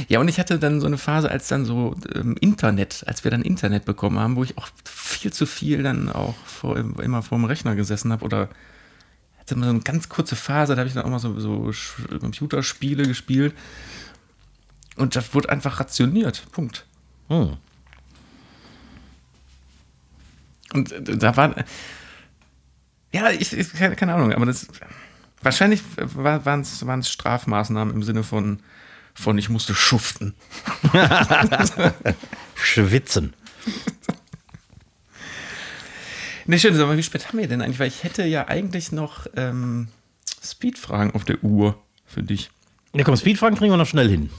Ja, 0.07 0.19
und 0.19 0.27
ich 0.27 0.39
hatte 0.39 0.59
dann 0.59 0.81
so 0.81 0.87
eine 0.87 0.97
Phase, 0.97 1.29
als 1.29 1.47
dann 1.47 1.65
so 1.65 1.95
ähm, 2.13 2.35
Internet, 2.39 3.03
als 3.07 3.23
wir 3.23 3.31
dann 3.31 3.41
Internet 3.41 3.85
bekommen 3.85 4.19
haben, 4.19 4.35
wo 4.35 4.43
ich 4.43 4.57
auch 4.57 4.67
viel 4.83 5.31
zu 5.31 5.45
viel 5.45 5.83
dann 5.83 6.11
auch 6.11 6.35
vor, 6.45 6.77
immer 6.77 7.21
vor 7.21 7.37
dem 7.37 7.45
Rechner 7.45 7.75
gesessen 7.75 8.11
habe 8.11 8.25
oder 8.25 8.49
hatte 9.39 9.55
mal 9.55 9.65
so 9.65 9.71
eine 9.71 9.81
ganz 9.81 10.09
kurze 10.09 10.35
Phase, 10.35 10.75
da 10.75 10.79
habe 10.79 10.87
ich 10.87 10.95
dann 10.95 11.05
auch 11.05 11.09
mal 11.09 11.19
so, 11.19 11.39
so 11.39 11.71
Computerspiele 12.19 13.03
gespielt 13.03 13.53
und 14.95 15.15
das 15.15 15.33
wurde 15.33 15.49
einfach 15.49 15.79
rationiert. 15.79 16.47
Punkt. 16.51 16.85
Hm. 17.27 17.57
Und 20.73 20.91
äh, 20.91 21.17
da 21.17 21.37
war, 21.37 21.55
ja, 23.13 23.29
ich, 23.29 23.53
ich 23.53 23.73
keine, 23.73 23.95
keine 23.95 24.13
Ahnung, 24.15 24.33
aber 24.33 24.45
das, 24.45 24.67
wahrscheinlich 25.41 25.81
waren 25.95 26.61
es 26.61 27.09
Strafmaßnahmen 27.09 27.93
im 27.93 28.03
Sinne 28.03 28.23
von, 28.23 28.59
von 29.15 29.37
ich 29.37 29.49
musste 29.49 29.73
schuften. 29.73 30.35
Schwitzen. 32.55 33.33
Nee, 36.45 36.59
schön, 36.59 36.79
aber 36.79 36.95
wie 36.95 37.03
spät 37.03 37.27
haben 37.27 37.39
wir 37.39 37.47
denn 37.47 37.61
eigentlich? 37.61 37.79
Weil 37.79 37.87
ich 37.87 38.03
hätte 38.03 38.23
ja 38.23 38.47
eigentlich 38.47 38.91
noch 38.91 39.25
ähm, 39.35 39.87
Speedfragen 40.43 41.15
auf 41.15 41.23
der 41.25 41.43
Uhr 41.43 41.81
für 42.05 42.21
dich. 42.21 42.51
Ja, 42.93 43.03
komm, 43.03 43.17
Speedfragen 43.17 43.57
kriegen 43.57 43.71
wir 43.71 43.77
noch 43.77 43.87
schnell 43.87 44.09
hin. 44.09 44.29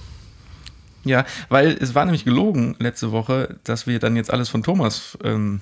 Ja, 1.05 1.25
weil 1.49 1.77
es 1.81 1.95
war 1.95 2.05
nämlich 2.05 2.25
gelogen 2.25 2.77
letzte 2.79 3.13
Woche, 3.13 3.59
dass 3.65 3.87
wir 3.87 3.99
dann 3.99 4.17
jetzt 4.17 4.33
alles 4.33 4.49
von 4.49 4.63
Thomas 4.63 5.17
ähm, 5.23 5.61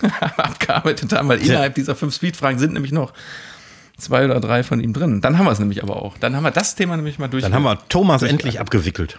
abgearbeitet 0.36 1.12
haben, 1.12 1.28
weil 1.28 1.40
innerhalb 1.40 1.74
dieser 1.74 1.96
fünf 1.96 2.14
Speedfragen 2.14 2.58
sind 2.58 2.72
nämlich 2.72 2.92
noch 2.92 3.12
zwei 3.96 4.24
oder 4.24 4.40
drei 4.40 4.62
von 4.62 4.80
ihm 4.80 4.92
drin. 4.92 5.20
Dann 5.20 5.38
haben 5.38 5.46
wir 5.46 5.52
es 5.52 5.58
nämlich 5.58 5.82
aber 5.82 5.96
auch. 5.96 6.18
Dann 6.18 6.36
haben 6.36 6.42
wir 6.42 6.50
das 6.50 6.74
Thema 6.74 6.96
nämlich 6.96 7.18
mal 7.18 7.28
durch. 7.28 7.42
Dann 7.42 7.54
haben 7.54 7.62
wir 7.62 7.78
Thomas 7.88 8.22
endlich 8.22 8.60
abgewickelt. 8.60 9.18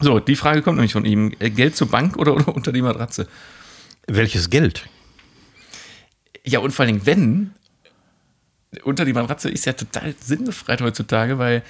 So, 0.00 0.20
die 0.20 0.36
Frage 0.36 0.62
kommt 0.62 0.76
nämlich 0.76 0.92
von 0.92 1.04
ihm. 1.04 1.32
Äh, 1.38 1.50
Geld 1.50 1.76
zur 1.76 1.88
Bank 1.88 2.16
oder, 2.16 2.34
oder 2.34 2.54
unter 2.54 2.72
die 2.72 2.82
Matratze? 2.82 3.28
Welches 4.06 4.50
Geld? 4.50 4.88
Ja, 6.44 6.58
und 6.58 6.72
vor 6.72 6.86
Dingen, 6.86 7.02
wenn, 7.04 7.52
unter 8.84 9.04
die 9.04 9.12
Matratze 9.12 9.48
ist 9.48 9.64
ja 9.64 9.74
total 9.74 10.14
sinnbefreit 10.20 10.80
heutzutage, 10.80 11.38
weil 11.38 11.62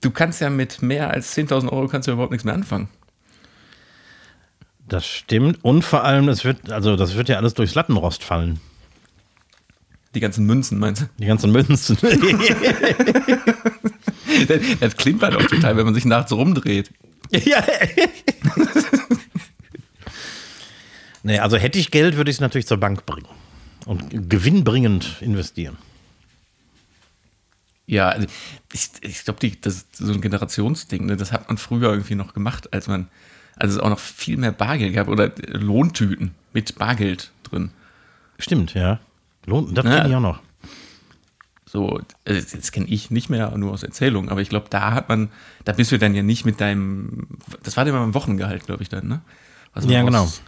du 0.00 0.10
kannst 0.10 0.40
ja 0.40 0.50
mit 0.50 0.82
mehr 0.82 1.10
als 1.10 1.36
10.000 1.36 1.70
Euro 1.70 1.88
kannst 1.88 2.08
du 2.08 2.12
überhaupt 2.12 2.32
nichts 2.32 2.44
mehr 2.44 2.54
anfangen. 2.54 2.88
Das 4.88 5.06
stimmt. 5.06 5.64
Und 5.64 5.82
vor 5.82 6.04
allem, 6.04 6.26
das 6.26 6.44
wird, 6.44 6.70
also 6.70 6.96
das 6.96 7.14
wird 7.14 7.28
ja 7.28 7.36
alles 7.36 7.54
durchs 7.54 7.74
Lattenrost 7.74 8.22
fallen. 8.22 8.60
Die 10.14 10.20
ganzen 10.20 10.46
Münzen, 10.46 10.78
meinst 10.78 11.02
du? 11.02 11.06
Die 11.18 11.26
ganzen 11.26 11.52
Münzen. 11.52 11.98
Das, 14.48 14.60
das 14.80 14.96
klimpert 14.96 15.36
auch 15.36 15.46
total, 15.46 15.76
wenn 15.76 15.84
man 15.84 15.94
sich 15.94 16.04
nachts 16.04 16.32
rumdreht. 16.32 16.90
ja. 17.30 17.64
nee, 21.22 21.38
also 21.38 21.56
hätte 21.56 21.78
ich 21.78 21.90
Geld, 21.90 22.16
würde 22.16 22.30
ich 22.30 22.38
es 22.38 22.40
natürlich 22.40 22.66
zur 22.66 22.78
Bank 22.78 23.06
bringen. 23.06 23.28
Und 23.86 24.28
gewinnbringend 24.28 25.18
investieren. 25.20 25.76
Ja, 27.86 28.08
also 28.08 28.26
ich, 28.72 28.90
ich 29.02 29.24
glaube, 29.24 29.50
das 29.60 29.74
ist 29.74 29.96
so 29.96 30.12
ein 30.12 30.20
Generationsding. 30.20 31.06
Ne? 31.06 31.16
Das 31.16 31.32
hat 31.32 31.48
man 31.48 31.58
früher 31.58 31.90
irgendwie 31.90 32.14
noch 32.14 32.32
gemacht, 32.32 32.72
als 32.72 32.88
man, 32.88 33.08
als 33.56 33.72
es 33.72 33.78
auch 33.78 33.90
noch 33.90 33.98
viel 33.98 34.36
mehr 34.36 34.52
Bargeld 34.52 34.94
gab 34.94 35.08
oder 35.08 35.32
Lohntüten 35.48 36.32
mit 36.52 36.76
Bargeld 36.76 37.30
drin. 37.42 37.70
Stimmt, 38.38 38.74
ja. 38.74 39.00
Lohnt, 39.46 39.76
das 39.76 39.84
Ja. 39.84 39.96
kenne 39.96 40.08
ich 40.08 40.14
auch 40.16 40.20
noch. 40.20 40.40
So, 41.66 41.98
äh, 42.24 42.34
das 42.52 42.70
kenne 42.72 42.86
ich 42.86 43.10
nicht 43.10 43.30
mehr, 43.30 43.56
nur 43.58 43.72
aus 43.72 43.82
Erzählungen, 43.82 44.28
aber 44.30 44.40
ich 44.40 44.48
glaube, 44.48 44.66
da 44.70 44.92
hat 44.92 45.08
man, 45.08 45.28
da 45.64 45.72
bist 45.72 45.90
du 45.90 45.98
dann 45.98 46.14
ja 46.14 46.22
nicht 46.22 46.44
mit 46.44 46.60
deinem, 46.60 47.26
das 47.64 47.76
war 47.76 47.84
ja 47.84 47.90
immer 47.92 48.02
ein 48.04 48.14
Wochengehalt, 48.14 48.64
glaube 48.66 48.82
ich, 48.82 48.88
dann, 48.88 49.08
ne? 49.08 49.20
Man 49.74 49.88
Ja, 49.90 50.02
genau. 50.02 50.22
aus- 50.22 50.40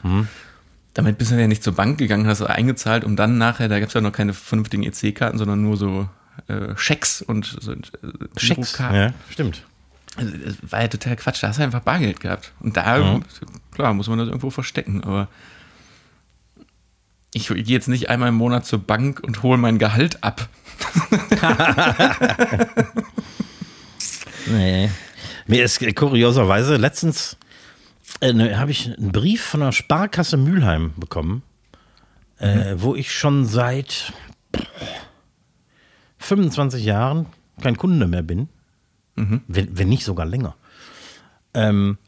Damit 0.95 1.19
bist 1.19 1.33
du 1.33 1.35
ja 1.41 1.49
nicht 1.49 1.65
zur 1.65 1.75
Bank 1.75 1.99
gegangen, 1.99 2.27
hast 2.29 2.41
du 2.41 2.47
eingezahlt, 2.47 3.05
um 3.05 3.17
dann 3.17 3.39
nachher, 3.39 3.69
da 3.69 3.81
gab 3.81 3.89
es 3.89 3.95
ja 3.95 4.01
noch 4.01 4.13
keine 4.13 4.33
vernünftigen 4.35 4.85
EC-Karten, 4.85 5.37
sondern 5.37 5.63
nur 5.63 5.77
so 5.77 6.09
äh, 6.49 6.77
Schecks 6.77 7.23
und 7.23 7.45
so 7.61 7.73
äh. 7.73 7.77
Girokarten. 8.37 8.97
Ja, 8.97 9.13
stimmt. 9.31 9.65
Also, 10.17 10.33
das 10.37 10.57
war 10.71 10.83
ja 10.83 10.89
total 10.89 11.17
Quatsch, 11.17 11.43
da 11.43 11.49
hast 11.49 11.59
du 11.59 11.63
einfach 11.65 11.81
Bargeld 11.81 12.21
gehabt. 12.21 12.53
Und 12.61 12.77
da, 12.77 13.21
klar, 13.75 13.93
muss 13.95 14.09
man 14.09 14.19
das 14.19 14.29
irgendwo 14.29 14.51
verstecken, 14.51 15.03
aber 15.03 15.29
ich 17.37 17.49
gehe 17.49 17.63
jetzt 17.65 17.89
nicht 17.89 18.09
einmal 18.09 18.31
im 18.31 18.35
Monat 18.37 18.65
zur 18.65 18.79
Bank 18.79 19.21
und 19.21 19.43
hole 19.43 19.59
mein 19.59 19.79
Gehalt 19.79 20.25
ab. 20.25 20.49
Nee. 24.49 24.91
Mir 25.49 25.65
ist 25.65 25.81
kurioserweise 25.97 26.77
letztens 26.77 27.37
äh, 28.21 28.33
ne, 28.33 28.57
habe 28.61 28.71
ich 28.71 28.97
einen 28.97 29.11
Brief 29.11 29.43
von 29.43 29.59
der 29.59 29.73
Sparkasse 29.73 30.37
Mülheim 30.37 30.93
bekommen, 30.97 31.43
äh, 32.39 32.77
wo 32.77 32.95
ich 32.95 33.13
schon 33.13 33.45
seit 33.45 34.13
pff, 34.55 34.69
25 36.19 36.85
Jahren 36.85 37.27
kein 37.61 37.77
Kunde 37.77 38.07
mehr 38.07 38.23
bin. 38.23 38.49
Wenn, 39.17 39.41
wenn 39.49 39.89
nicht 39.89 40.05
sogar 40.05 40.27
länger. 40.27 40.55
Ähm, 41.55 41.99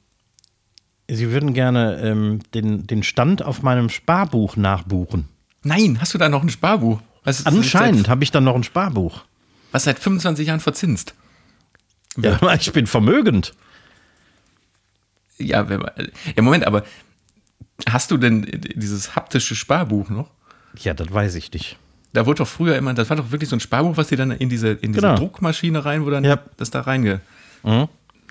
sie 1.11 1.31
würden 1.31 1.55
gerne 1.55 2.01
ähm, 2.03 2.41
den, 2.55 2.87
den 2.87 3.03
Stand 3.03 3.43
auf 3.43 3.63
meinem 3.63 3.89
Sparbuch 3.89 4.57
nachbuchen. 4.57 5.29
Nein, 5.63 5.99
hast 6.01 6.15
du 6.15 6.19
da 6.19 6.29
noch 6.29 6.43
ein 6.43 6.49
Sparbuch? 6.51 7.01
Was, 7.25 7.45
Anscheinend 7.47 8.09
habe 8.09 8.25
ich 8.25 8.31
dann 8.31 8.45
noch 8.45 8.55
ein 8.55 8.63
Sparbuch. 8.65 9.25
Was 9.73 9.85
seit 9.85 9.99
25 9.99 10.47
Jahren 10.49 10.61
verzinst. 10.61 11.15
Ja, 12.17 12.39
ich 12.55 12.73
bin 12.73 12.87
vermögend. 12.87 13.55
Ja, 15.39 15.67
ja, 16.37 16.43
Moment, 16.43 16.67
aber 16.67 16.85
hast 17.89 18.11
du 18.11 18.17
denn 18.17 18.47
dieses 18.75 19.15
haptische 19.15 19.55
Sparbuch 19.55 20.09
noch? 20.11 20.31
Ja, 20.79 20.95
das 20.95 21.13
weiß 21.13 21.35
ich 21.37 21.53
nicht. 21.53 21.77
Da 22.13 22.27
wurde 22.27 22.39
doch 22.39 22.49
früher 22.49 22.77
immer, 22.77 22.95
das 22.95 23.09
war 23.11 23.17
doch 23.17 23.31
wirklich 23.31 23.49
so 23.51 23.57
ein 23.57 23.61
Sparbuch, 23.61 23.97
was 23.97 24.09
dir 24.09 24.17
dann 24.17 24.31
in 24.33 24.49
diese, 24.49 24.69
in 24.71 24.93
diese 24.93 25.03
Genau. 25.07 25.17
Druckmaschine 25.17 25.85
rein, 25.85 26.05
wo 26.05 26.11
dann 26.11 26.25
Ja. 26.25 26.39
das 26.57 26.71
da 26.71 26.81
reinge. 26.81 27.21
Mhm. 27.63 27.89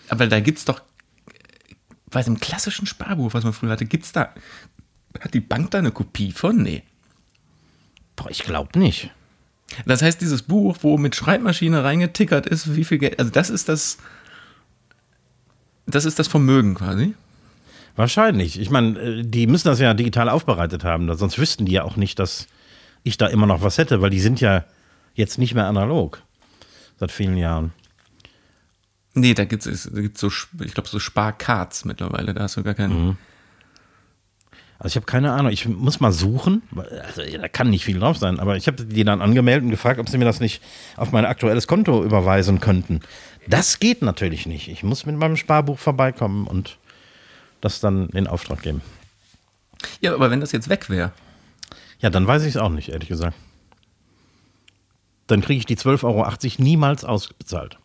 Aber 0.09 0.27
da 0.27 0.39
gibt's 0.39 0.65
doch, 0.65 0.81
bei 2.09 2.23
dem 2.23 2.39
klassischen 2.39 2.85
Sparbuch, 2.85 3.33
was 3.33 3.43
man 3.43 3.53
früher 3.53 3.71
hatte, 3.71 3.85
gibt's 3.85 4.11
da, 4.11 4.33
hat 5.19 5.33
die 5.33 5.39
Bank 5.39 5.71
da 5.71 5.79
eine 5.79 5.91
Kopie 5.91 6.31
von? 6.31 6.61
Nee. 6.61 6.83
Boah, 8.15 8.29
ich 8.29 8.43
glaube 8.43 8.77
nicht. 8.79 9.11
Das 9.85 10.01
heißt, 10.01 10.21
dieses 10.21 10.43
Buch, 10.43 10.77
wo 10.81 10.97
mit 10.97 11.15
Schreibmaschine 11.15 11.83
reingetickert 11.83 12.45
ist, 12.45 12.75
wie 12.75 12.85
viel 12.85 12.97
Geld, 12.97 13.19
also 13.19 13.31
das 13.31 13.49
ist 13.49 13.67
das, 13.67 13.97
das 15.85 16.05
ist 16.05 16.19
das 16.19 16.27
Vermögen 16.27 16.75
quasi. 16.75 17.13
Wahrscheinlich. 17.95 18.59
Ich 18.59 18.69
meine, 18.69 18.99
äh, 18.99 19.23
die 19.23 19.47
müssen 19.47 19.67
das 19.67 19.79
ja 19.79 19.93
digital 19.93 20.29
aufbereitet 20.29 20.83
haben, 20.83 21.13
sonst 21.15 21.37
wüssten 21.37 21.65
die 21.65 21.73
ja 21.73 21.83
auch 21.83 21.97
nicht, 21.97 22.19
dass 22.19 22.47
ich 23.03 23.17
da 23.17 23.27
immer 23.27 23.47
noch 23.47 23.61
was 23.61 23.77
hätte, 23.77 24.01
weil 24.01 24.09
die 24.09 24.19
sind 24.19 24.39
ja 24.39 24.65
jetzt 25.15 25.37
nicht 25.37 25.53
mehr 25.53 25.65
analog. 25.65 26.21
Seit 26.99 27.11
vielen 27.11 27.37
Jahren. 27.37 27.73
Nee, 29.19 29.33
da 29.33 29.45
gibt's, 29.45 29.65
es- 29.65 29.89
gibt's 29.93 30.19
so, 30.21 30.27
ich 30.63 30.73
glaube, 30.73 30.87
so 30.89 30.99
Sparcards 30.99 31.85
mittlerweile, 31.85 32.33
da 32.33 32.43
hast 32.43 32.57
du 32.57 32.63
gar 32.63 32.73
keinen. 32.75 33.17
Also 34.79 34.89
ich 34.93 34.95
habe 34.97 35.07
keine 35.07 35.33
Ahnung, 35.33 35.51
ich 35.51 35.67
muss 35.67 35.99
mal 35.99 36.11
suchen. 36.11 36.61
Also 36.75 37.23
da 37.37 37.47
kann 37.47 37.71
nicht 37.71 37.83
viel 37.83 37.97
drauf 37.99 38.17
sein, 38.17 38.39
aber 38.39 38.57
ich 38.57 38.67
habe 38.67 38.83
die 38.85 39.03
dann 39.03 39.21
angemeldet 39.21 39.63
und 39.63 39.71
gefragt, 39.71 39.99
ob 39.99 40.07
sie 40.07 40.19
mir 40.19 40.25
das 40.25 40.39
nicht 40.39 40.61
auf 40.97 41.11
mein 41.11 41.25
aktuelles 41.25 41.65
Konto 41.65 42.03
überweisen 42.03 42.59
könnten. 42.59 42.99
Das 43.47 43.79
geht 43.79 44.03
natürlich 44.03 44.45
nicht. 44.45 44.67
Ich 44.67 44.83
muss 44.83 45.05
mit 45.07 45.15
meinem 45.17 45.35
Sparbuch 45.35 45.79
vorbeikommen 45.79 46.45
und 46.45 46.77
das 47.59 47.79
dann 47.79 48.09
in 48.09 48.27
Auftrag 48.27 48.61
geben. 48.61 48.81
Ja, 49.99 50.13
aber 50.13 50.29
wenn 50.29 50.41
das 50.41 50.51
jetzt 50.51 50.69
weg 50.69 50.89
wäre, 50.91 51.11
Ja, 51.99 52.11
dann 52.11 52.27
weiß 52.27 52.43
ich 52.43 52.49
es 52.49 52.57
auch 52.57 52.69
nicht, 52.69 52.89
ehrlich 52.89 53.09
gesagt. 53.09 53.35
Dann 55.25 55.41
kriege 55.41 55.57
ich 55.59 55.65
die 55.65 55.75
12,80 55.77 56.03
Euro 56.03 56.63
niemals 56.63 57.03
ausbezahlt. 57.03 57.79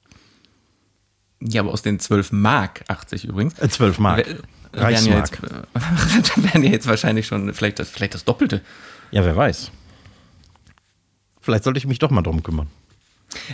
Ja, 1.48 1.60
aber 1.62 1.72
aus 1.72 1.82
den 1.82 1.98
12 1.98 2.32
Mark 2.32 2.82
80 2.88 3.24
übrigens, 3.24 3.58
Äh, 3.58 3.68
12 3.68 3.98
Mark. 3.98 4.18
wär- 4.26 4.36
wären 4.72 5.04
ja, 5.06 5.18
jetzt, 5.18 5.32
Reichsmark. 5.42 5.66
äh, 5.74 6.42
wären 6.52 6.62
ja 6.62 6.70
jetzt 6.70 6.86
wahrscheinlich 6.86 7.26
schon 7.26 7.52
vielleicht 7.54 7.78
das, 7.78 7.90
vielleicht 7.90 8.14
das 8.14 8.24
Doppelte. 8.24 8.62
Ja, 9.10 9.24
wer 9.24 9.36
weiß. 9.36 9.70
Vielleicht 11.40 11.64
sollte 11.64 11.78
ich 11.78 11.86
mich 11.86 11.98
doch 11.98 12.10
mal 12.10 12.22
drum 12.22 12.42
kümmern. 12.42 12.68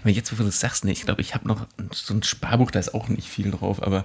Aber 0.00 0.10
jetzt, 0.10 0.32
wo 0.32 0.36
du 0.36 0.44
das 0.44 0.60
sagst, 0.60 0.84
ne, 0.84 0.92
ich 0.92 1.02
glaube, 1.04 1.20
ich 1.20 1.34
habe 1.34 1.46
noch 1.48 1.66
so 1.92 2.12
ein 2.14 2.22
Sparbuch, 2.22 2.70
da 2.70 2.78
ist 2.80 2.94
auch 2.94 3.08
nicht 3.08 3.28
viel 3.28 3.50
drauf, 3.50 3.82
aber 3.82 4.04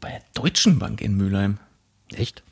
bei 0.00 0.10
der 0.10 0.22
Deutschen 0.34 0.78
Bank 0.78 1.00
in 1.00 1.16
Mülheim. 1.16 1.58
Echt? 2.12 2.42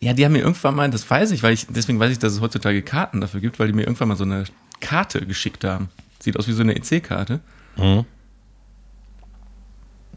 Ja, 0.00 0.12
die 0.12 0.24
haben 0.24 0.32
mir 0.32 0.40
irgendwann 0.40 0.74
mal, 0.74 0.90
das 0.90 1.08
weiß 1.08 1.30
ich, 1.30 1.42
weil 1.42 1.54
ich, 1.54 1.66
deswegen 1.68 1.98
weiß 1.98 2.12
ich, 2.12 2.18
dass 2.18 2.32
es 2.34 2.40
heutzutage 2.40 2.82
Karten 2.82 3.20
dafür 3.20 3.40
gibt, 3.40 3.58
weil 3.58 3.68
die 3.68 3.72
mir 3.72 3.82
irgendwann 3.82 4.08
mal 4.08 4.16
so 4.16 4.24
eine 4.24 4.44
Karte 4.80 5.24
geschickt 5.24 5.64
haben. 5.64 5.88
Sieht 6.18 6.36
aus 6.38 6.48
wie 6.48 6.52
so 6.52 6.62
eine 6.62 6.74
EC-Karte. 6.76 7.40
Mhm. 7.76 8.04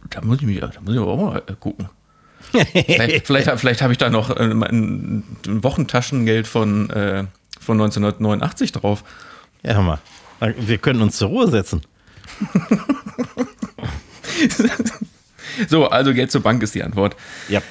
Da 0.09 0.21
muss 0.21 0.39
ich 0.39 0.45
mich, 0.45 0.59
da 0.59 0.71
muss 0.81 0.93
ich 0.93 0.99
aber 0.99 1.11
auch 1.11 1.33
mal 1.33 1.43
äh, 1.47 1.53
gucken. 1.59 1.89
vielleicht 2.51 3.27
vielleicht, 3.27 3.49
vielleicht 3.59 3.81
habe 3.81 3.91
ich 3.91 3.97
da 3.97 4.09
noch 4.09 4.29
äh, 4.29 4.43
ein, 4.43 5.23
ein 5.45 5.63
Wochentaschengeld 5.63 6.47
von, 6.47 6.89
äh, 6.89 7.25
von 7.59 7.79
1989 7.79 8.71
drauf. 8.71 9.03
Ja, 9.63 9.73
hör 9.73 9.81
mal. 9.81 9.99
Wir 10.57 10.77
können 10.77 11.01
uns 11.01 11.17
zur 11.17 11.29
Ruhe 11.29 11.49
setzen. 11.49 11.81
so, 15.67 15.89
also 15.89 16.13
Geld 16.13 16.31
zur 16.31 16.41
Bank 16.41 16.63
ist 16.63 16.75
die 16.75 16.83
Antwort. 16.83 17.15
Ja. 17.49 17.61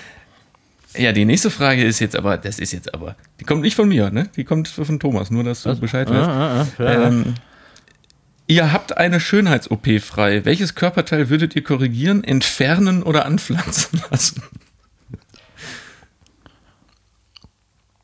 Ja, 0.96 1.12
die 1.12 1.24
nächste 1.24 1.50
Frage 1.50 1.84
ist 1.84 2.00
jetzt 2.00 2.16
aber, 2.16 2.36
das 2.36 2.58
ist 2.58 2.72
jetzt 2.72 2.92
aber, 2.92 3.14
die 3.40 3.44
kommt 3.44 3.62
nicht 3.62 3.76
von 3.76 3.88
mir, 3.88 4.10
ne? 4.10 4.28
Die 4.36 4.44
kommt 4.44 4.68
von 4.68 4.98
Thomas, 4.98 5.30
nur 5.30 5.44
dass 5.44 5.62
du 5.62 5.76
Bescheid 5.76 6.08
weißt. 6.08 6.28
Ah, 6.28 6.66
ah, 6.78 6.82
ja. 6.82 7.08
Ähm, 7.08 7.34
ihr 8.48 8.72
habt 8.72 8.96
eine 8.96 9.20
Schönheits-OP 9.20 10.00
frei. 10.00 10.44
Welches 10.44 10.74
Körperteil 10.74 11.28
würdet 11.30 11.54
ihr 11.54 11.62
korrigieren, 11.62 12.24
entfernen 12.24 13.02
oder 13.04 13.24
anpflanzen 13.26 14.02
lassen? 14.10 14.42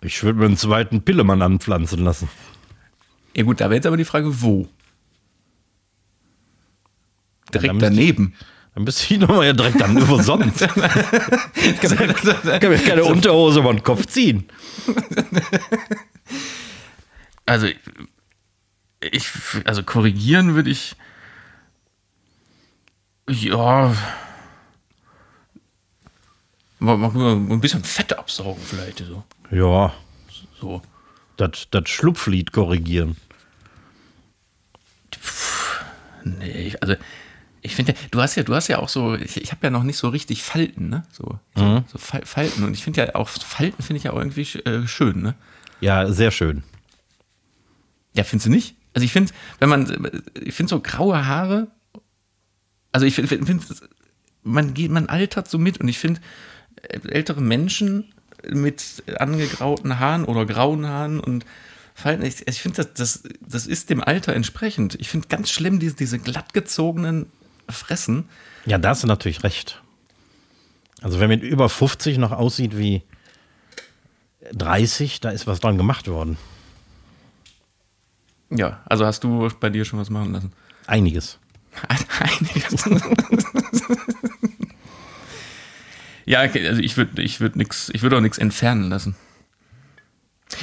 Ich 0.03 0.23
würde 0.23 0.39
mir 0.39 0.45
einen 0.47 0.57
zweiten 0.57 1.03
Pillemann 1.03 1.41
anpflanzen 1.43 2.05
lassen. 2.05 2.29
Ja 3.37 3.43
gut, 3.45 3.61
da 3.61 3.65
wäre 3.65 3.77
jetzt 3.77 3.87
aber 3.87 3.97
die 3.97 4.05
Frage, 4.05 4.43
wo? 4.43 4.69
Direkt 7.53 7.75
ich- 7.75 7.81
daneben. 7.81 8.35
Dann 8.75 8.83
müsste 8.85 9.15
ich 9.15 9.21
nochmal 9.21 9.47
ja 9.47 9.53
direkt 9.53 9.81
an, 9.83 10.09
wo 10.09 10.21
sonst. 10.21 10.61
Ich 10.63 11.81
kann 11.81 12.71
mir 12.71 12.79
keine 12.79 13.05
Unterhose 13.05 13.61
über 13.61 13.73
den 13.73 13.85
Kopf 13.85 14.07
ziehen. 14.07 14.49
Also, 17.47 17.69
ich, 19.13 19.29
also 19.65 19.83
korrigieren 19.83 20.55
würde 20.55 20.71
ich, 20.71 20.97
ja, 23.29 23.95
mal, 26.79 26.97
mal 26.99 27.33
ein 27.35 27.61
bisschen 27.61 27.83
Fett 27.85 28.13
absaugen 28.19 28.63
vielleicht, 28.63 28.99
so. 28.99 29.25
Ja, 29.51 29.93
so. 30.61 30.83
das, 31.37 31.69
das 31.71 31.89
Schlupflied 31.89 32.53
korrigieren. 32.53 33.17
Nee, 36.25 36.69
ich- 36.69 36.83
also 36.83 36.95
ich 37.63 37.75
finde, 37.75 37.95
du 38.11 38.21
hast 38.21 38.35
ja, 38.35 38.43
du 38.43 38.55
hast 38.55 38.69
ja 38.69 38.79
auch 38.79 38.89
so, 38.89 39.15
ich, 39.15 39.37
ich 39.39 39.51
habe 39.51 39.61
ja 39.67 39.71
noch 39.71 39.83
nicht 39.85 39.97
so 39.97 40.09
richtig 40.09 40.43
Falten, 40.43 40.89
ne? 40.91 41.03
So, 41.13 41.39
so, 41.55 41.85
so 41.91 41.99
Fal- 41.99 42.25
Falten. 42.27 42.65
Und 42.65 42.75
ich 42.75 42.83
finde 42.85 43.05
ja 43.07 43.15
auch, 43.15 43.29
Falten 43.29 43.83
finde 43.83 43.99
ich 43.99 44.05
ja 44.05 44.13
auch 44.13 44.19
irgendwie 44.19 44.43
äh, 44.67 44.87
schön, 44.87 45.23
ne? 45.23 45.35
Ja, 45.81 46.11
sehr 46.11 46.31
schön. 46.31 46.63
Ja, 48.15 48.25
findest 48.25 48.47
du 48.47 48.51
nicht? 48.51 48.77
Also 48.95 49.05
ich 49.05 49.13
finde, 49.13 49.33
wenn 49.59 49.69
man, 49.69 50.11
ich 50.41 50.55
finde 50.55 50.71
so 50.71 50.81
graue 50.81 51.27
Haare, 51.27 51.69
also 52.93 53.07
ich 53.07 53.15
finde, 53.15 53.45
find, 53.45 53.63
man 54.43 54.73
geht, 54.73 54.91
man 54.91 55.09
altert 55.09 55.49
so 55.49 55.59
mit 55.59 55.79
und 55.79 55.89
ich 55.89 55.99
finde, 55.99 56.21
äh, 56.83 57.01
ältere 57.09 57.41
Menschen 57.41 58.13
mit 58.49 59.03
angegrauten 59.19 59.99
Haaren 59.99 60.25
oder 60.25 60.47
grauen 60.47 60.87
Haaren 60.87 61.21
und 61.21 61.45
Falten, 61.97 62.25
ich, 62.25 62.47
ich 62.49 62.61
finde, 62.61 62.83
das, 62.83 62.93
das, 62.95 63.23
das 63.41 63.67
ist 63.69 63.89
dem 63.89 64.03
Alter 64.03 64.35
entsprechend. 64.35 64.97
Ich 65.01 65.09
finde 65.09 65.29
ganz 65.29 65.51
schlimm 65.51 65.79
diese, 65.79 65.95
diese 65.95 66.19
glattgezogenen 66.19 67.27
Fressen. 67.69 68.29
Ja, 68.67 68.79
da 68.79 68.91
hast 68.91 69.05
du 69.05 69.07
natürlich 69.07 69.45
recht. 69.45 69.81
Also 71.01 71.21
wenn 71.21 71.31
man 71.31 71.41
über 71.41 71.69
50 71.69 72.19
noch 72.19 72.33
aussieht 72.33 72.77
wie 72.77 73.03
30, 74.53 75.21
da 75.21 75.31
ist 75.31 75.47
was 75.47 75.61
dran 75.61 75.79
gemacht 75.79 76.09
worden. 76.09 76.37
Ja, 78.55 78.81
also 78.87 79.05
hast 79.05 79.25
du 79.25 79.49
bei 79.61 79.69
dir 79.69 79.85
schon 79.85 79.99
was 79.99 80.11
machen 80.11 80.33
lassen? 80.33 80.53
Einiges. 80.87 81.39
Einiges. 82.21 82.85
ja, 86.25 86.45
okay, 86.45 86.67
also 86.69 86.81
ich 86.81 86.97
würde 86.97 87.21
ich 87.21 87.41
würd 87.41 87.57
nix, 87.57 87.91
ich 87.93 88.03
würde 88.03 88.17
auch 88.17 88.21
nichts 88.21 88.39
entfernen 88.39 88.89
lassen. 88.89 89.17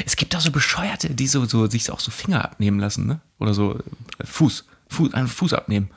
Es 0.06 0.16
gibt 0.16 0.34
auch 0.36 0.40
so 0.40 0.52
Bescheuerte, 0.52 1.10
die 1.10 1.28
so, 1.28 1.44
so 1.46 1.68
sich 1.68 1.92
auch 1.92 2.00
so 2.00 2.12
Finger 2.12 2.46
abnehmen 2.46 2.80
lassen, 2.80 3.08
ne? 3.08 3.20
Oder 3.40 3.54
so 3.54 3.78
äh, 3.78 4.26
Fuß, 4.26 4.66
Fuß, 4.88 5.14
einen 5.14 5.28
Fuß 5.28 5.54
abnehmen. 5.54 5.90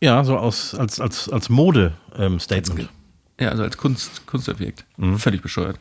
Ja, 0.00 0.24
so 0.24 0.36
aus, 0.36 0.74
als, 0.74 0.98
als, 0.98 1.28
als 1.28 1.48
Mode-Statement. 1.48 2.88
Ja, 3.38 3.50
also 3.50 3.62
als 3.62 3.76
Kunst, 3.76 4.26
Kunstobjekt. 4.26 4.84
Völlig 5.16 5.42
bescheuert. 5.42 5.78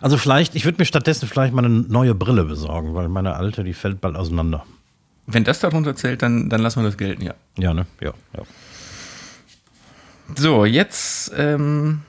Also 0.00 0.16
vielleicht, 0.16 0.54
ich 0.54 0.64
würde 0.64 0.78
mir 0.78 0.84
stattdessen 0.86 1.28
vielleicht 1.28 1.52
mal 1.52 1.64
eine 1.64 1.74
neue 1.74 2.14
Brille 2.14 2.44
besorgen, 2.44 2.94
weil 2.94 3.08
meine 3.08 3.36
alte, 3.36 3.64
die 3.64 3.74
fällt 3.74 4.00
bald 4.00 4.16
auseinander. 4.16 4.64
Wenn 5.26 5.44
das 5.44 5.60
darunter 5.60 5.94
zählt, 5.94 6.22
dann, 6.22 6.48
dann 6.48 6.62
lassen 6.62 6.80
wir 6.80 6.86
das 6.86 6.96
gelten, 6.96 7.22
ja. 7.22 7.34
Ja, 7.58 7.74
ne? 7.74 7.86
Ja, 8.00 8.14
ja. 8.36 8.42
So, 10.36 10.64
jetzt, 10.64 11.32
ähm, 11.36 12.02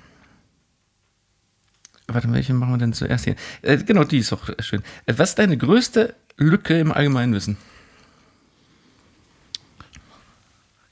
warte, 2.08 2.32
welche 2.32 2.54
machen 2.54 2.74
wir 2.74 2.78
denn 2.78 2.94
zuerst 2.94 3.26
hier? 3.26 3.36
Äh, 3.62 3.78
genau, 3.78 4.04
die 4.04 4.20
ist 4.20 4.32
doch 4.32 4.50
schön. 4.60 4.84
Äh, 5.06 5.14
was 5.18 5.30
ist 5.30 5.40
deine 5.40 5.58
größte 5.58 6.16
Lücke 6.38 6.80
im 6.80 6.92
Allgemeinwissen? 6.92 7.58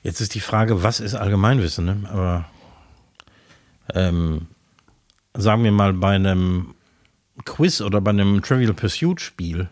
Jetzt 0.04 0.22
ist 0.22 0.36
die 0.36 0.39
Frage, 0.39 0.84
was 0.84 1.00
ist 1.00 1.16
Allgemeinwissen? 1.16 1.86
Ne? 1.86 2.10
Aber 2.10 2.45
ähm, 3.93 4.48
sagen 5.34 5.64
wir 5.64 5.72
mal 5.72 5.93
bei 5.93 6.16
einem 6.16 6.76
Quiz 7.46 7.82
oder 7.82 8.02
bei 8.02 8.12
einem 8.12 8.42
Trivial 8.42 8.74
Pursuit 8.74 9.22
Spiel 9.22 9.70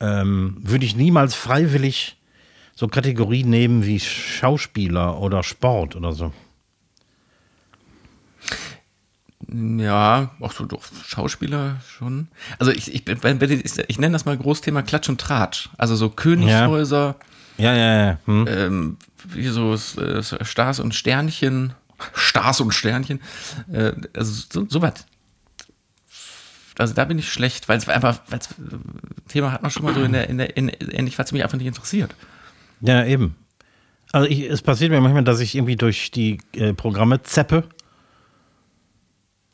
ähm, 0.00 0.56
würde 0.60 0.84
ich 0.84 0.96
niemals 0.96 1.34
freiwillig 1.34 2.16
so 2.74 2.86
Kategorien 2.86 3.50
nehmen 3.50 3.84
wie 3.84 3.98
Schauspieler 3.98 5.20
oder 5.20 5.42
Sport 5.42 5.96
oder 5.96 6.12
so. 6.12 6.32
Ja, 9.50 10.30
auch 10.40 10.52
so 10.52 10.66
doch 10.66 10.82
Schauspieler 11.06 11.80
schon. 11.88 12.28
Also 12.58 12.70
ich, 12.70 12.94
ich, 12.94 13.08
ich, 13.08 13.78
ich 13.88 13.98
nenne 13.98 14.12
das 14.12 14.26
mal 14.26 14.36
Großthema 14.36 14.82
Klatsch 14.82 15.08
und 15.08 15.20
Tratsch. 15.20 15.70
Also 15.78 15.96
so 15.96 16.10
Königshäuser, 16.10 17.16
Ja, 17.56 17.74
ja, 17.74 18.06
ja. 18.06 18.18
Hm. 18.26 18.46
ähm, 18.48 18.96
wie 19.24 19.48
so 19.48 19.74
äh, 19.74 20.22
Stars 20.22 20.80
und 20.80 20.94
Sternchen, 20.94 21.72
Stars 22.14 22.60
und 22.60 22.72
Sternchen, 22.72 23.20
äh, 23.72 23.92
also 24.14 24.42
so, 24.50 24.66
so 24.68 24.82
was. 24.82 25.06
Also 26.78 26.94
da 26.94 27.04
bin 27.04 27.18
ich 27.18 27.30
schlecht, 27.30 27.68
weil 27.68 27.78
es 27.78 27.88
einfach, 27.88 28.20
weil 28.28 28.38
Thema 29.28 29.52
hat 29.52 29.62
man 29.62 29.70
schon 29.70 29.84
mal 29.84 29.94
so 29.94 30.02
in 30.02 30.12
der, 30.12 30.28
in 30.28 30.38
der, 30.38 30.56
in, 30.56 30.68
ähnlich, 30.68 31.18
was 31.18 31.32
mich 31.32 31.42
einfach 31.42 31.58
nicht 31.58 31.66
interessiert. 31.66 32.14
Ja, 32.80 33.04
eben. 33.04 33.34
Also 34.12 34.28
ich, 34.28 34.42
es 34.48 34.62
passiert 34.62 34.90
mir 34.90 35.00
manchmal, 35.00 35.24
dass 35.24 35.40
ich 35.40 35.54
irgendwie 35.54 35.76
durch 35.76 36.10
die 36.10 36.38
äh, 36.56 36.72
Programme 36.72 37.22
zeppe 37.22 37.64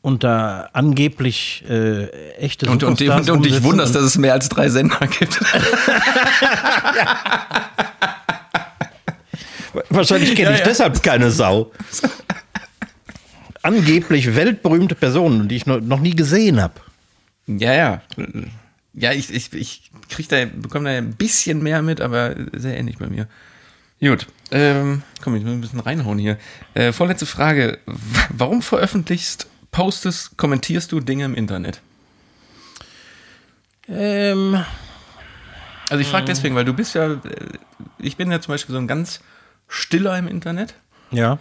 und 0.01 0.23
da 0.23 0.69
angeblich 0.73 1.63
äh, 1.67 2.05
echte 2.35 2.69
Und, 2.69 2.83
und, 2.83 3.01
und, 3.01 3.29
und 3.29 3.45
dich 3.45 3.63
wunderst, 3.63 3.95
dass 3.95 4.03
es 4.03 4.17
mehr 4.17 4.33
als 4.33 4.47
drei 4.49 4.69
Sender 4.69 4.99
gibt. 5.07 5.41
Wahrscheinlich 9.89 10.35
kenne 10.35 10.49
Ja, 10.49 10.53
ich 10.53 10.59
ja. 10.59 10.65
deshalb 10.65 11.01
keine 11.01 11.31
Sau. 11.31 11.71
Angeblich 13.63 14.35
weltberühmte 14.35 14.93
Personen, 14.93 15.47
die 15.47 15.55
ich 15.55 15.65
noch 15.65 15.99
nie 15.99 16.15
gesehen 16.15 16.61
habe. 16.61 16.75
Ja, 17.47 17.73
ja. 17.73 18.01
Ja, 18.93 19.11
ich, 19.11 19.33
ich, 19.33 19.53
ich 19.53 19.91
krieg 20.09 20.29
da, 20.29 20.45
bekomme 20.45 20.89
da 20.91 20.97
ein 20.97 21.13
bisschen 21.15 21.61
mehr 21.61 21.81
mit, 21.81 22.01
aber 22.01 22.35
sehr 22.53 22.77
ähnlich 22.77 22.97
bei 22.97 23.07
mir. 23.07 23.27
Gut, 23.99 24.27
ähm, 24.51 25.03
komm, 25.21 25.35
ich 25.35 25.43
muss 25.43 25.53
ein 25.53 25.61
bisschen 25.61 25.79
reinhauen 25.79 26.17
hier. 26.17 26.37
Äh, 26.73 26.91
vorletzte 26.91 27.25
Frage. 27.25 27.79
Warum 28.29 28.61
veröffentlichst, 28.61 29.47
postest, 29.71 30.37
kommentierst 30.37 30.91
du 30.91 30.99
Dinge 30.99 31.25
im 31.25 31.33
Internet? 31.35 31.81
Ähm, 33.87 34.63
Also 35.89 36.01
ich 36.01 36.07
frage 36.07 36.25
deswegen, 36.25 36.55
weil 36.55 36.65
du 36.65 36.73
bist 36.73 36.95
ja, 36.95 37.13
äh, 37.13 37.19
ich 37.99 38.17
bin 38.17 38.31
ja 38.31 38.41
zum 38.41 38.53
Beispiel 38.53 38.73
so 38.73 38.79
ein 38.79 38.87
ganz 38.87 39.19
stiller 39.67 40.17
im 40.17 40.27
Internet. 40.27 40.75
ja. 41.11 41.37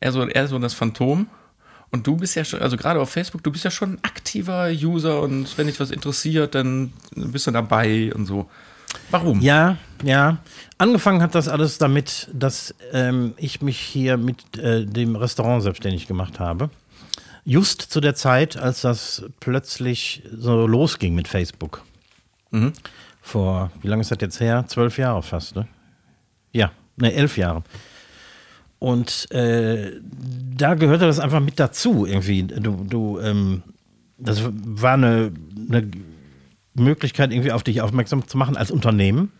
eher 0.00 0.12
so, 0.12 0.26
eher 0.26 0.46
so 0.48 0.58
das 0.58 0.74
Phantom. 0.74 1.28
Und 1.90 2.06
du 2.06 2.16
bist 2.16 2.34
ja 2.34 2.44
schon, 2.44 2.60
also 2.60 2.76
gerade 2.76 3.00
auf 3.00 3.10
Facebook, 3.10 3.42
du 3.42 3.50
bist 3.50 3.64
ja 3.64 3.70
schon 3.70 3.94
ein 3.94 3.98
aktiver 4.02 4.68
User 4.70 5.22
und 5.22 5.56
wenn 5.56 5.66
dich 5.66 5.80
was 5.80 5.90
interessiert, 5.90 6.54
dann 6.54 6.92
bist 7.14 7.46
du 7.46 7.50
dabei 7.50 8.12
und 8.14 8.26
so. 8.26 8.48
Warum? 9.10 9.40
Ja, 9.40 9.76
ja. 10.02 10.38
Angefangen 10.76 11.22
hat 11.22 11.34
das 11.34 11.48
alles 11.48 11.78
damit, 11.78 12.28
dass 12.32 12.74
ähm, 12.92 13.34
ich 13.36 13.62
mich 13.62 13.78
hier 13.78 14.16
mit 14.16 14.58
äh, 14.58 14.84
dem 14.84 15.16
Restaurant 15.16 15.62
selbstständig 15.62 16.06
gemacht 16.06 16.40
habe. 16.40 16.70
Just 17.44 17.80
zu 17.80 18.00
der 18.00 18.14
Zeit, 18.14 18.56
als 18.58 18.82
das 18.82 19.24
plötzlich 19.40 20.22
so 20.30 20.66
losging 20.66 21.14
mit 21.14 21.28
Facebook. 21.28 21.82
Vor, 23.22 23.70
wie 23.82 23.88
lange 23.88 24.02
ist 24.02 24.10
das 24.10 24.18
jetzt 24.20 24.40
her? 24.40 24.64
Zwölf 24.68 24.98
Jahre 24.98 25.22
fast, 25.22 25.56
ne? 25.56 25.66
Ja, 26.52 26.70
ne, 26.96 27.12
elf 27.12 27.36
Jahre. 27.36 27.62
Und 28.78 29.30
äh, 29.32 29.92
da 30.56 30.74
gehörte 30.74 31.06
das 31.06 31.18
einfach 31.18 31.40
mit 31.40 31.58
dazu, 31.58 32.06
irgendwie. 32.06 32.44
Du, 32.44 32.84
du, 32.88 33.18
ähm, 33.18 33.62
das 34.18 34.42
war 34.52 34.94
eine, 34.94 35.32
eine 35.68 35.90
Möglichkeit, 36.74 37.32
irgendwie 37.32 37.52
auf 37.52 37.64
dich 37.64 37.80
aufmerksam 37.80 38.26
zu 38.26 38.38
machen 38.38 38.56
als 38.56 38.70
Unternehmen, 38.70 39.32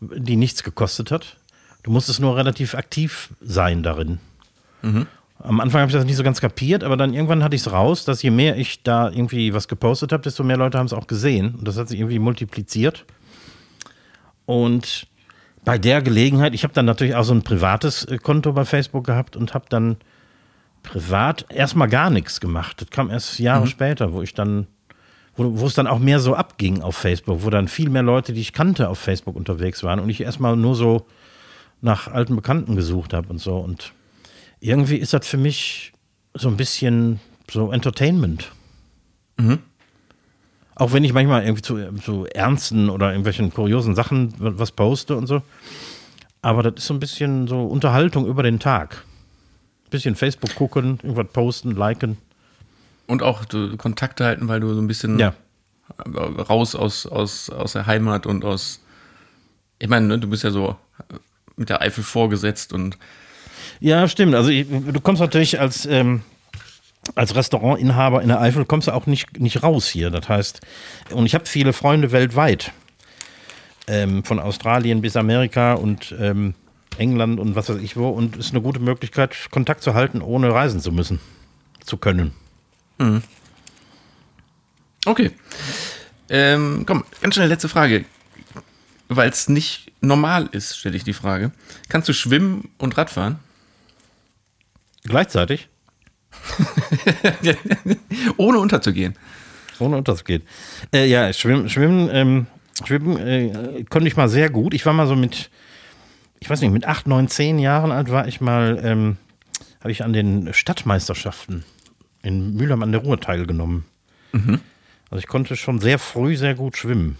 die 0.00 0.36
nichts 0.36 0.62
gekostet 0.62 1.10
hat. 1.10 1.36
Du 1.82 1.90
musstest 1.90 2.20
nur 2.20 2.36
relativ 2.36 2.74
aktiv 2.74 3.30
sein 3.40 3.82
darin. 3.82 4.20
Am 5.40 5.60
Anfang 5.60 5.82
habe 5.82 5.90
ich 5.90 5.96
das 5.96 6.04
nicht 6.04 6.16
so 6.16 6.24
ganz 6.24 6.40
kapiert, 6.40 6.82
aber 6.82 6.96
dann 6.96 7.14
irgendwann 7.14 7.44
hatte 7.44 7.54
ich 7.54 7.62
es 7.62 7.72
raus, 7.72 8.04
dass 8.04 8.22
je 8.22 8.30
mehr 8.30 8.56
ich 8.56 8.82
da 8.82 9.08
irgendwie 9.08 9.54
was 9.54 9.68
gepostet 9.68 10.12
habe, 10.12 10.22
desto 10.22 10.42
mehr 10.42 10.56
Leute 10.56 10.78
haben 10.78 10.86
es 10.86 10.92
auch 10.92 11.06
gesehen. 11.06 11.54
Und 11.54 11.68
das 11.68 11.76
hat 11.76 11.88
sich 11.88 12.00
irgendwie 12.00 12.18
multipliziert. 12.18 13.04
Und 14.46 15.06
bei 15.64 15.78
der 15.78 16.02
Gelegenheit, 16.02 16.54
ich 16.54 16.64
habe 16.64 16.74
dann 16.74 16.86
natürlich 16.86 17.14
auch 17.14 17.24
so 17.24 17.34
ein 17.34 17.42
privates 17.42 18.04
äh, 18.04 18.18
Konto 18.18 18.52
bei 18.52 18.64
Facebook 18.64 19.04
gehabt 19.04 19.36
und 19.36 19.54
habe 19.54 19.66
dann 19.68 19.96
privat 20.82 21.46
erstmal 21.50 21.88
gar 21.88 22.10
nichts 22.10 22.40
gemacht. 22.40 22.80
Das 22.80 22.90
kam 22.90 23.10
erst 23.10 23.38
Jahre 23.38 23.66
später, 23.66 24.12
wo 24.12 24.22
ich 24.22 24.34
dann, 24.34 24.66
wo, 25.36 25.60
wo 25.60 25.66
es 25.66 25.74
dann 25.74 25.86
auch 25.86 25.98
mehr 25.98 26.20
so 26.20 26.34
abging 26.34 26.82
auf 26.82 26.96
Facebook, 26.96 27.44
wo 27.44 27.50
dann 27.50 27.68
viel 27.68 27.90
mehr 27.90 28.02
Leute, 28.02 28.32
die 28.32 28.40
ich 28.40 28.52
kannte, 28.52 28.88
auf 28.88 28.98
Facebook 28.98 29.36
unterwegs 29.36 29.82
waren 29.82 30.00
und 30.00 30.08
ich 30.08 30.20
erstmal 30.20 30.56
nur 30.56 30.74
so 30.74 31.06
nach 31.80 32.08
alten 32.08 32.36
Bekannten 32.36 32.76
gesucht 32.76 33.12
habe 33.12 33.28
und 33.28 33.38
so. 33.38 33.56
Und 33.56 33.92
irgendwie 34.60 34.96
ist 34.96 35.12
das 35.12 35.26
für 35.26 35.36
mich 35.36 35.92
so 36.34 36.48
ein 36.48 36.56
bisschen 36.56 37.20
so 37.50 37.70
Entertainment. 37.70 38.50
Auch 40.78 40.92
wenn 40.92 41.02
ich 41.04 41.12
manchmal 41.12 41.42
irgendwie 41.42 41.62
zu, 41.62 41.78
zu 42.02 42.26
ernsten 42.26 42.88
oder 42.88 43.08
irgendwelchen 43.10 43.52
kuriosen 43.52 43.94
Sachen 43.94 44.32
was 44.38 44.70
poste 44.72 45.16
und 45.16 45.26
so. 45.26 45.42
Aber 46.40 46.62
das 46.62 46.74
ist 46.76 46.86
so 46.86 46.94
ein 46.94 47.00
bisschen 47.00 47.48
so 47.48 47.64
Unterhaltung 47.66 48.26
über 48.26 48.42
den 48.44 48.60
Tag. 48.60 49.04
Bisschen 49.90 50.14
Facebook 50.14 50.54
gucken, 50.54 51.00
irgendwas 51.02 51.26
posten, 51.32 51.72
liken. 51.72 52.16
Und 53.06 53.22
auch 53.22 53.42
Kontakte 53.78 54.24
halten, 54.24 54.46
weil 54.48 54.60
du 54.60 54.72
so 54.74 54.80
ein 54.80 54.86
bisschen 54.86 55.18
Ja. 55.18 55.34
raus 56.06 56.74
aus, 56.74 57.06
aus, 57.06 57.50
aus 57.50 57.72
der 57.72 57.86
Heimat 57.86 58.26
und 58.26 58.44
aus. 58.44 58.80
Ich 59.78 59.88
meine, 59.88 60.06
ne, 60.06 60.18
du 60.18 60.28
bist 60.28 60.44
ja 60.44 60.50
so 60.50 60.76
mit 61.56 61.70
der 61.70 61.80
Eifel 61.82 62.04
vorgesetzt 62.04 62.72
und 62.72 62.98
Ja, 63.80 64.06
stimmt. 64.06 64.34
Also 64.34 64.50
ich, 64.50 64.66
du 64.68 65.00
kommst 65.00 65.20
natürlich 65.20 65.58
als, 65.58 65.86
ähm, 65.86 66.22
als 67.14 67.34
Restaurantinhaber 67.34 68.22
in 68.22 68.28
der 68.28 68.40
Eifel, 68.40 68.64
kommst 68.64 68.88
du 68.88 68.92
auch 68.92 69.06
nicht, 69.06 69.38
nicht 69.40 69.62
raus 69.62 69.88
hier. 69.88 70.10
Das 70.10 70.28
heißt, 70.28 70.60
und 71.10 71.26
ich 71.26 71.34
habe 71.34 71.46
viele 71.46 71.72
Freunde 71.72 72.12
weltweit. 72.12 72.72
Ähm, 73.86 74.22
von 74.22 74.38
Australien 74.38 75.00
bis 75.00 75.16
Amerika 75.16 75.72
und 75.72 76.14
ähm, 76.20 76.52
England 76.98 77.40
und 77.40 77.56
was 77.56 77.70
weiß 77.70 77.78
ich 77.78 77.96
wo. 77.96 78.10
Und 78.10 78.36
es 78.36 78.46
ist 78.46 78.52
eine 78.52 78.60
gute 78.60 78.80
Möglichkeit, 78.80 79.34
Kontakt 79.50 79.82
zu 79.82 79.94
halten, 79.94 80.20
ohne 80.20 80.52
reisen 80.52 80.80
zu 80.80 80.92
müssen, 80.92 81.20
zu 81.84 81.96
können. 81.96 82.32
Okay. 85.06 85.30
Ähm, 86.28 86.84
komm, 86.86 87.04
ganz 87.22 87.34
schnell 87.34 87.48
letzte 87.48 87.68
Frage. 87.68 88.04
Weil 89.08 89.30
es 89.30 89.48
nicht 89.48 89.90
normal 90.02 90.50
ist, 90.52 90.76
stelle 90.76 90.96
ich 90.96 91.04
die 91.04 91.14
Frage. 91.14 91.52
Kannst 91.88 92.10
du 92.10 92.12
schwimmen 92.12 92.70
und 92.76 92.98
Radfahren? 92.98 93.38
Gleichzeitig, 95.04 95.68
Ohne 98.36 98.58
unterzugehen. 98.58 99.14
ohne 99.80 99.96
Unterschied. 99.96 100.42
Äh, 100.92 101.06
ja, 101.06 101.32
Schwimmen, 101.32 101.68
Schwimmen, 101.68 102.08
ähm, 102.12 102.46
Schwimmen 102.84 103.16
äh, 103.16 103.84
konnte 103.88 104.08
ich 104.08 104.16
mal 104.16 104.28
sehr 104.28 104.50
gut. 104.50 104.74
Ich 104.74 104.84
war 104.86 104.92
mal 104.92 105.06
so 105.06 105.14
mit, 105.16 105.50
ich 106.40 106.50
weiß 106.50 106.60
nicht, 106.62 106.72
mit 106.72 106.86
acht, 106.86 107.06
neun, 107.06 107.28
zehn 107.28 107.58
Jahren 107.58 107.92
alt 107.92 108.10
war 108.10 108.26
ich 108.26 108.40
mal, 108.40 108.80
ähm, 108.82 109.16
habe 109.80 109.92
ich 109.92 110.02
an 110.02 110.12
den 110.12 110.52
Stadtmeisterschaften 110.52 111.64
in 112.22 112.54
Mülheim 112.56 112.82
an 112.82 112.90
der 112.92 113.02
Ruhr 113.02 113.20
teilgenommen. 113.20 113.84
Also 114.32 115.20
ich 115.20 115.26
konnte 115.28 115.56
schon 115.56 115.78
sehr 115.80 115.98
früh 115.98 116.36
sehr 116.36 116.54
gut 116.54 116.76
schwimmen. 116.76 117.16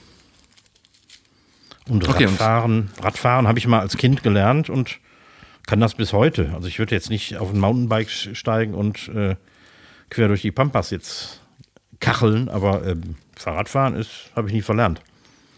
Und 1.88 2.06
Okay, 2.08 2.24
und- 2.26 2.32
Radfahren, 2.32 2.90
Radfahren 3.00 3.46
habe 3.48 3.58
ich 3.58 3.66
mal 3.66 3.80
als 3.80 3.96
Kind 3.96 4.22
gelernt 4.22 4.68
und 4.68 4.98
kann 5.68 5.80
das 5.80 5.94
bis 5.94 6.14
heute. 6.14 6.50
Also 6.54 6.66
ich 6.66 6.78
würde 6.78 6.94
jetzt 6.94 7.10
nicht 7.10 7.36
auf 7.36 7.52
ein 7.52 7.60
Mountainbike 7.60 8.08
steigen 8.10 8.72
und 8.74 9.08
äh, 9.08 9.36
quer 10.08 10.28
durch 10.28 10.40
die 10.40 10.50
Pampas 10.50 10.88
jetzt 10.90 11.40
kacheln, 12.00 12.48
aber 12.48 12.86
ähm, 12.86 13.16
Fahrradfahren 13.36 13.94
ist, 13.94 14.30
habe 14.34 14.48
ich 14.48 14.54
nie 14.54 14.62
verlernt. 14.62 15.02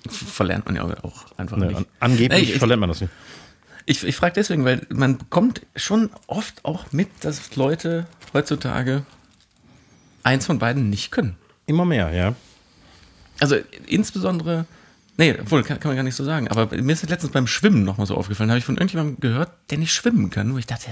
Verlernt 0.09 0.67
man 0.67 0.75
ja 0.77 0.83
auch 1.05 1.27
einfach 1.37 1.57
Ne, 1.57 1.67
nicht. 1.67 1.77
an, 1.77 1.87
angeblich 2.01 2.49
Nee, 2.49 2.53
ich- 2.55 2.59
verlernt 2.59 2.81
man 2.81 2.89
das 2.91 3.01
nicht. 3.01 3.13
Ich, 3.87 4.03
ich 4.05 4.17
frage 4.17 4.33
deswegen, 4.35 4.65
weil 4.65 4.85
man 4.91 5.17
bekommt 5.19 5.63
schon 5.77 6.11
oft 6.27 6.65
auch 6.65 6.91
mit, 6.93 7.09
dass 7.23 7.55
Leute 7.57 8.07
heutzutage 8.35 9.05
eins 10.25 10.47
von 10.47 10.59
beiden 10.59 10.91
nicht 10.91 11.11
können. 11.13 11.37
Immer 11.67 11.85
mehr, 11.85 12.13
ja. 12.13 12.35
Also 13.39 13.57
insbesondere, 13.87 14.67
nee, 15.21 15.37
obwohl, 15.39 15.63
kann, 15.63 15.79
kann 15.79 15.91
man 15.91 15.97
gar 15.97 16.03
nicht 16.03 16.17
so 16.17 16.25
sagen, 16.25 16.49
aber 16.49 16.75
mir 16.75 16.93
ist 16.93 17.09
letztens 17.09 17.33
beim 17.33 17.47
Schwimmen 17.47 17.85
nochmal 17.85 18.07
so 18.07 18.17
aufgefallen, 18.17 18.49
da 18.49 18.53
habe 18.53 18.59
ich 18.59 18.65
von 18.65 18.77
irgendjemandem 18.77 19.21
gehört, 19.21 19.53
der 19.71 19.79
nicht 19.79 19.93
schwimmen 19.93 20.31
kann, 20.31 20.53
wo 20.53 20.59
ich 20.59 20.67
dachte, 20.67 20.87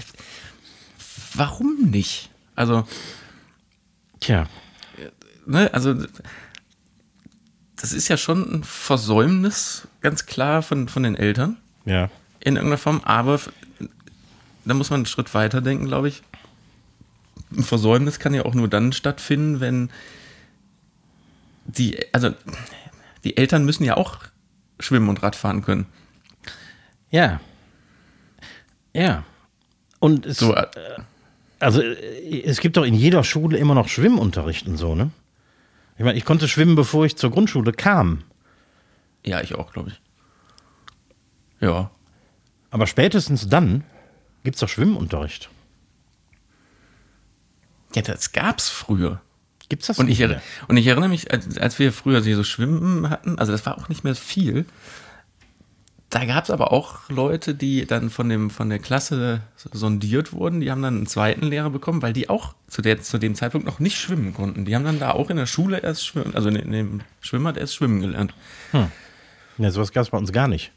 warum 1.34 1.90
nicht? 1.90 2.28
Also, 2.54 2.86
Tja, 4.20 4.46
ne, 5.46 5.72
also 5.72 5.94
das 7.76 7.92
ist 7.92 8.08
ja 8.08 8.16
schon 8.16 8.42
ein 8.52 8.64
Versäumnis, 8.64 9.88
ganz 10.02 10.26
klar, 10.26 10.62
von, 10.62 10.88
von 10.88 11.02
den 11.02 11.16
Eltern. 11.16 11.56
ja. 11.84 12.10
in 12.40 12.56
irgendeiner 12.56 12.78
Form, 12.78 13.00
aber 13.04 13.40
da 14.64 14.74
muss 14.74 14.90
man 14.90 14.98
einen 14.98 15.06
Schritt 15.06 15.32
weiter 15.32 15.60
denken, 15.60 15.86
glaube 15.86 16.08
ich. 16.08 16.22
Ein 17.56 17.62
Versäumnis 17.62 18.18
kann 18.18 18.34
ja 18.34 18.44
auch 18.44 18.54
nur 18.54 18.68
dann 18.68 18.92
stattfinden, 18.92 19.60
wenn 19.60 19.90
die, 21.64 21.98
also 22.12 22.34
die 23.28 23.36
Eltern 23.36 23.66
müssen 23.66 23.84
ja 23.84 23.98
auch 23.98 24.20
schwimmen 24.80 25.10
und 25.10 25.22
Radfahren 25.22 25.62
können. 25.62 25.84
Ja. 27.10 27.40
Ja. 28.94 29.24
Und 29.98 30.24
es, 30.24 30.38
So, 30.38 30.54
äh, 30.54 30.66
also 31.58 31.82
äh, 31.82 32.42
es 32.42 32.60
gibt 32.60 32.78
doch 32.78 32.84
in 32.84 32.94
jeder 32.94 33.22
Schule 33.24 33.58
immer 33.58 33.74
noch 33.74 33.88
Schwimmunterricht 33.88 34.66
und 34.66 34.78
so, 34.78 34.94
ne? 34.94 35.10
Ich 35.98 36.04
meine, 36.04 36.16
ich 36.16 36.24
konnte 36.24 36.48
schwimmen, 36.48 36.74
bevor 36.74 37.04
ich 37.04 37.16
zur 37.16 37.30
Grundschule 37.30 37.72
kam. 37.72 38.22
ja, 39.26 39.42
ich 39.42 39.54
auch, 39.56 39.72
glaube 39.74 39.90
ich. 39.90 40.00
Ja. 41.60 41.90
Aber 42.70 42.86
spätestens 42.86 43.48
dann 43.48 43.84
gibt 44.42 44.54
es 44.56 44.60
doch 44.60 44.68
Schwimmunterricht. 44.70 45.50
Ja, 47.94 48.00
das 48.00 48.32
gab's 48.32 48.70
früher. 48.70 49.20
Gibt 49.68 49.82
es 49.82 49.88
das 49.88 49.98
Und 49.98 50.06
ich, 50.08 50.18
nicht 50.18 50.26
erinn- 50.26 50.28
mehr? 50.30 50.42
und 50.68 50.76
ich 50.78 50.86
erinnere 50.86 51.08
mich, 51.10 51.30
als, 51.30 51.58
als 51.58 51.78
wir 51.78 51.92
früher 51.92 52.22
so 52.22 52.44
Schwimmen 52.44 53.10
hatten, 53.10 53.38
also 53.38 53.52
das 53.52 53.66
war 53.66 53.76
auch 53.78 53.88
nicht 53.88 54.02
mehr 54.04 54.14
viel. 54.14 54.64
Da 56.10 56.24
gab 56.24 56.44
es 56.44 56.50
aber 56.50 56.72
auch 56.72 57.10
Leute, 57.10 57.54
die 57.54 57.84
dann 57.84 58.08
von, 58.08 58.30
dem, 58.30 58.48
von 58.48 58.70
der 58.70 58.78
Klasse 58.78 59.42
sondiert 59.56 60.32
wurden. 60.32 60.60
Die 60.60 60.70
haben 60.70 60.80
dann 60.80 60.96
einen 60.96 61.06
zweiten 61.06 61.44
Lehrer 61.44 61.68
bekommen, 61.68 62.00
weil 62.00 62.14
die 62.14 62.30
auch 62.30 62.54
zu, 62.66 62.80
der, 62.80 63.02
zu 63.02 63.18
dem 63.18 63.34
Zeitpunkt 63.34 63.66
noch 63.66 63.78
nicht 63.78 63.98
schwimmen 63.98 64.32
konnten. 64.32 64.64
Die 64.64 64.74
haben 64.74 64.86
dann 64.86 64.98
da 65.00 65.10
auch 65.10 65.28
in 65.28 65.36
der 65.36 65.44
Schule 65.44 65.80
erst 65.80 66.06
schwimmen, 66.06 66.34
also 66.34 66.48
in, 66.48 66.56
in 66.56 66.72
dem 66.72 67.00
Schwimmbad 67.20 67.58
erst 67.58 67.74
schwimmen 67.74 68.00
gelernt. 68.00 68.32
Ja, 69.58 69.70
sowas 69.70 69.92
gab 69.92 70.02
es 70.04 70.08
bei 70.08 70.16
uns 70.16 70.32
gar 70.32 70.48
nicht. 70.48 70.72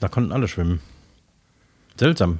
Da 0.00 0.08
konnten 0.08 0.32
alle 0.32 0.48
schwimmen. 0.48 0.80
Seltsam. 1.98 2.38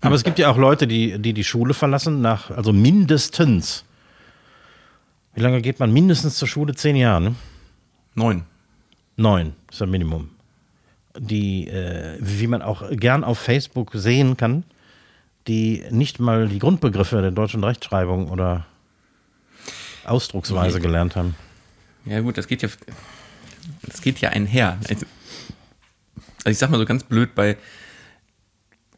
Aber 0.00 0.16
es 0.16 0.24
gibt 0.24 0.40
ja 0.40 0.50
auch 0.50 0.58
Leute, 0.58 0.88
die, 0.88 1.20
die 1.20 1.32
die 1.34 1.44
Schule 1.44 1.72
verlassen, 1.74 2.20
nach, 2.20 2.50
also 2.50 2.72
mindestens. 2.72 3.84
Wie 5.34 5.40
lange 5.40 5.62
geht 5.62 5.80
man 5.80 5.92
mindestens 5.92 6.36
zur 6.36 6.48
Schule? 6.48 6.74
Zehn 6.74 6.96
Jahre, 6.96 7.22
ne? 7.22 7.34
Neun. 8.14 8.44
Neun 9.16 9.54
ist 9.70 9.80
das 9.80 9.88
Minimum. 9.88 10.30
Die, 11.18 11.68
äh, 11.68 12.18
wie 12.20 12.46
man 12.46 12.62
auch 12.62 12.82
gern 12.90 13.24
auf 13.24 13.38
Facebook 13.38 13.90
sehen 13.94 14.36
kann, 14.36 14.64
die 15.46 15.84
nicht 15.90 16.20
mal 16.20 16.48
die 16.48 16.58
Grundbegriffe 16.58 17.20
der 17.20 17.30
deutschen 17.30 17.64
Rechtschreibung 17.64 18.30
oder 18.30 18.66
Ausdrucksweise 20.04 20.80
gelernt 20.80 21.16
haben. 21.16 21.34
Ja 22.04 22.20
gut, 22.20 22.38
das 22.38 22.48
geht 22.48 22.62
ja, 22.62 22.68
das 23.82 24.00
geht 24.00 24.20
ja 24.20 24.30
einher. 24.30 24.78
Also 24.88 25.06
ich 26.46 26.58
sag 26.58 26.70
mal 26.70 26.78
so 26.78 26.86
ganz 26.86 27.04
blöd, 27.04 27.34
bei 27.34 27.56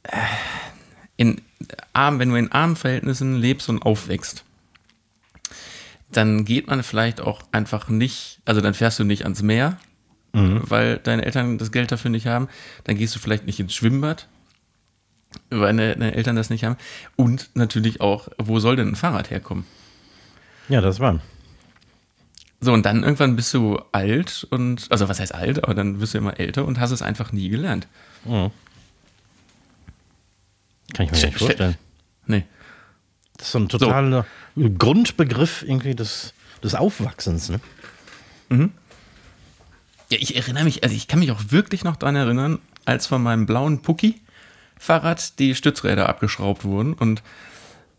äh, 0.05 0.17
in 1.17 1.41
arm, 1.93 2.19
wenn 2.19 2.31
du 2.31 2.37
in 2.37 2.51
armen 2.53 2.77
Verhältnissen 2.77 3.37
lebst 3.37 3.69
und 3.69 3.83
aufwächst, 3.83 4.44
dann 6.17 6.45
geht 6.45 6.67
man 6.67 6.83
vielleicht 6.83 7.21
auch 7.21 7.43
einfach 7.53 7.89
nicht, 7.89 8.41
also 8.45 8.61
dann 8.61 8.75
fährst 8.75 8.99
du 8.99 9.05
nicht 9.05 9.25
ans 9.25 9.43
Meer, 9.43 9.79
weil 10.33 10.99
deine 10.99 11.25
Eltern 11.25 11.59
das 11.59 11.71
Geld 11.71 11.93
dafür 11.93 12.11
nicht 12.11 12.27
haben, 12.27 12.49
dann 12.83 12.97
gehst 12.97 13.15
du 13.15 13.21
vielleicht 13.21 13.47
nicht 13.47 13.61
ins 13.61 13.73
Schwimmbad, 13.73 14.27
weil 15.51 15.77
deine, 15.77 16.15
Eltern 16.15 16.35
das 16.35 16.51
nicht 16.51 16.65
haben 16.65 16.77
und 17.15 17.51
natürlich 17.55 18.01
auch, 18.01 18.29
wo 18.39 18.59
soll 18.59 18.75
denn 18.75 18.89
ein 18.89 18.97
Fahrrad 18.97 19.31
herkommen? 19.31 19.65
Ja, 20.69 20.81
das 20.81 20.99
war. 20.99 21.21
So, 22.61 22.73
und 22.73 22.85
dann 22.85 23.05
irgendwann 23.05 23.37
bist 23.37 23.55
du 23.55 23.79
alt 23.93 24.45
und, 24.51 24.87
also 24.91 25.09
was 25.09 25.21
heißt 25.21 25.35
alt, 25.35 25.63
aber 25.63 25.75
dann 25.75 26.01
wirst 26.01 26.15
du 26.15 26.19
immer 26.19 26.41
älter 26.41 26.65
und 26.65 26.81
hast 26.81 26.91
es 26.91 27.03
einfach 27.03 27.31
nie 27.31 27.49
gelernt. 27.49 27.87
Kann 28.25 28.51
ich 30.99 31.13
mir 31.13 31.27
nicht 31.27 31.39
vorstellen. 31.39 31.77
Nee. 32.27 32.45
Das 33.37 33.47
ist 33.49 33.53
so 33.53 33.59
ein 33.59 33.69
totaler 33.69 34.27
Grundbegriff 34.57 35.63
irgendwie 35.63 35.95
des, 35.95 36.35
des 36.63 36.75
Aufwachsens. 36.75 37.51
Ne? 37.51 37.61
Ja, 40.11 40.19
ich 40.21 40.37
erinnere 40.37 40.65
mich, 40.65 40.85
also 40.85 40.95
ich 40.95 41.09
kann 41.09 41.19
mich 41.19 41.31
auch 41.31 41.41
wirklich 41.49 41.85
noch 41.85 41.97
daran 41.97 42.17
erinnern, 42.17 42.59
als 42.85 43.07
von 43.07 43.23
meinem 43.23 43.47
blauen 43.47 43.83
Pucki-Fahrrad 43.83 45.39
die 45.39 45.55
Stützräder 45.55 46.09
abgeschraubt 46.09 46.65
wurden 46.65 46.93
und 46.93 47.23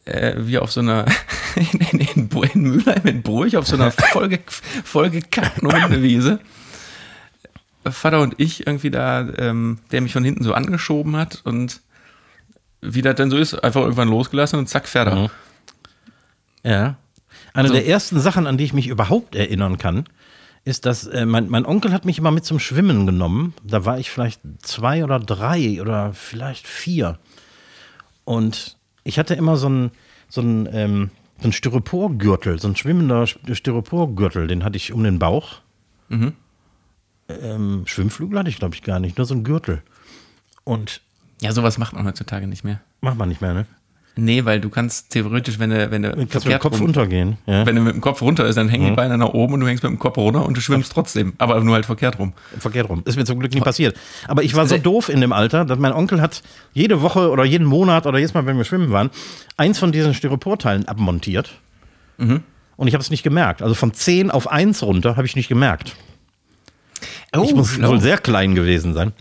äh, 0.06 0.36
wir 0.38 0.62
auf 0.62 0.72
so 0.72 0.82
einer, 0.82 1.06
in, 1.56 1.80
in, 1.80 2.00
in, 2.00 2.30
in 2.30 2.62
Mülheim 2.62 3.06
in 3.06 3.22
Bruch, 3.22 3.56
auf 3.56 3.68
so 3.68 3.76
einer 3.76 3.92
vollge, 4.12 4.40
vollgekackten 4.84 5.72
Hundewiese, 5.72 6.40
Vater 7.84 8.22
und 8.22 8.36
ich 8.38 8.66
irgendwie 8.66 8.92
da, 8.92 9.28
ähm, 9.38 9.80
der 9.92 10.02
mich 10.02 10.14
von 10.14 10.24
hinten 10.24 10.44
so 10.44 10.54
angeschoben 10.54 11.16
hat 11.16 11.42
und 11.44 11.82
wie 12.94 13.02
das 13.02 13.16
dann 13.16 13.30
so 13.30 13.38
ist, 13.38 13.54
einfach 13.64 13.82
irgendwann 13.82 14.10
losgelassen 14.10 14.60
und 14.60 14.68
zack, 14.68 14.88
Pferde. 14.88 15.16
Mhm. 15.16 15.30
Ja. 16.64 16.96
Eine 17.54 17.68
So. 17.70 17.74
der 17.74 17.88
ersten 17.88 18.20
Sachen, 18.20 18.48
an 18.48 18.58
die 18.58 18.64
ich 18.66 18.74
mich 18.74 18.88
überhaupt 18.88 19.36
erinnern 19.36 19.78
kann, 19.78 20.06
ist, 20.64 20.86
dass 20.86 21.06
äh, 21.08 21.26
mein, 21.26 21.48
mein 21.50 21.66
Onkel 21.66 21.94
hat 21.94 22.06
mich 22.06 22.18
immer 22.18 22.32
mit 22.32 22.44
zum 22.44 22.60
Schwimmen 22.60 23.06
genommen. 23.06 23.54
Da 23.64 23.86
war 23.86 24.00
ich 24.00 24.10
vielleicht 24.10 24.42
zwei 24.62 25.04
oder 25.04 25.20
drei 25.20 25.80
oder 25.82 26.14
vielleicht 26.14 26.68
vier. 26.68 27.20
Und 28.24 28.78
ich 29.04 29.20
hatte 29.20 29.36
immer 29.36 29.58
so 29.58 29.68
einen 29.68 29.92
so 30.28 30.42
einen, 30.42 30.68
ähm, 30.72 31.12
so 31.38 31.44
einen 31.44 31.54
Styroporgürtel, 31.54 32.60
so 32.60 32.68
ein 32.68 32.76
schwimmender 32.76 33.24
St- 33.26 33.54
Styroporgürtel, 33.54 34.48
den 34.48 34.64
hatte 34.64 34.78
ich 34.78 34.92
um 34.92 35.04
den 35.04 35.20
Bauch. 35.20 35.62
Ähm, 36.10 37.84
Schwimmflügel 37.86 38.40
hatte 38.40 38.50
ich, 38.50 38.58
glaube 38.58 38.74
ich, 38.76 38.82
gar 38.82 39.00
nicht, 39.00 39.18
nur 39.18 39.26
so 39.26 39.36
ein 39.36 39.44
Gürtel. 39.44 39.82
Und 40.64 41.02
Ja, 41.42 41.52
sowas 41.52 41.78
macht 41.78 41.94
man 41.94 42.06
heutzutage 42.06 42.48
nicht 42.48 42.64
mehr. 42.64 42.80
macht 43.02 43.18
man 43.18 43.30
nicht 43.30 43.42
mehr, 43.42 43.54
ne? 43.54 43.66
Nee, 44.18 44.46
weil 44.46 44.62
du 44.62 44.70
kannst 44.70 45.10
theoretisch, 45.10 45.60
wenn 45.60 45.72
du, 45.72 45.92
wenn 45.92 46.02
du 46.04 46.12
kannst 46.28 46.46
mit 46.46 46.54
dem 46.54 46.60
Kopf 46.60 46.80
rum- 46.80 46.86
untergehen. 46.86 47.38
Ja? 47.48 47.66
Wenn 47.66 47.76
du 47.76 47.82
mit 47.82 47.94
dem 47.96 48.00
Kopf 48.00 48.22
runter 48.22 48.46
ist, 48.46 48.56
dann 48.56 48.70
hängen 48.70 48.86
die 48.92 48.96
Beine 48.96 49.18
nach 49.18 49.34
oben 49.34 49.56
und 49.56 49.60
du 49.60 49.68
hängst 49.68 49.84
mit 49.84 49.92
dem 49.92 50.00
Kopf 50.00 50.16
runter 50.16 50.46
und 50.46 50.56
du 50.56 50.62
schwimmst 50.62 50.94
trotzdem. 50.94 51.34
Aber 51.38 51.60
nur 51.62 51.76
halt 51.76 51.86
verkehrt 51.86 52.18
rum. 52.18 52.32
Verkehrt 52.58 52.88
rum. 52.88 53.02
Ist 53.04 53.18
mir 53.18 53.26
zum 53.26 53.40
Glück 53.40 53.54
nie 53.54 53.60
passiert. 53.60 53.98
Aber 54.30 54.42
ich 54.44 54.56
war 54.56 54.68
so 54.68 54.78
doof 54.78 55.10
in 55.10 55.20
dem 55.20 55.34
Alter, 55.34 55.66
dass 55.66 55.78
mein 55.80 55.92
Onkel 55.92 56.22
hat 56.22 56.44
jede 56.72 57.02
Woche 57.02 57.30
oder 57.30 57.44
jeden 57.44 57.68
Monat 57.68 58.06
oder 58.06 58.18
jedes 58.18 58.34
Mal, 58.34 58.46
wenn 58.46 58.56
wir 58.56 58.64
schwimmen 58.64 58.90
waren, 58.92 59.10
eins 59.58 59.80
von 59.80 59.92
diesen 59.92 60.14
Styroporteilen 60.14 60.88
abmontiert. 60.88 61.52
Und 62.18 62.88
ich 62.88 62.94
habe 62.94 63.02
es 63.02 63.10
nicht 63.10 63.24
gemerkt. 63.24 63.62
Also 63.62 63.76
von 63.76 63.94
10 63.94 64.32
auf 64.32 64.50
1 64.50 64.82
runter 64.84 65.18
habe 65.18 65.28
ich 65.28 65.36
nicht 65.36 65.50
gemerkt. 65.50 65.94
Oh, 67.36 67.44
ich 67.44 67.54
muss 67.54 67.82
wohl 67.82 68.00
sehr 68.00 68.18
klein 68.18 68.56
gewesen 68.56 68.94
sein. 68.94 69.12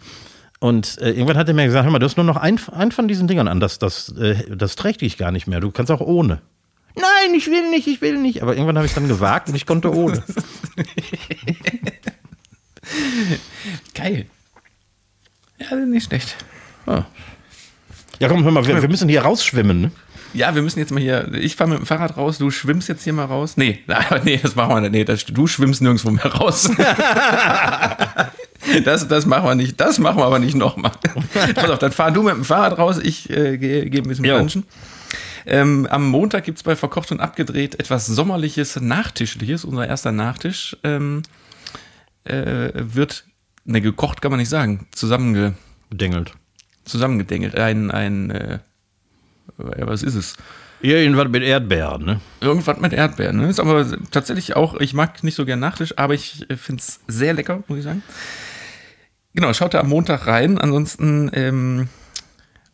Und 0.65 0.97
äh, 1.03 1.11
irgendwann 1.11 1.37
hat 1.37 1.47
er 1.47 1.53
mir 1.53 1.67
gesagt, 1.67 1.85
hör 1.85 1.93
mal, 1.93 1.99
du 1.99 2.07
hast 2.07 2.17
nur 2.17 2.25
noch 2.25 2.39
ein, 2.39 2.59
ein 2.73 2.91
von 2.91 3.07
diesen 3.07 3.29
Dingern 3.29 3.49
an, 3.49 3.61
das, 3.61 3.79
das, 3.79 4.09
äh, 4.17 4.37
das 4.49 4.77
trägt 4.77 5.03
dich 5.03 5.19
gar 5.19 5.31
nicht 5.31 5.47
mehr. 5.47 5.61
Du 5.61 5.71
kannst 5.71 5.93
auch 5.93 6.01
ohne. 6.01 6.41
Nein, 6.95 7.35
ich 7.37 7.49
will 7.49 7.69
nicht, 7.69 7.87
ich 7.87 8.01
will 8.01 8.17
nicht. 8.17 8.41
Aber 8.41 8.55
irgendwann 8.55 8.77
habe 8.77 8.87
ich 8.87 8.93
es 8.93 8.95
dann 8.95 9.07
gewagt 9.07 9.51
und 9.51 9.57
ich 9.57 9.67
konnte 9.67 9.95
ohne. 9.95 10.25
Geil. 13.95 14.25
Ja, 15.59 15.77
nicht 15.77 16.07
schlecht. 16.07 16.35
Ja, 16.87 18.29
komm, 18.29 18.45
hör 18.45 18.51
mal, 18.51 18.67
wir, 18.67 18.81
wir 18.81 18.89
müssen 18.89 19.11
hier 19.11 19.21
rausschwimmen. 19.21 19.83
Ne? 19.83 19.91
Ja, 20.33 20.55
wir 20.55 20.62
müssen 20.62 20.79
jetzt 20.79 20.93
mal 20.93 21.01
hier. 21.01 21.31
Ich 21.35 21.57
fahre 21.57 21.69
mit 21.69 21.81
dem 21.81 21.85
Fahrrad 21.85 22.17
raus, 22.17 22.39
du 22.39 22.51
schwimmst 22.51 22.89
jetzt 22.89 23.05
hier 23.05 23.12
mal 23.12 23.27
raus. 23.27 23.59
Nee, 23.59 23.81
nee, 24.25 24.41
das 24.43 24.57
machen 24.57 24.77
wir 24.77 24.81
nicht. 24.81 24.93
Nee, 24.93 25.05
das, 25.05 25.27
du 25.27 25.47
schwimmst 25.47 25.83
nirgendwo 25.83 26.11
mehr 26.11 26.25
raus. 26.25 26.71
Das, 28.85 29.07
das 29.09 29.27
machen 29.27 29.45
wir 29.45 29.55
nicht. 29.55 29.81
Das 29.81 29.99
machen 29.99 30.19
wir 30.19 30.25
aber 30.25 30.39
nicht 30.39 30.55
nochmal. 30.55 30.93
Pass 31.55 31.71
auf, 31.71 31.79
dann 31.79 31.93
fahr 31.93 32.11
du 32.11 32.23
mit 32.23 32.35
dem 32.35 32.45
Fahrrad 32.45 32.79
raus, 32.79 32.99
ich 33.03 33.29
äh, 33.31 33.59
gehe 33.59 33.89
geh 33.91 33.99
ein 33.99 34.09
bisschen 34.09 34.25
Jo. 34.25 34.37
planschen. 34.37 34.65
Ähm, 35.47 35.87
am 35.91 36.09
Montag 36.09 36.45
gibt 36.45 36.59
es 36.59 36.62
bei 36.65 36.75
Verkocht 36.75 37.12
und 37.12 37.21
Abgedreht 37.21 37.79
etwas 37.79 38.07
Sommerliches, 38.07 38.81
Nachtischliches. 38.81 39.65
Unser 39.65 39.87
erster 39.87 40.11
Nachtisch 40.12 40.77
ähm, 40.85 41.23
äh, 42.25 42.71
wird, 42.75 43.25
ne, 43.65 43.81
gekocht 43.83 44.23
kann 44.23 44.31
man 44.31 44.41
nicht 44.41 44.49
sagen, 44.49 44.87
zusammenge, 44.93 45.55
Gedengelt. 45.91 46.33
zusammengedengelt. 46.87 47.57
Ein, 47.59 47.91
ein, 47.91 48.31
äh, 48.31 48.59
was 49.59 50.03
ist 50.03 50.15
es? 50.15 50.35
Irgendwas 50.81 51.29
mit 51.29 51.43
Erdbeeren, 51.43 52.05
ne? 52.05 52.21
Irgendwas 52.41 52.79
mit 52.81 52.93
Erdbeeren. 52.93 53.39
Ne? 53.39 53.49
Ist 53.49 53.61
aber 53.61 53.87
tatsächlich 54.11 54.57
auch, 54.57 54.79
ich 54.81 54.93
mag 54.93 55.23
nicht 55.25 55.35
so 55.35 55.45
gern 55.47 55.61
Nachtisch, 55.61 55.97
aber 55.97 56.15
ich 56.15 56.47
finde 56.57 56.81
es 56.81 57.01
sehr 57.07 57.33
lecker, 57.33 57.62
muss 57.69 57.79
ich 57.79 57.85
sagen. 57.85 58.03
Genau, 59.35 59.53
schaut 59.53 59.74
da 59.74 59.80
am 59.80 59.89
Montag 59.89 60.26
rein. 60.26 60.59
Ansonsten 60.59 61.30
ähm, 61.35 61.89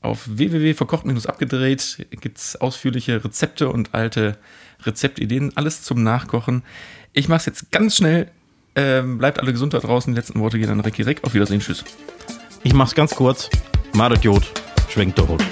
auf 0.03 0.25
www.verkocht-abgedreht 0.27 2.07
gibt 2.21 2.39
es 2.39 2.57
ausführliche 2.57 3.25
Rezepte 3.25 3.69
und 3.69 3.95
alte 3.95 4.37
Rezeptideen. 4.83 5.57
Alles 5.57 5.83
zum 5.83 6.03
Nachkochen. 6.03 6.63
Ich 7.13 7.29
mache 7.29 7.39
es 7.39 7.47
jetzt 7.47 7.73
ganz 7.73 7.97
schnell. 7.97 8.31
Ähm, 8.77 9.19
bleibt 9.19 9.41
alle 9.41 9.53
gesund 9.53 9.75
da 9.75 9.79
draußen. 9.79 10.13
Die 10.13 10.19
letzten 10.19 10.39
Worte 10.39 10.59
gehen 10.59 10.71
an 10.71 10.81
Recki 10.81 11.03
Reck. 11.03 11.25
Auf 11.25 11.35
Wiedersehen. 11.35 11.61
Tschüss. 11.61 11.85
Ich 12.63 12.75
mach's 12.75 12.95
ganz 12.95 13.15
kurz. 13.15 13.49
Madet 13.95 14.23
Jod, 14.23 14.53
schwenkt 14.89 15.19
der 15.19 15.29
Hut. 15.29 15.43